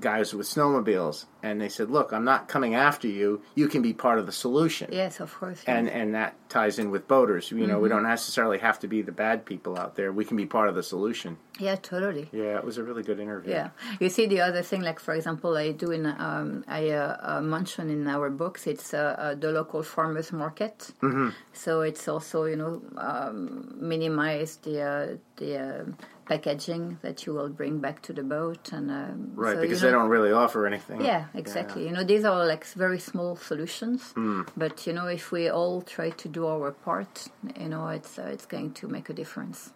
guys 0.00 0.32
with 0.34 0.46
snowmobiles, 0.46 1.26
and 1.42 1.60
they 1.60 1.68
said, 1.68 1.90
"Look, 1.90 2.12
I'm 2.12 2.24
not 2.24 2.48
coming 2.48 2.74
after 2.74 3.08
you. 3.08 3.42
You 3.54 3.68
can 3.68 3.82
be 3.82 3.92
part 3.92 4.18
of 4.18 4.26
the 4.26 4.32
solution." 4.32 4.88
Yes, 4.92 5.20
of 5.20 5.34
course. 5.34 5.62
And 5.66 5.88
and 5.88 6.14
that 6.14 6.34
ties 6.48 6.78
in 6.78 6.90
with 6.90 7.06
boaters. 7.08 7.50
You 7.50 7.66
know, 7.66 7.78
we 7.78 7.88
Mm-hmm. 7.88 7.98
don't 7.98 8.08
necessarily 8.08 8.58
have 8.58 8.78
to 8.80 8.88
be 8.88 9.02
the 9.02 9.12
bad 9.12 9.44
people 9.44 9.78
out 9.78 9.96
there. 9.96 10.12
We 10.12 10.24
can 10.24 10.36
be 10.36 10.46
part 10.46 10.68
of 10.68 10.74
the 10.74 10.82
solution. 10.82 11.36
yeah, 11.58 11.76
totally. 11.76 12.28
Yeah, 12.32 12.56
it 12.58 12.64
was 12.64 12.78
a 12.78 12.82
really 12.82 13.02
good 13.02 13.20
interview. 13.20 13.52
Yeah, 13.52 13.68
you 14.00 14.08
see 14.08 14.26
the 14.26 14.40
other 14.40 14.62
thing, 14.62 14.82
like 14.82 15.00
for 15.00 15.14
example, 15.14 15.56
I 15.56 15.72
do 15.72 15.90
in 15.90 16.06
um, 16.06 16.64
I 16.68 16.90
uh, 16.90 17.16
uh, 17.20 17.40
mention 17.42 17.90
in 17.90 18.06
our 18.08 18.30
books, 18.30 18.66
it's 18.66 18.94
uh, 18.94 18.98
uh, 19.18 19.34
the 19.34 19.50
local 19.52 19.82
farmers 19.82 20.32
market. 20.32 20.92
Mm-hmm. 21.02 21.30
So 21.52 21.82
it's 21.82 22.08
also 22.08 22.44
you 22.44 22.56
know 22.56 22.80
um, 22.96 23.74
minimize 23.80 24.56
the 24.62 24.80
uh, 24.82 25.06
the 25.36 25.50
uh, 25.58 25.84
packaging 26.26 26.98
that 27.02 27.26
you 27.26 27.32
will 27.34 27.48
bring 27.48 27.78
back 27.80 28.02
to 28.02 28.12
the 28.12 28.22
boat, 28.22 28.72
and 28.72 28.90
um, 28.90 29.32
Right, 29.34 29.56
so, 29.56 29.60
because 29.62 29.82
you 29.82 29.88
they 29.88 29.92
don't 29.92 30.08
really 30.08 30.32
offer 30.32 30.66
anything. 30.66 31.00
Yeah, 31.04 31.26
exactly. 31.34 31.84
You 31.86 31.92
know, 31.92 32.04
these 32.04 32.24
are 32.24 32.46
like 32.46 32.64
very 32.66 32.98
small 32.98 33.36
solutions, 33.36 34.12
Hmm. 34.12 34.42
but 34.56 34.86
you 34.86 34.92
know, 34.92 35.06
if 35.06 35.32
we 35.32 35.48
all 35.50 35.82
try 35.82 36.10
to 36.10 36.28
do 36.28 36.46
our 36.46 36.70
part, 36.72 37.28
you 37.58 37.68
know, 37.68 37.88
it's 37.88 38.18
uh, 38.18 38.30
it's 38.32 38.46
going 38.46 38.72
to 38.74 38.88
make 38.88 39.08
a 39.10 39.12
difference. 39.12 39.72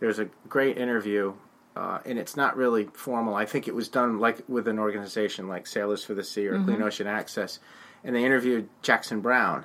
There's 0.00 0.18
a 0.18 0.28
great 0.48 0.76
interview, 0.76 1.34
uh, 1.76 1.98
and 2.04 2.18
it's 2.18 2.36
not 2.36 2.56
really 2.56 2.88
formal. 2.92 3.34
I 3.34 3.46
think 3.46 3.68
it 3.68 3.74
was 3.74 3.88
done 3.88 4.18
like 4.18 4.42
with 4.48 4.66
an 4.68 4.78
organization 4.78 5.48
like 5.48 5.66
Sailors 5.66 6.04
for 6.04 6.14
the 6.14 6.24
Sea 6.24 6.48
or 6.48 6.54
Mm-hmm. 6.54 6.64
Clean 6.66 6.82
Ocean 6.82 7.06
Access, 7.06 7.60
and 8.02 8.14
they 8.16 8.24
interviewed 8.24 8.68
Jackson 8.82 9.20
Browne, 9.20 9.64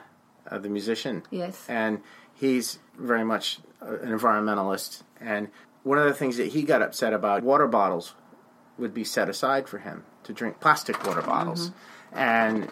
uh, 0.50 0.58
the 0.60 0.70
musician. 0.70 1.24
Yes. 1.32 1.66
and 1.68 2.02
he's 2.34 2.80
very 2.98 3.26
much 3.26 3.60
uh, 3.82 3.98
an 4.00 4.18
environmentalist. 4.18 5.04
And 5.20 5.50
one 5.84 5.98
of 5.98 6.06
the 6.06 6.14
things 6.14 6.38
that 6.38 6.48
he 6.48 6.64
got 6.64 6.82
upset 6.82 7.14
about, 7.14 7.44
water 7.44 7.68
bottles 7.68 8.16
would 8.78 8.94
be 8.94 9.04
set 9.04 9.30
aside 9.30 9.68
for 9.68 9.80
him 9.80 10.04
to 10.24 10.34
drink 10.34 10.60
plastic 10.60 11.04
water 11.06 11.22
bottles, 11.22 11.70
mm-hmm. 11.70 12.18
and 12.18 12.72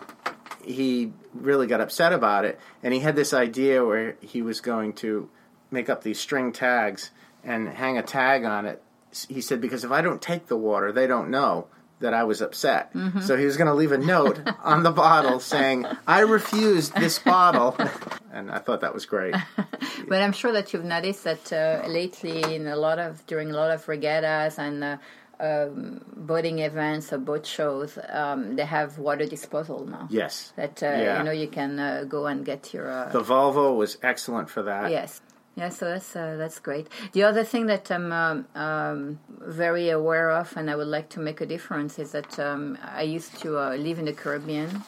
he 0.64 1.14
really 1.34 1.68
got 1.68 1.82
upset 1.82 2.14
about 2.14 2.46
it. 2.46 2.60
And 2.84 2.94
he 2.94 3.00
had 3.00 3.16
this 3.16 3.34
idea 3.34 3.86
where 3.86 4.18
he 4.22 4.42
was 4.42 4.60
going 4.60 4.94
to 4.94 5.30
make 5.72 5.90
up 5.90 6.04
these 6.04 6.20
string 6.20 6.52
tags 6.52 7.12
and 7.44 7.70
hang 7.70 7.98
a 7.98 8.04
tag 8.04 8.44
on 8.44 8.66
it. 8.66 8.84
He 9.30 9.42
said, 9.42 9.62
because 9.62 9.84
if 9.84 9.92
I 9.92 10.02
don't 10.02 10.22
take 10.22 10.48
the 10.48 10.58
water, 10.58 10.92
they 10.92 11.08
don't 11.08 11.30
know 11.30 11.68
that 12.00 12.14
I 12.14 12.26
was 12.26 12.42
upset. 12.42 12.94
Mm-hmm. 12.94 13.22
So 13.22 13.38
he 13.38 13.46
was 13.46 13.58
going 13.58 13.68
to 13.68 13.74
leave 13.74 13.92
a 13.92 13.98
note 13.98 14.40
on 14.64 14.84
the 14.84 14.92
bottle 14.92 15.40
saying, 15.40 15.86
I 16.06 16.20
refused 16.20 16.94
this 16.96 17.18
bottle. 17.20 17.76
and 18.32 18.52
I 18.52 18.60
thought 18.60 18.82
that 18.82 18.94
was 18.94 19.06
great. 19.06 19.36
But 20.08 20.22
I'm 20.22 20.34
sure 20.34 20.52
that 20.52 20.74
you've 20.74 20.86
noticed 20.86 21.24
that 21.24 21.54
uh, 21.54 21.88
lately, 21.88 22.42
in 22.56 22.68
a 22.68 22.76
lot 22.76 23.00
of 23.00 23.26
during 23.28 23.52
a 23.52 23.56
lot 23.56 23.72
of 23.72 23.88
regattas 23.88 24.60
and 24.60 24.84
uh, 24.84 24.98
um, 25.40 26.02
boating 26.16 26.60
events 26.60 27.14
or 27.14 27.18
boat 27.20 27.46
shows, 27.46 27.98
um, 28.10 28.56
they 28.56 28.66
have 28.66 28.98
water 28.98 29.26
disposal 29.26 29.86
now. 29.86 30.08
Yes. 30.10 30.54
That 30.56 30.82
uh, 30.84 30.88
Yeah. 30.88 31.18
you 31.18 31.24
know 31.26 31.32
you 31.32 31.48
can 31.48 31.80
uh, 31.80 32.06
go 32.08 32.26
and 32.28 32.46
get 32.46 32.74
your 32.74 32.90
uh, 32.90 33.10
The 33.12 33.22
Volvo 33.22 33.76
was 33.76 33.98
excellent 34.02 34.50
for 34.50 34.64
that. 34.64 34.92
Yes. 34.92 35.22
Yeah, 35.56 35.70
so 35.70 35.86
that's 35.90 36.16
uh, 36.16 36.36
that's 36.38 36.60
great. 36.60 36.88
The 37.14 37.24
other 37.24 37.44
thing 37.44 37.66
that 37.66 37.90
I'm 37.90 38.12
um, 38.12 38.46
um, 38.54 39.20
very 39.42 39.90
aware 39.90 40.30
of, 40.30 40.56
and 40.56 40.70
I 40.70 40.76
would 40.76 40.88
like 40.88 41.10
to 41.10 41.20
make 41.20 41.42
a 41.42 41.48
difference, 41.48 41.98
is 41.98 42.12
that 42.12 42.38
um, 42.38 42.78
I 42.84 43.02
used 43.02 43.40
to 43.42 43.58
uh, 43.58 43.76
live 43.76 43.98
in 43.98 44.06
the 44.06 44.14
Caribbean, 44.14 44.84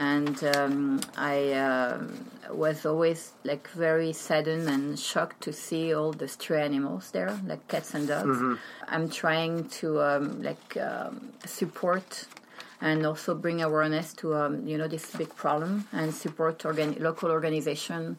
and 0.00 0.42
um, 0.56 1.00
I 1.16 1.52
um 1.52 2.26
was 2.50 2.84
always 2.84 3.32
like 3.44 3.68
very 3.68 4.12
saddened 4.12 4.68
and 4.68 4.98
shocked 4.98 5.40
to 5.42 5.52
see 5.52 5.94
all 5.94 6.12
the 6.12 6.26
stray 6.26 6.62
animals 6.62 7.12
there, 7.12 7.38
like 7.46 7.68
cats 7.68 7.94
and 7.94 8.08
dogs. 8.08 8.38
I'm 8.88 9.08
trying 9.08 9.68
to 9.80 10.00
um, 10.02 10.42
like 10.42 10.76
um, 10.78 11.32
support 11.44 12.26
and 12.80 13.04
also 13.06 13.34
bring 13.34 13.62
awareness 13.62 14.14
to 14.14 14.34
um, 14.34 14.66
you 14.66 14.76
know 14.78 14.88
this 14.88 15.14
big 15.14 15.36
problem 15.36 15.86
and 15.92 16.12
support 16.14 16.64
organ- 16.64 16.96
local 16.98 17.30
organization 17.30 18.16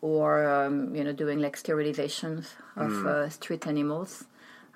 or 0.00 0.48
um, 0.48 0.94
you 0.96 1.04
know 1.04 1.12
doing 1.12 1.38
like 1.40 1.56
sterilizations 1.56 2.46
of 2.76 2.90
uh, 3.06 3.28
street 3.28 3.66
animals. 3.66 4.24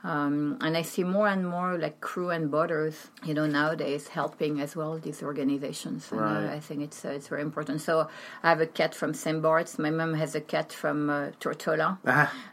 Um, 0.04 0.58
and 0.60 0.76
I 0.76 0.82
see 0.82 1.04
more 1.04 1.28
and 1.28 1.48
more 1.48 1.78
like 1.78 2.00
crew 2.00 2.30
and 2.30 2.50
boaters, 2.50 3.10
you 3.24 3.34
know, 3.34 3.46
nowadays 3.46 4.08
helping 4.08 4.60
as 4.60 4.74
well 4.74 4.98
these 4.98 5.22
organizations. 5.22 6.10
And 6.10 6.20
Right. 6.20 6.44
uh, 6.48 6.52
I 6.56 6.60
think 6.60 6.82
it's 6.82 7.04
uh, 7.04 7.10
it's 7.10 7.28
very 7.28 7.42
important. 7.42 7.80
So 7.80 8.08
I 8.42 8.48
have 8.48 8.60
a 8.60 8.66
cat 8.66 8.94
from 8.94 9.14
St. 9.14 9.40
Bart's. 9.40 9.78
My 9.78 9.90
mom 9.90 10.14
has 10.14 10.34
a 10.34 10.40
cat 10.40 10.72
from 10.72 11.08
uh, 11.08 11.30
Tortola. 11.40 11.98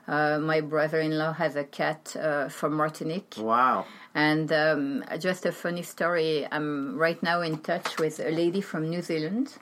Uh, 0.08 0.40
my 0.40 0.62
brother-in-law 0.62 1.34
has 1.34 1.56
a 1.56 1.64
cat 1.64 2.16
uh, 2.16 2.50
from 2.50 2.74
Martinique. 2.74 3.36
Wow. 3.40 3.86
And 4.14 4.52
um, 4.52 5.04
just 5.20 5.46
a 5.46 5.52
funny 5.52 5.84
story. 5.84 6.48
I'm 6.52 6.98
right 6.98 7.22
now 7.24 7.42
in 7.42 7.58
touch 7.60 7.98
with 7.98 8.20
a 8.20 8.30
lady 8.32 8.62
from 8.62 8.90
New 8.90 9.02
Zealand 9.02 9.58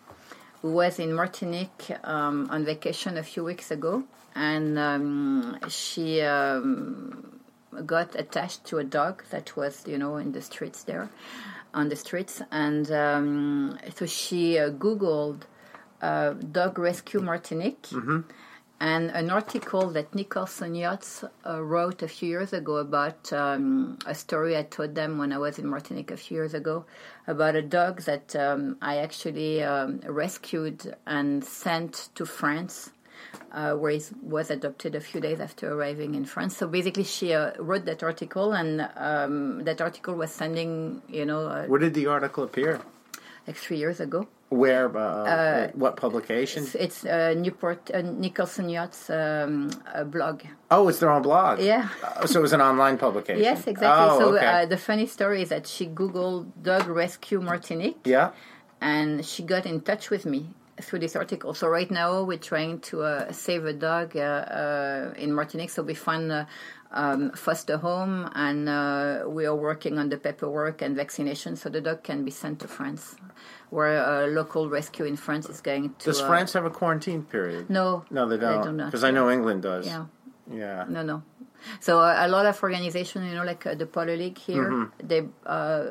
who 0.62 0.72
was 0.74 1.00
in 1.00 1.14
Martinique 1.14 1.92
um, 2.04 2.48
on 2.50 2.66
vacation 2.66 3.18
a 3.18 3.24
few 3.24 3.44
weeks 3.44 3.70
ago, 3.72 4.04
and 4.36 4.78
um, 4.80 5.58
she 5.70 6.20
um, 6.22 7.37
got 7.86 8.16
attached 8.16 8.66
to 8.66 8.78
a 8.78 8.84
dog 8.84 9.24
that 9.30 9.56
was, 9.56 9.84
you 9.88 9.98
know, 9.98 10.18
in 10.18 10.32
the 10.32 10.42
streets 10.42 10.84
there, 10.84 11.10
on 11.74 11.90
the 11.90 11.96
streets, 11.96 12.42
and 12.52 12.92
um, 12.92 13.78
so 13.96 14.06
she 14.06 14.58
uh, 14.58 14.70
Googled 14.70 15.42
uh, 16.02 16.34
dog 16.34 16.80
rescue 16.80 17.20
Martinique. 17.20 17.88
And 18.80 19.10
an 19.10 19.32
article 19.32 19.90
that 19.90 20.14
Nicholson 20.14 20.76
Yachts 20.76 21.24
uh, 21.44 21.64
wrote 21.64 22.04
a 22.04 22.08
few 22.08 22.30
years 22.30 22.54
ago 22.54 22.76
about 22.76 23.34
um, 23.34 23.98
a 24.06 24.14
story 24.14 24.56
I 24.56 24.62
told 24.62 24.94
them 24.94 25.18
when 25.18 25.34
I 25.34 25.40
was 25.40 25.58
in 25.58 25.68
Martinique 25.68 26.12
a 26.12 26.18
few 26.18 26.38
years 26.38 26.54
ago 26.54 26.86
about 27.26 27.56
a 27.56 27.64
dog 27.64 28.02
that 28.02 28.36
um, 28.36 28.78
I 28.80 28.98
actually 28.98 29.64
um, 29.64 30.02
rescued 30.06 30.96
and 31.08 31.44
sent 31.44 32.10
to 32.14 32.26
France, 32.28 32.92
uh, 33.52 33.74
where 33.74 33.92
he 33.92 34.02
was 34.22 34.50
adopted 34.50 34.96
a 34.96 35.02
few 35.02 35.22
days 35.22 35.40
after 35.40 35.74
arriving 35.74 36.16
in 36.16 36.26
France. 36.26 36.58
So 36.58 36.68
basically, 36.68 37.04
she 37.04 37.34
uh, 37.34 37.52
wrote 37.60 37.86
that 37.86 38.04
article, 38.04 38.54
and 38.54 38.90
um, 38.96 39.64
that 39.64 39.82
article 39.82 40.16
was 40.16 40.32
sending, 40.32 41.02
you 41.08 41.26
know, 41.26 41.48
uh, 41.48 41.66
Where 41.66 41.80
did 41.80 41.94
the 41.94 42.08
article 42.08 42.44
appear? 42.44 42.82
like 43.48 43.56
three 43.56 43.78
years 43.78 44.00
ago. 44.00 44.28
Where? 44.50 44.96
Uh, 44.96 45.72
what 45.74 45.98
publication? 45.98 46.64
It's, 46.64 46.76
it's 46.76 47.06
uh, 47.06 47.34
Newport 47.36 47.90
uh, 47.94 48.02
Nicholson 48.02 48.70
Yachts 48.70 49.10
um, 49.10 49.72
uh, 49.94 50.04
blog. 50.04 50.44
Oh, 50.70 50.88
it's 50.88 51.00
their 51.00 51.12
own 51.12 51.22
blog. 51.22 51.60
Yeah. 51.60 51.90
So 52.26 52.40
it 52.40 52.42
was 52.44 52.54
an 52.54 52.62
online 52.62 52.98
publication. 52.98 53.42
Yes, 53.42 53.68
exactly. 53.68 53.88
Oh, 53.88 54.20
so 54.20 54.36
okay. 54.36 54.46
uh, 54.46 54.66
the 54.66 54.78
funny 54.78 55.06
story 55.06 55.42
is 55.42 55.50
that 55.50 55.68
she 55.68 55.88
Googled 55.88 56.52
dog 56.62 56.88
rescue 56.88 57.42
Martinique 57.42 58.00
yeah. 58.06 58.32
and 58.80 59.26
she 59.26 59.44
got 59.44 59.66
in 59.66 59.82
touch 59.82 60.10
with 60.10 60.26
me 60.26 60.50
through 60.82 61.00
this 61.00 61.16
article. 61.16 61.54
So 61.54 61.68
right 61.68 61.90
now 61.90 62.24
we're 62.24 62.38
trying 62.38 62.80
to 62.82 63.02
uh, 63.04 63.32
save 63.32 63.66
a 63.66 63.74
dog 63.74 64.16
uh, 64.16 64.20
uh, 64.20 65.14
in 65.18 65.34
Martinique. 65.34 65.70
So 65.70 65.84
we 65.84 65.94
find 65.94 66.32
a 66.32 66.48
um, 66.92 67.32
foster 67.32 67.78
home 67.78 68.30
and 68.36 68.70
uh, 68.70 69.24
we 69.28 69.46
are 69.46 69.56
working 69.56 69.98
on 69.98 70.10
the 70.10 70.18
paperwork 70.18 70.82
and 70.82 70.96
vaccination 70.96 71.56
so 71.56 71.70
the 71.70 71.82
dog 71.82 72.04
can 72.04 72.24
be 72.24 72.32
sent 72.32 72.60
to 72.62 72.68
France, 72.68 73.16
where 73.70 73.98
a 73.98 74.28
local 74.28 74.70
rescue 74.70 75.06
in 75.06 75.16
France 75.18 75.50
is 75.50 75.62
going 75.62 75.94
to. 76.00 76.06
Does 76.06 76.22
uh, 76.22 76.28
France 76.28 76.54
have 76.54 76.66
a 76.66 76.70
quarantine 76.70 77.24
period? 77.24 77.70
No, 77.70 78.06
No, 78.10 78.28
they 78.28 78.38
don't. 78.38 78.78
do. 78.78 78.86
Because 78.86 79.04
I 79.04 79.12
know 79.12 79.30
England 79.30 79.64
does. 79.64 79.86
Yeah. 79.86 80.06
Yeah. 80.52 80.86
No, 80.88 81.04
no. 81.04 81.24
So 81.80 82.00
uh, 82.00 82.16
a 82.26 82.28
lot 82.28 82.46
of 82.46 82.62
organizations, 82.64 83.26
you 83.30 83.36
know, 83.36 83.44
like 83.44 83.66
uh, 83.66 83.76
the 83.76 83.86
Potter 83.86 84.16
League 84.16 84.38
here, 84.38 84.70
Mm-hmm. 84.72 85.08
they 85.08 85.22
uh, 85.46 85.84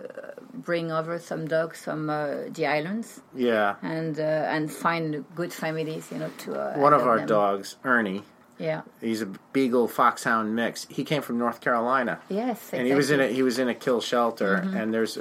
bring 0.55 0.91
over 0.93 1.19
some 1.19 1.47
dogs 1.47 1.83
from 1.83 2.09
uh, 2.11 2.49
the 2.51 2.67
islands 2.67 3.21
Yeah. 3.35 3.75
and 3.83 4.19
uh, 4.19 4.55
and 4.55 4.71
find 4.71 5.25
good 5.35 5.53
families, 5.53 6.11
you 6.13 6.19
know, 6.19 6.31
to 6.45 6.55
uh, 6.55 6.79
One 6.79 6.93
of 6.95 7.03
our 7.07 7.19
them. 7.19 7.27
dogs, 7.29 7.77
Ernie, 7.85 8.23
Yeah. 8.59 8.83
he's 9.01 9.23
a 9.23 9.29
beagle 9.53 9.89
foxhound 9.89 10.55
mix. 10.57 10.87
He 10.89 11.05
came 11.05 11.23
from 11.23 11.39
North 11.39 11.61
Carolina. 11.61 12.21
Yes. 12.29 12.73
and 12.73 12.87
he 12.87 12.95
was 12.95 13.11
in 13.11 13.21
a 13.21 13.29
he 13.29 13.43
was 13.43 13.59
in 13.59 13.69
a 13.69 13.75
kill 13.75 14.01
shelter 14.01 14.57
Mm-hmm. 14.59 14.77
and 14.77 14.95
there's 14.95 15.19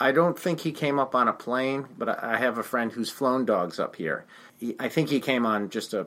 i 0.00 0.10
don't 0.12 0.38
think 0.38 0.60
he 0.60 0.72
came 0.72 0.98
up 0.98 1.14
on 1.14 1.28
a 1.28 1.32
plane 1.32 1.86
but 1.98 2.08
I 2.08 2.36
have 2.36 2.58
a 2.58 2.62
friend 2.64 2.90
who's 2.92 3.10
flown 3.10 3.44
dogs 3.44 3.78
up 3.78 3.94
here 3.96 4.24
he, 4.64 4.74
i 4.86 4.88
think 4.94 5.06
he 5.10 5.20
came 5.30 5.44
on 5.52 5.68
just 5.76 5.90
a 6.00 6.02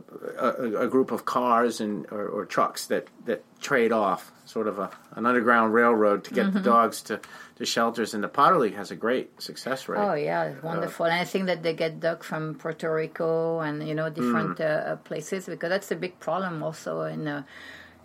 a, 0.47 0.85
a 0.85 0.87
group 0.87 1.09
of 1.11 1.21
cars 1.25 1.73
and 1.85 2.05
or, 2.11 2.25
or 2.35 2.45
trucks 2.45 2.81
that 2.91 3.05
that 3.25 3.41
trade 3.61 3.91
off 3.91 4.31
sort 4.45 4.67
of 4.71 4.75
a, 4.79 4.89
an 5.17 5.25
underground 5.25 5.73
railroad 5.79 6.19
to 6.25 6.31
get 6.33 6.45
Mm-hmm. 6.47 6.57
the 6.57 6.63
dogs 6.73 6.97
to 7.09 7.15
to 7.57 7.65
shelters 7.65 8.13
and 8.15 8.21
the 8.23 8.27
potter 8.39 8.57
league 8.63 8.75
has 8.81 8.89
a 8.91 8.95
great 9.05 9.27
success 9.41 9.79
rate 9.89 9.99
Oh 9.99 10.13
yeah, 10.27 10.43
it's 10.49 10.63
wonderful, 10.63 11.05
and 11.07 11.15
I 11.23 11.25
think 11.31 11.43
that 11.47 11.59
they 11.63 11.73
get 11.73 11.99
dog 11.99 12.19
from 12.29 12.53
Puerto 12.61 12.87
Rico 12.93 13.59
and 13.65 13.75
you 13.89 13.95
know 13.99 14.09
different 14.19 14.57
Mm. 14.57 14.61
uh, 14.61 14.91
uh, 14.93 14.95
places 15.09 15.45
because 15.53 15.69
that's 15.73 15.91
a 15.91 15.95
big 16.05 16.13
problem 16.27 16.61
also 16.67 16.91
in. 17.15 17.27
Uh, 17.27 17.43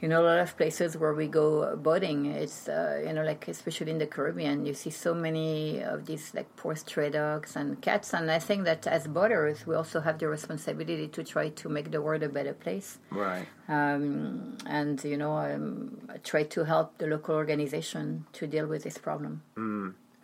you 0.02 0.08
know, 0.08 0.20
a 0.20 0.26
lot 0.26 0.38
of 0.40 0.56
places 0.56 0.96
where 0.96 1.14
we 1.14 1.28
go 1.28 1.76
boating, 1.76 2.26
it's, 2.26 2.68
uh, 2.68 3.00
you 3.06 3.12
know, 3.12 3.22
like 3.22 3.46
especially 3.46 3.92
in 3.92 3.98
the 3.98 4.06
Caribbean, 4.06 4.66
you 4.66 4.74
see 4.74 4.90
so 4.90 5.14
many 5.14 5.80
of 5.80 6.06
these 6.06 6.34
like 6.34 6.54
poor 6.56 6.74
stray 6.74 7.08
dogs 7.08 7.54
and 7.54 7.80
cats. 7.80 8.12
And 8.12 8.28
I 8.28 8.40
think 8.40 8.64
that 8.64 8.84
as 8.88 9.06
boaters, 9.06 9.64
we 9.64 9.76
also 9.76 10.00
have 10.00 10.18
the 10.18 10.26
responsibility 10.26 11.06
to 11.06 11.22
try 11.22 11.50
to 11.50 11.68
make 11.68 11.92
the 11.92 12.02
world 12.02 12.24
a 12.24 12.28
better 12.28 12.52
place. 12.52 12.98
right 13.10 13.46
Um, 13.68 14.58
and, 14.66 15.02
you 15.04 15.16
know, 15.16 15.36
um, 15.36 16.00
try 16.24 16.42
to 16.42 16.64
help 16.64 16.98
the 16.98 17.06
local 17.06 17.36
organization 17.36 18.26
to 18.32 18.48
deal 18.48 18.66
with 18.66 18.82
this 18.82 18.98
problem. 18.98 19.42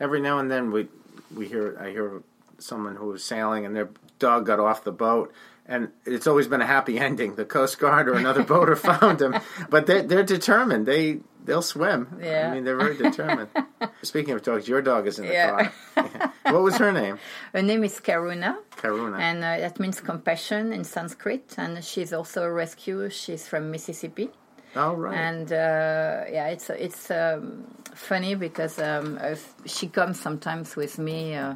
every 0.00 0.20
now 0.20 0.40
and 0.40 0.50
then 0.50 0.72
we 0.72 0.88
we 1.34 1.46
hear 1.46 1.76
I 1.80 1.90
hear 1.90 2.22
someone 2.58 2.96
who 2.96 3.06
was 3.06 3.22
sailing 3.22 3.64
and 3.64 3.76
their 3.76 3.90
dog 4.18 4.46
got 4.46 4.58
off 4.58 4.82
the 4.82 4.92
boat 4.92 5.32
and 5.68 5.88
it's 6.06 6.26
always 6.26 6.48
been 6.48 6.60
a 6.62 6.66
happy 6.66 6.98
ending. 7.08 7.34
The 7.36 7.44
Coast 7.44 7.78
Guard 7.78 8.08
or 8.08 8.14
another 8.14 8.42
boater 8.42 8.74
found 8.76 9.20
him, 9.20 9.34
but 9.68 9.86
they 9.86 10.00
they're 10.02 10.24
determined. 10.24 10.86
They 10.86 11.20
they'll 11.44 11.62
swim. 11.62 12.18
Yeah. 12.20 12.48
I 12.50 12.54
mean 12.54 12.64
they're 12.64 12.76
very 12.76 12.96
determined. 12.96 13.48
Speaking 14.02 14.34
of 14.34 14.42
dogs, 14.42 14.66
your 14.68 14.82
dog 14.82 15.06
is 15.06 15.18
in 15.18 15.26
the 15.26 15.32
Yeah. 15.32 15.70
car. 15.94 16.32
what 16.52 16.62
was 16.62 16.76
her 16.78 16.92
name? 16.92 17.18
Her 17.52 17.62
name 17.62 17.84
is 17.84 18.00
Karuna. 18.00 18.56
Karuna. 18.76 19.18
And 19.18 19.38
uh, 19.44 19.58
that 19.58 19.78
means 19.80 20.00
compassion 20.00 20.72
in 20.72 20.84
Sanskrit. 20.84 21.54
And 21.58 21.84
she's 21.84 22.12
also 22.12 22.42
a 22.42 22.50
rescue. 22.52 23.08
She's 23.10 23.46
from 23.48 23.70
Mississippi. 23.70 24.30
oh 24.76 24.94
right. 24.94 25.16
And 25.16 25.52
uh, 25.52 26.24
yeah, 26.36 26.48
it's 26.54 26.70
it's 26.70 27.10
um, 27.10 27.64
funny 27.94 28.34
because 28.34 28.78
um, 28.78 29.18
she 29.66 29.88
comes 29.88 30.20
sometimes 30.20 30.76
with 30.76 30.98
me. 30.98 31.34
Uh, 31.34 31.54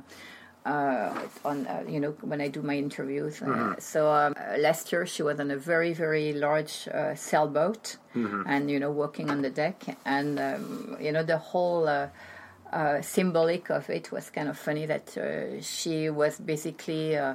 uh, 0.65 1.13
on 1.45 1.67
uh, 1.67 1.85
you 1.89 2.01
know 2.01 2.13
when 2.21 2.41
I 2.41 2.49
do 2.49 2.63
my 2.63 2.77
interviews. 2.77 3.43
Uh, 3.43 3.75
so 3.79 4.11
um, 4.13 4.35
uh, 4.39 4.59
last 4.59 4.93
year 4.93 5.07
she 5.07 5.23
was 5.23 5.41
on 5.41 5.51
a 5.51 5.57
very 5.57 5.93
very 5.93 6.33
large 6.33 6.89
uh, 6.89 7.15
sailboat, 7.15 7.97
and 8.47 8.71
you 8.71 8.79
know 8.79 8.91
walking 8.91 9.31
on 9.31 9.43
the 9.43 9.51
deck, 9.51 9.85
and 10.05 10.39
um, 10.39 10.97
you 11.01 11.13
know 11.13 11.23
the 11.23 11.39
whole. 11.39 11.89
Uh, 11.89 12.09
uh, 12.73 13.03
symbolic 13.03 13.69
of 13.69 13.91
it 13.91 14.11
was 14.11 14.31
kind 14.31 14.49
of 14.49 14.57
funny 14.59 14.87
that 14.87 15.15
uh, 15.19 15.61
she 15.61 16.09
was 16.09 16.41
basically 16.41 17.15
uh, 17.15 17.35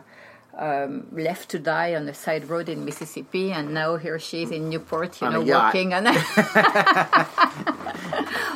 um, 0.58 1.08
left 1.12 1.50
to 1.50 1.60
die 1.60 1.96
on 1.96 2.06
the 2.06 2.13
side 2.13 2.50
road 2.50 2.70
in 2.70 2.86
Mississippi, 2.86 3.52
and 3.52 3.74
now 3.74 3.98
here 3.98 4.20
she 4.20 4.43
is 4.43 4.52
in 4.52 4.70
Newport, 4.70 5.20
you 5.22 5.28
On 5.28 5.34
know, 5.34 5.41
working 5.41 5.93
on 5.93 6.08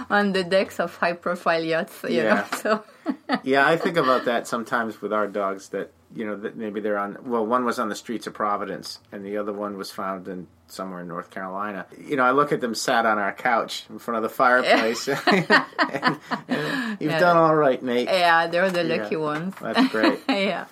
on 0.10 0.34
the 0.34 0.44
decks 0.44 0.80
of 0.80 0.96
high-profile 0.98 1.64
yachts. 1.64 2.04
You 2.04 2.24
Yeah. 2.24 2.34
know, 2.36 2.46
so 2.58 2.84
yeah, 3.44 3.68
I 3.68 3.78
think 3.78 3.98
about 3.98 4.26
that 4.26 4.48
sometimes 4.48 5.02
with 5.02 5.14
our 5.14 5.28
dogs. 5.28 5.70
That 5.70 5.92
you 6.16 6.26
know 6.26 6.36
that 6.38 6.56
maybe 6.58 6.80
they're 6.82 6.98
on. 6.98 7.18
Well, 7.24 7.46
one 7.46 7.66
was 7.66 7.80
on 7.80 7.90
the 7.90 7.96
streets 7.96 8.28
of 8.28 8.34
Providence, 8.34 9.00
and 9.12 9.26
the 9.26 9.38
other 9.38 9.54
one 9.54 9.78
was 9.78 9.92
found 9.92 10.28
in 10.28 10.48
somewhere 10.68 11.02
in 11.02 11.08
North 11.08 11.30
Carolina. 11.30 11.86
You 11.98 12.16
know, 12.16 12.24
I 12.24 12.32
look 12.32 12.52
at 12.52 12.62
them 12.62 12.76
sat 12.76 13.06
on 13.06 13.20
our 13.20 13.34
couch 13.34 13.86
in 13.90 14.00
front 14.00 14.18
of 14.18 14.24
the 14.24 14.30
fireplace. 14.30 15.08
And- 15.28 16.20
and 16.48 16.98
you've 17.02 17.12
Yeah. 17.12 17.20
done 17.20 17.36
all 17.38 17.56
right, 17.56 17.82
Nate. 17.84 18.08
yeah, 18.08 18.48
they're 18.48 18.72
the 18.72 18.84
Yeah. 18.86 19.04
lucky 19.04 19.16
ones. 19.18 19.54
That's 19.62 19.92
great. 19.92 20.20
yeah. 20.30 20.66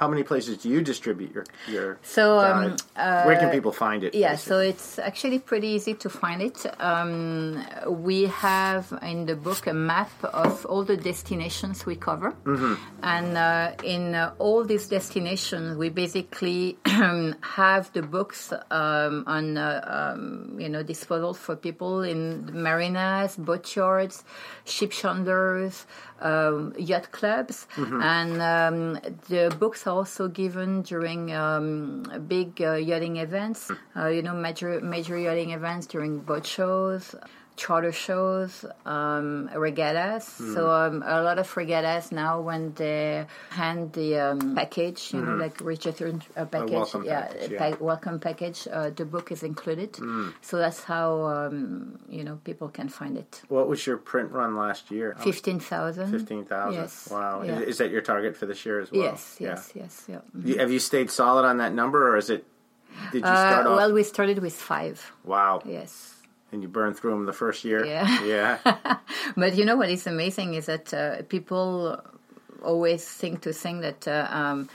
How 0.00 0.08
many 0.08 0.22
places 0.22 0.56
do 0.62 0.68
you 0.74 0.80
distribute 0.92 1.30
your 1.36 1.44
your 1.68 1.98
So, 2.16 2.38
um, 2.38 2.76
guide? 2.96 3.26
where 3.26 3.38
can 3.42 3.50
people 3.50 3.70
find 3.84 4.02
it? 4.02 4.14
Yeah, 4.14 4.30
basically? 4.32 4.48
so 4.48 4.58
it's 4.70 4.98
actually 4.98 5.38
pretty 5.50 5.68
easy 5.76 5.94
to 6.04 6.08
find 6.08 6.40
it. 6.48 6.58
Um, 6.80 7.62
we 7.86 8.18
have 8.48 8.84
in 9.02 9.26
the 9.26 9.36
book 9.36 9.66
a 9.66 9.74
map 9.74 10.10
of 10.24 10.64
all 10.70 10.84
the 10.92 10.96
destinations 10.96 11.84
we 11.84 11.96
cover, 11.96 12.30
and 13.14 13.36
uh, 13.36 13.72
in 13.84 14.14
uh, 14.14 14.32
all 14.38 14.64
these 14.64 14.88
destinations, 14.88 15.76
we 15.76 15.88
basically 15.90 16.78
have 17.60 17.92
the 17.92 18.02
books 18.16 18.52
um, 18.70 19.24
on 19.26 19.44
uh, 19.58 20.14
um, 20.14 20.56
you 20.58 20.68
know 20.72 20.82
disposal 20.82 21.34
for 21.34 21.56
people 21.56 22.02
in 22.12 22.48
marinas, 22.66 23.36
boat 23.36 23.76
yards, 23.76 24.24
ship 24.64 24.92
chandlers, 24.92 25.84
um, 26.20 26.74
yacht 26.78 27.10
clubs, 27.12 27.66
and 27.76 28.40
um, 28.42 28.94
the 29.28 29.54
books 29.58 29.86
are 29.86 29.94
also 29.96 30.28
given 30.28 30.82
during 30.82 31.32
um, 31.32 32.04
big 32.28 32.60
uh, 32.62 32.74
yachting 32.74 33.16
events. 33.16 33.70
Uh, 33.96 34.06
you 34.08 34.22
know, 34.22 34.34
major 34.34 34.80
major 34.80 35.18
yachting 35.18 35.50
events 35.52 35.86
during 35.86 36.20
boat 36.20 36.46
shows. 36.46 37.14
Charter 37.60 37.92
shows, 37.92 38.64
um, 38.86 39.50
regattas. 39.54 40.24
So 40.54 40.70
um, 40.70 41.02
a 41.04 41.20
lot 41.20 41.38
of 41.38 41.48
regattas 41.56 42.10
now, 42.10 42.40
when 42.40 42.72
they 42.74 43.26
hand 43.50 43.92
the 43.92 44.10
um, 44.18 44.54
package, 44.54 45.12
you 45.12 45.20
know, 45.20 45.36
like 45.36 45.60
registered 45.60 46.24
uh, 46.38 46.46
package, 46.46 46.70
welcome 46.70 47.04
yeah, 47.04 47.20
package, 47.28 47.50
yeah. 47.52 47.70
pa- 47.70 47.84
welcome 47.84 48.18
package, 48.18 48.66
uh, 48.72 48.88
the 48.96 49.04
book 49.04 49.30
is 49.30 49.42
included. 49.42 49.90
So 50.40 50.56
that's 50.56 50.82
how 50.84 51.08
um, 51.34 51.98
you 52.08 52.24
know 52.24 52.36
people 52.48 52.68
can 52.68 52.88
find 52.88 53.18
it. 53.18 53.42
what 53.48 53.68
was 53.68 53.86
your 53.86 53.98
print 53.98 54.32
run 54.32 54.56
last 54.56 54.90
year? 54.90 55.14
Fifteen 55.20 55.60
thousand. 55.60 56.10
Fifteen 56.10 56.44
thousand. 56.46 56.80
Yes. 56.80 57.08
Wow. 57.12 57.42
Yeah. 57.42 57.58
Is, 57.60 57.68
is 57.68 57.78
that 57.78 57.90
your 57.90 58.00
target 58.00 58.36
for 58.38 58.46
this 58.46 58.64
year 58.64 58.80
as 58.80 58.90
well? 58.90 59.02
Yes, 59.02 59.36
Yeah. 59.38 59.48
yes, 59.48 59.72
yes, 59.74 60.04
yeah. 60.08 60.20
You- 60.48 60.58
Have 60.58 60.72
you 60.72 60.78
stayed 60.80 61.10
solid 61.10 61.44
on 61.44 61.58
that 61.58 61.74
number, 61.74 62.00
or 62.08 62.16
is 62.16 62.30
it? 62.30 62.42
Did 63.12 63.20
you 63.20 63.28
Uh, 63.28 63.50
start 63.50 63.66
off? 63.66 63.76
well, 63.76 63.92
we 63.92 64.02
started 64.02 64.38
with 64.40 64.54
five. 64.54 64.96
wow. 65.24 65.60
Yes. 65.66 66.16
And 66.52 66.62
you 66.62 66.68
burn 66.68 66.94
through 66.94 67.12
them 67.12 67.26
the 67.26 67.32
first 67.32 67.64
year. 67.64 67.84
Yeah. 67.84 68.24
Yeah. 68.24 68.98
But 69.36 69.54
you 69.56 69.64
know 69.64 69.76
what 69.76 69.90
is 69.90 70.06
amazing 70.06 70.54
is 70.54 70.66
that 70.66 70.92
uh, 70.92 71.22
people 71.28 72.02
always 72.62 73.04
think 73.04 73.42
to 73.42 73.52
think 73.52 73.82
that 73.82 74.08
uh, 74.08 74.26
um, 74.30 74.68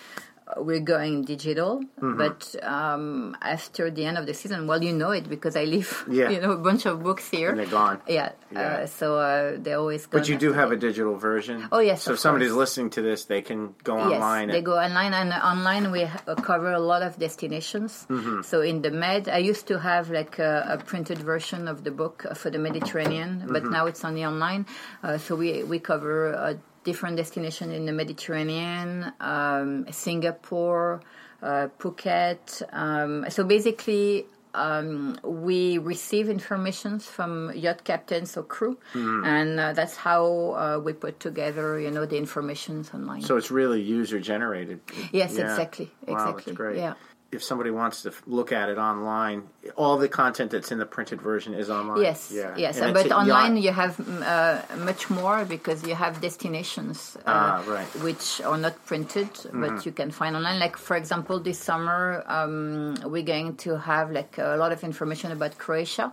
we're 0.58 0.80
going 0.80 1.24
digital, 1.24 1.82
Mm-hmm. 2.02 2.18
but 2.18 2.56
um, 2.64 3.36
after 3.42 3.90
the 3.90 4.06
end 4.06 4.18
of 4.18 4.26
the 4.28 4.34
season, 4.34 4.68
well, 4.68 4.84
you 4.84 4.94
know 4.94 5.10
it 5.12 5.28
because 5.28 5.56
I 5.56 5.64
leave, 5.64 6.06
Yeah. 6.10 6.30
you 6.30 6.40
know, 6.40 6.52
a 6.52 6.58
bunch 6.58 6.86
of 6.86 7.02
books 7.02 7.30
here. 7.30 7.50
And 7.50 7.60
they're 7.60 7.66
gone. 7.66 8.00
Yeah. 8.08 8.34
Yeah. 8.52 8.62
Uh, 8.62 8.86
so 8.86 9.18
uh, 9.18 9.58
they 9.58 9.74
always. 9.74 10.06
But 10.08 10.30
you 10.30 10.38
do 10.38 10.54
have 10.54 10.72
a 10.72 10.76
digital 10.78 11.16
version. 11.18 11.68
Oh, 11.72 11.80
yes, 11.80 12.04
So 12.04 12.14
if 12.14 12.20
somebody's 12.20 12.50
course. 12.52 12.60
listening 12.78 12.90
to 12.92 13.02
this, 13.02 13.26
they 13.26 13.42
can 13.42 13.74
go 13.84 13.98
Yes, 13.98 14.22
online. 14.22 14.48
they 14.50 14.58
and- 14.58 14.66
go 14.66 14.78
online, 14.78 15.14
and 15.14 15.34
online 15.34 15.92
we 15.92 16.04
uh, 16.04 16.36
cover 16.36 16.72
a 16.72 16.80
lot 16.80 17.02
of 17.02 17.18
destinations. 17.18 18.06
Mm-hmm. 18.10 18.42
So 18.44 18.62
in 18.62 18.82
the 18.84 18.92
Med, 18.92 19.28
I 19.30 19.40
used 19.40 19.66
to 19.68 19.80
have 19.80 20.10
like 20.12 20.38
a, 20.40 20.66
a 20.70 20.78
printed 20.78 21.18
version 21.20 21.68
of 21.68 21.84
the 21.84 21.92
book 21.92 22.26
for 22.36 22.50
the 22.52 22.60
Mediterranean, 22.60 23.46
but 23.50 23.64
Mm-hmm. 23.64 23.72
now 23.74 23.86
it's 23.88 24.06
only 24.06 24.24
online. 24.24 24.66
Uh, 25.04 25.18
so 25.18 25.36
we 25.36 25.64
we 25.64 25.80
cover 25.80 26.32
a 26.34 26.58
different 26.86 27.18
destinations 27.18 27.74
in 27.74 27.86
the 27.86 27.92
Mediterranean, 27.92 29.12
um, 29.20 29.86
Singapore, 29.92 31.02
uh, 31.42 31.68
Phuket. 31.80 32.62
Um, 32.72 33.26
so 33.30 33.44
basically. 33.44 34.26
Um, 34.58 35.18
we 35.22 35.80
receive 35.80 36.30
information 36.30 37.00
from 37.00 37.52
yacht 37.54 37.84
captains 37.84 38.38
or 38.38 38.44
crew, 38.44 38.78
Mm-hmm. 38.94 39.26
and 39.26 39.60
uh, 39.60 39.74
that's 39.74 39.98
how 39.98 40.24
uh, 40.56 40.80
we 40.82 40.94
put 40.94 41.20
together, 41.20 41.78
you 41.78 41.92
know, 41.92 42.06
the 42.06 42.16
information 42.16 42.86
online. 42.94 43.20
So 43.22 43.36
it's 43.36 43.52
really 43.52 43.82
user 43.82 44.18
generated. 44.18 44.80
Yes, 45.12 45.34
Yeah. 45.36 45.52
exactly, 45.52 45.92
Wow, 46.08 46.14
exactly. 46.14 46.44
that's 46.46 46.56
great. 46.56 46.78
Yeah. 46.78 46.94
If 47.36 47.44
somebody 47.44 47.72
wants 47.82 47.98
to 48.04 48.10
look 48.38 48.52
at 48.62 48.68
it 48.74 48.78
online, 48.92 49.40
all 49.82 49.96
the 50.06 50.08
content 50.22 50.50
that's 50.54 50.72
in 50.74 50.80
the 50.84 50.90
printed 50.96 51.20
version 51.32 51.52
is 51.62 51.68
online. 51.70 52.02
Yes, 52.10 52.20
Yeah. 52.32 52.54
yes, 52.66 52.74
And 52.80 52.94
but 52.98 53.12
online 53.22 53.54
yacht- 53.56 53.66
you 53.66 53.72
have 53.82 53.94
mm, 53.98 54.22
uh, 54.24 54.78
much 54.90 55.04
more 55.20 55.38
because 55.56 55.80
you 55.90 55.96
have 56.04 56.14
destinations 56.28 56.98
uh, 57.18 57.22
Ah, 57.28 57.64
right. 57.68 57.88
Mm-hmm. 57.88 58.04
which 58.08 58.26
are 58.50 58.58
not 58.68 58.76
printed, 58.90 59.30
but 59.64 59.86
you 59.86 59.92
can 60.00 60.10
find 60.20 60.32
online. 60.40 60.58
Like 60.66 60.76
for 60.88 60.96
example, 61.02 61.36
this 61.48 61.60
summer 61.70 62.02
um, 62.38 62.96
we're 63.14 63.30
going 63.36 63.50
to 63.66 63.72
have 63.92 64.08
like 64.20 64.34
a 64.38 64.56
lot 64.64 64.72
of 64.76 64.80
information 64.92 65.30
about 65.38 65.52
Croatia. 65.64 66.08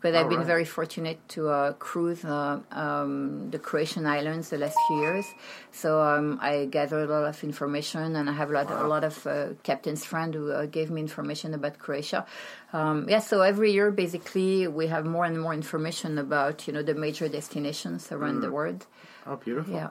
But 0.00 0.14
I've 0.14 0.28
been 0.28 0.38
right. 0.38 0.46
very 0.46 0.64
fortunate 0.64 1.18
to 1.30 1.48
uh, 1.48 1.72
cruise 1.72 2.24
uh, 2.24 2.60
um, 2.70 3.50
the 3.50 3.58
Croatian 3.58 4.06
islands 4.06 4.50
the 4.50 4.58
last 4.58 4.76
few 4.86 5.00
years, 5.00 5.26
so 5.72 6.00
um, 6.00 6.38
I 6.40 6.66
gathered 6.66 7.10
a 7.10 7.12
lot 7.12 7.24
of 7.28 7.42
information, 7.42 8.14
and 8.14 8.30
I 8.30 8.32
have 8.32 8.50
a 8.50 8.52
lot, 8.52 8.70
a 8.70 8.86
lot 8.86 9.02
of 9.02 9.26
uh, 9.26 9.54
captain's 9.64 10.04
friends 10.04 10.36
who 10.36 10.52
uh, 10.52 10.66
gave 10.66 10.90
me 10.90 11.00
information 11.00 11.52
about 11.52 11.78
Croatia. 11.78 12.26
Um, 12.72 13.06
yeah, 13.08 13.18
so 13.18 13.40
every 13.40 13.72
year 13.72 13.90
basically 13.90 14.68
we 14.68 14.86
have 14.86 15.04
more 15.04 15.24
and 15.24 15.40
more 15.40 15.52
information 15.52 16.18
about 16.18 16.66
you 16.68 16.72
know 16.72 16.82
the 16.82 16.94
major 16.94 17.28
destinations 17.28 18.12
around 18.12 18.40
the 18.40 18.52
world. 18.52 18.86
Oh, 19.26 19.36
beautiful. 19.36 19.74
Yeah. 19.74 19.88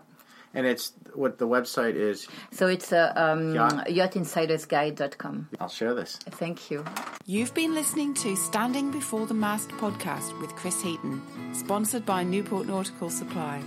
And 0.54 0.66
it's 0.66 0.94
what 1.14 1.38
the 1.38 1.48
website 1.48 1.96
is. 1.96 2.28
So 2.52 2.68
it's 2.68 2.92
uh, 2.92 3.14
um, 3.16 3.54
Yacht. 3.54 3.88
yachtinsidersguide.com. 3.88 5.50
I'll 5.60 5.70
share 5.70 5.94
this. 5.94 6.18
Thank 6.32 6.72
you. 6.72 6.84
You've 7.26 7.54
been 7.54 7.74
listening 7.76 8.14
to 8.16 8.36
Standing 8.36 8.92
Before 8.92 9.26
the 9.28 9.34
Mast 9.34 9.70
podcast 9.72 10.40
with 10.42 10.56
Chris 10.56 10.82
Heaton, 10.82 11.22
sponsored 11.54 12.06
by 12.06 12.24
Newport 12.24 12.68
Nautical 12.68 13.10
Supply. 13.10 13.62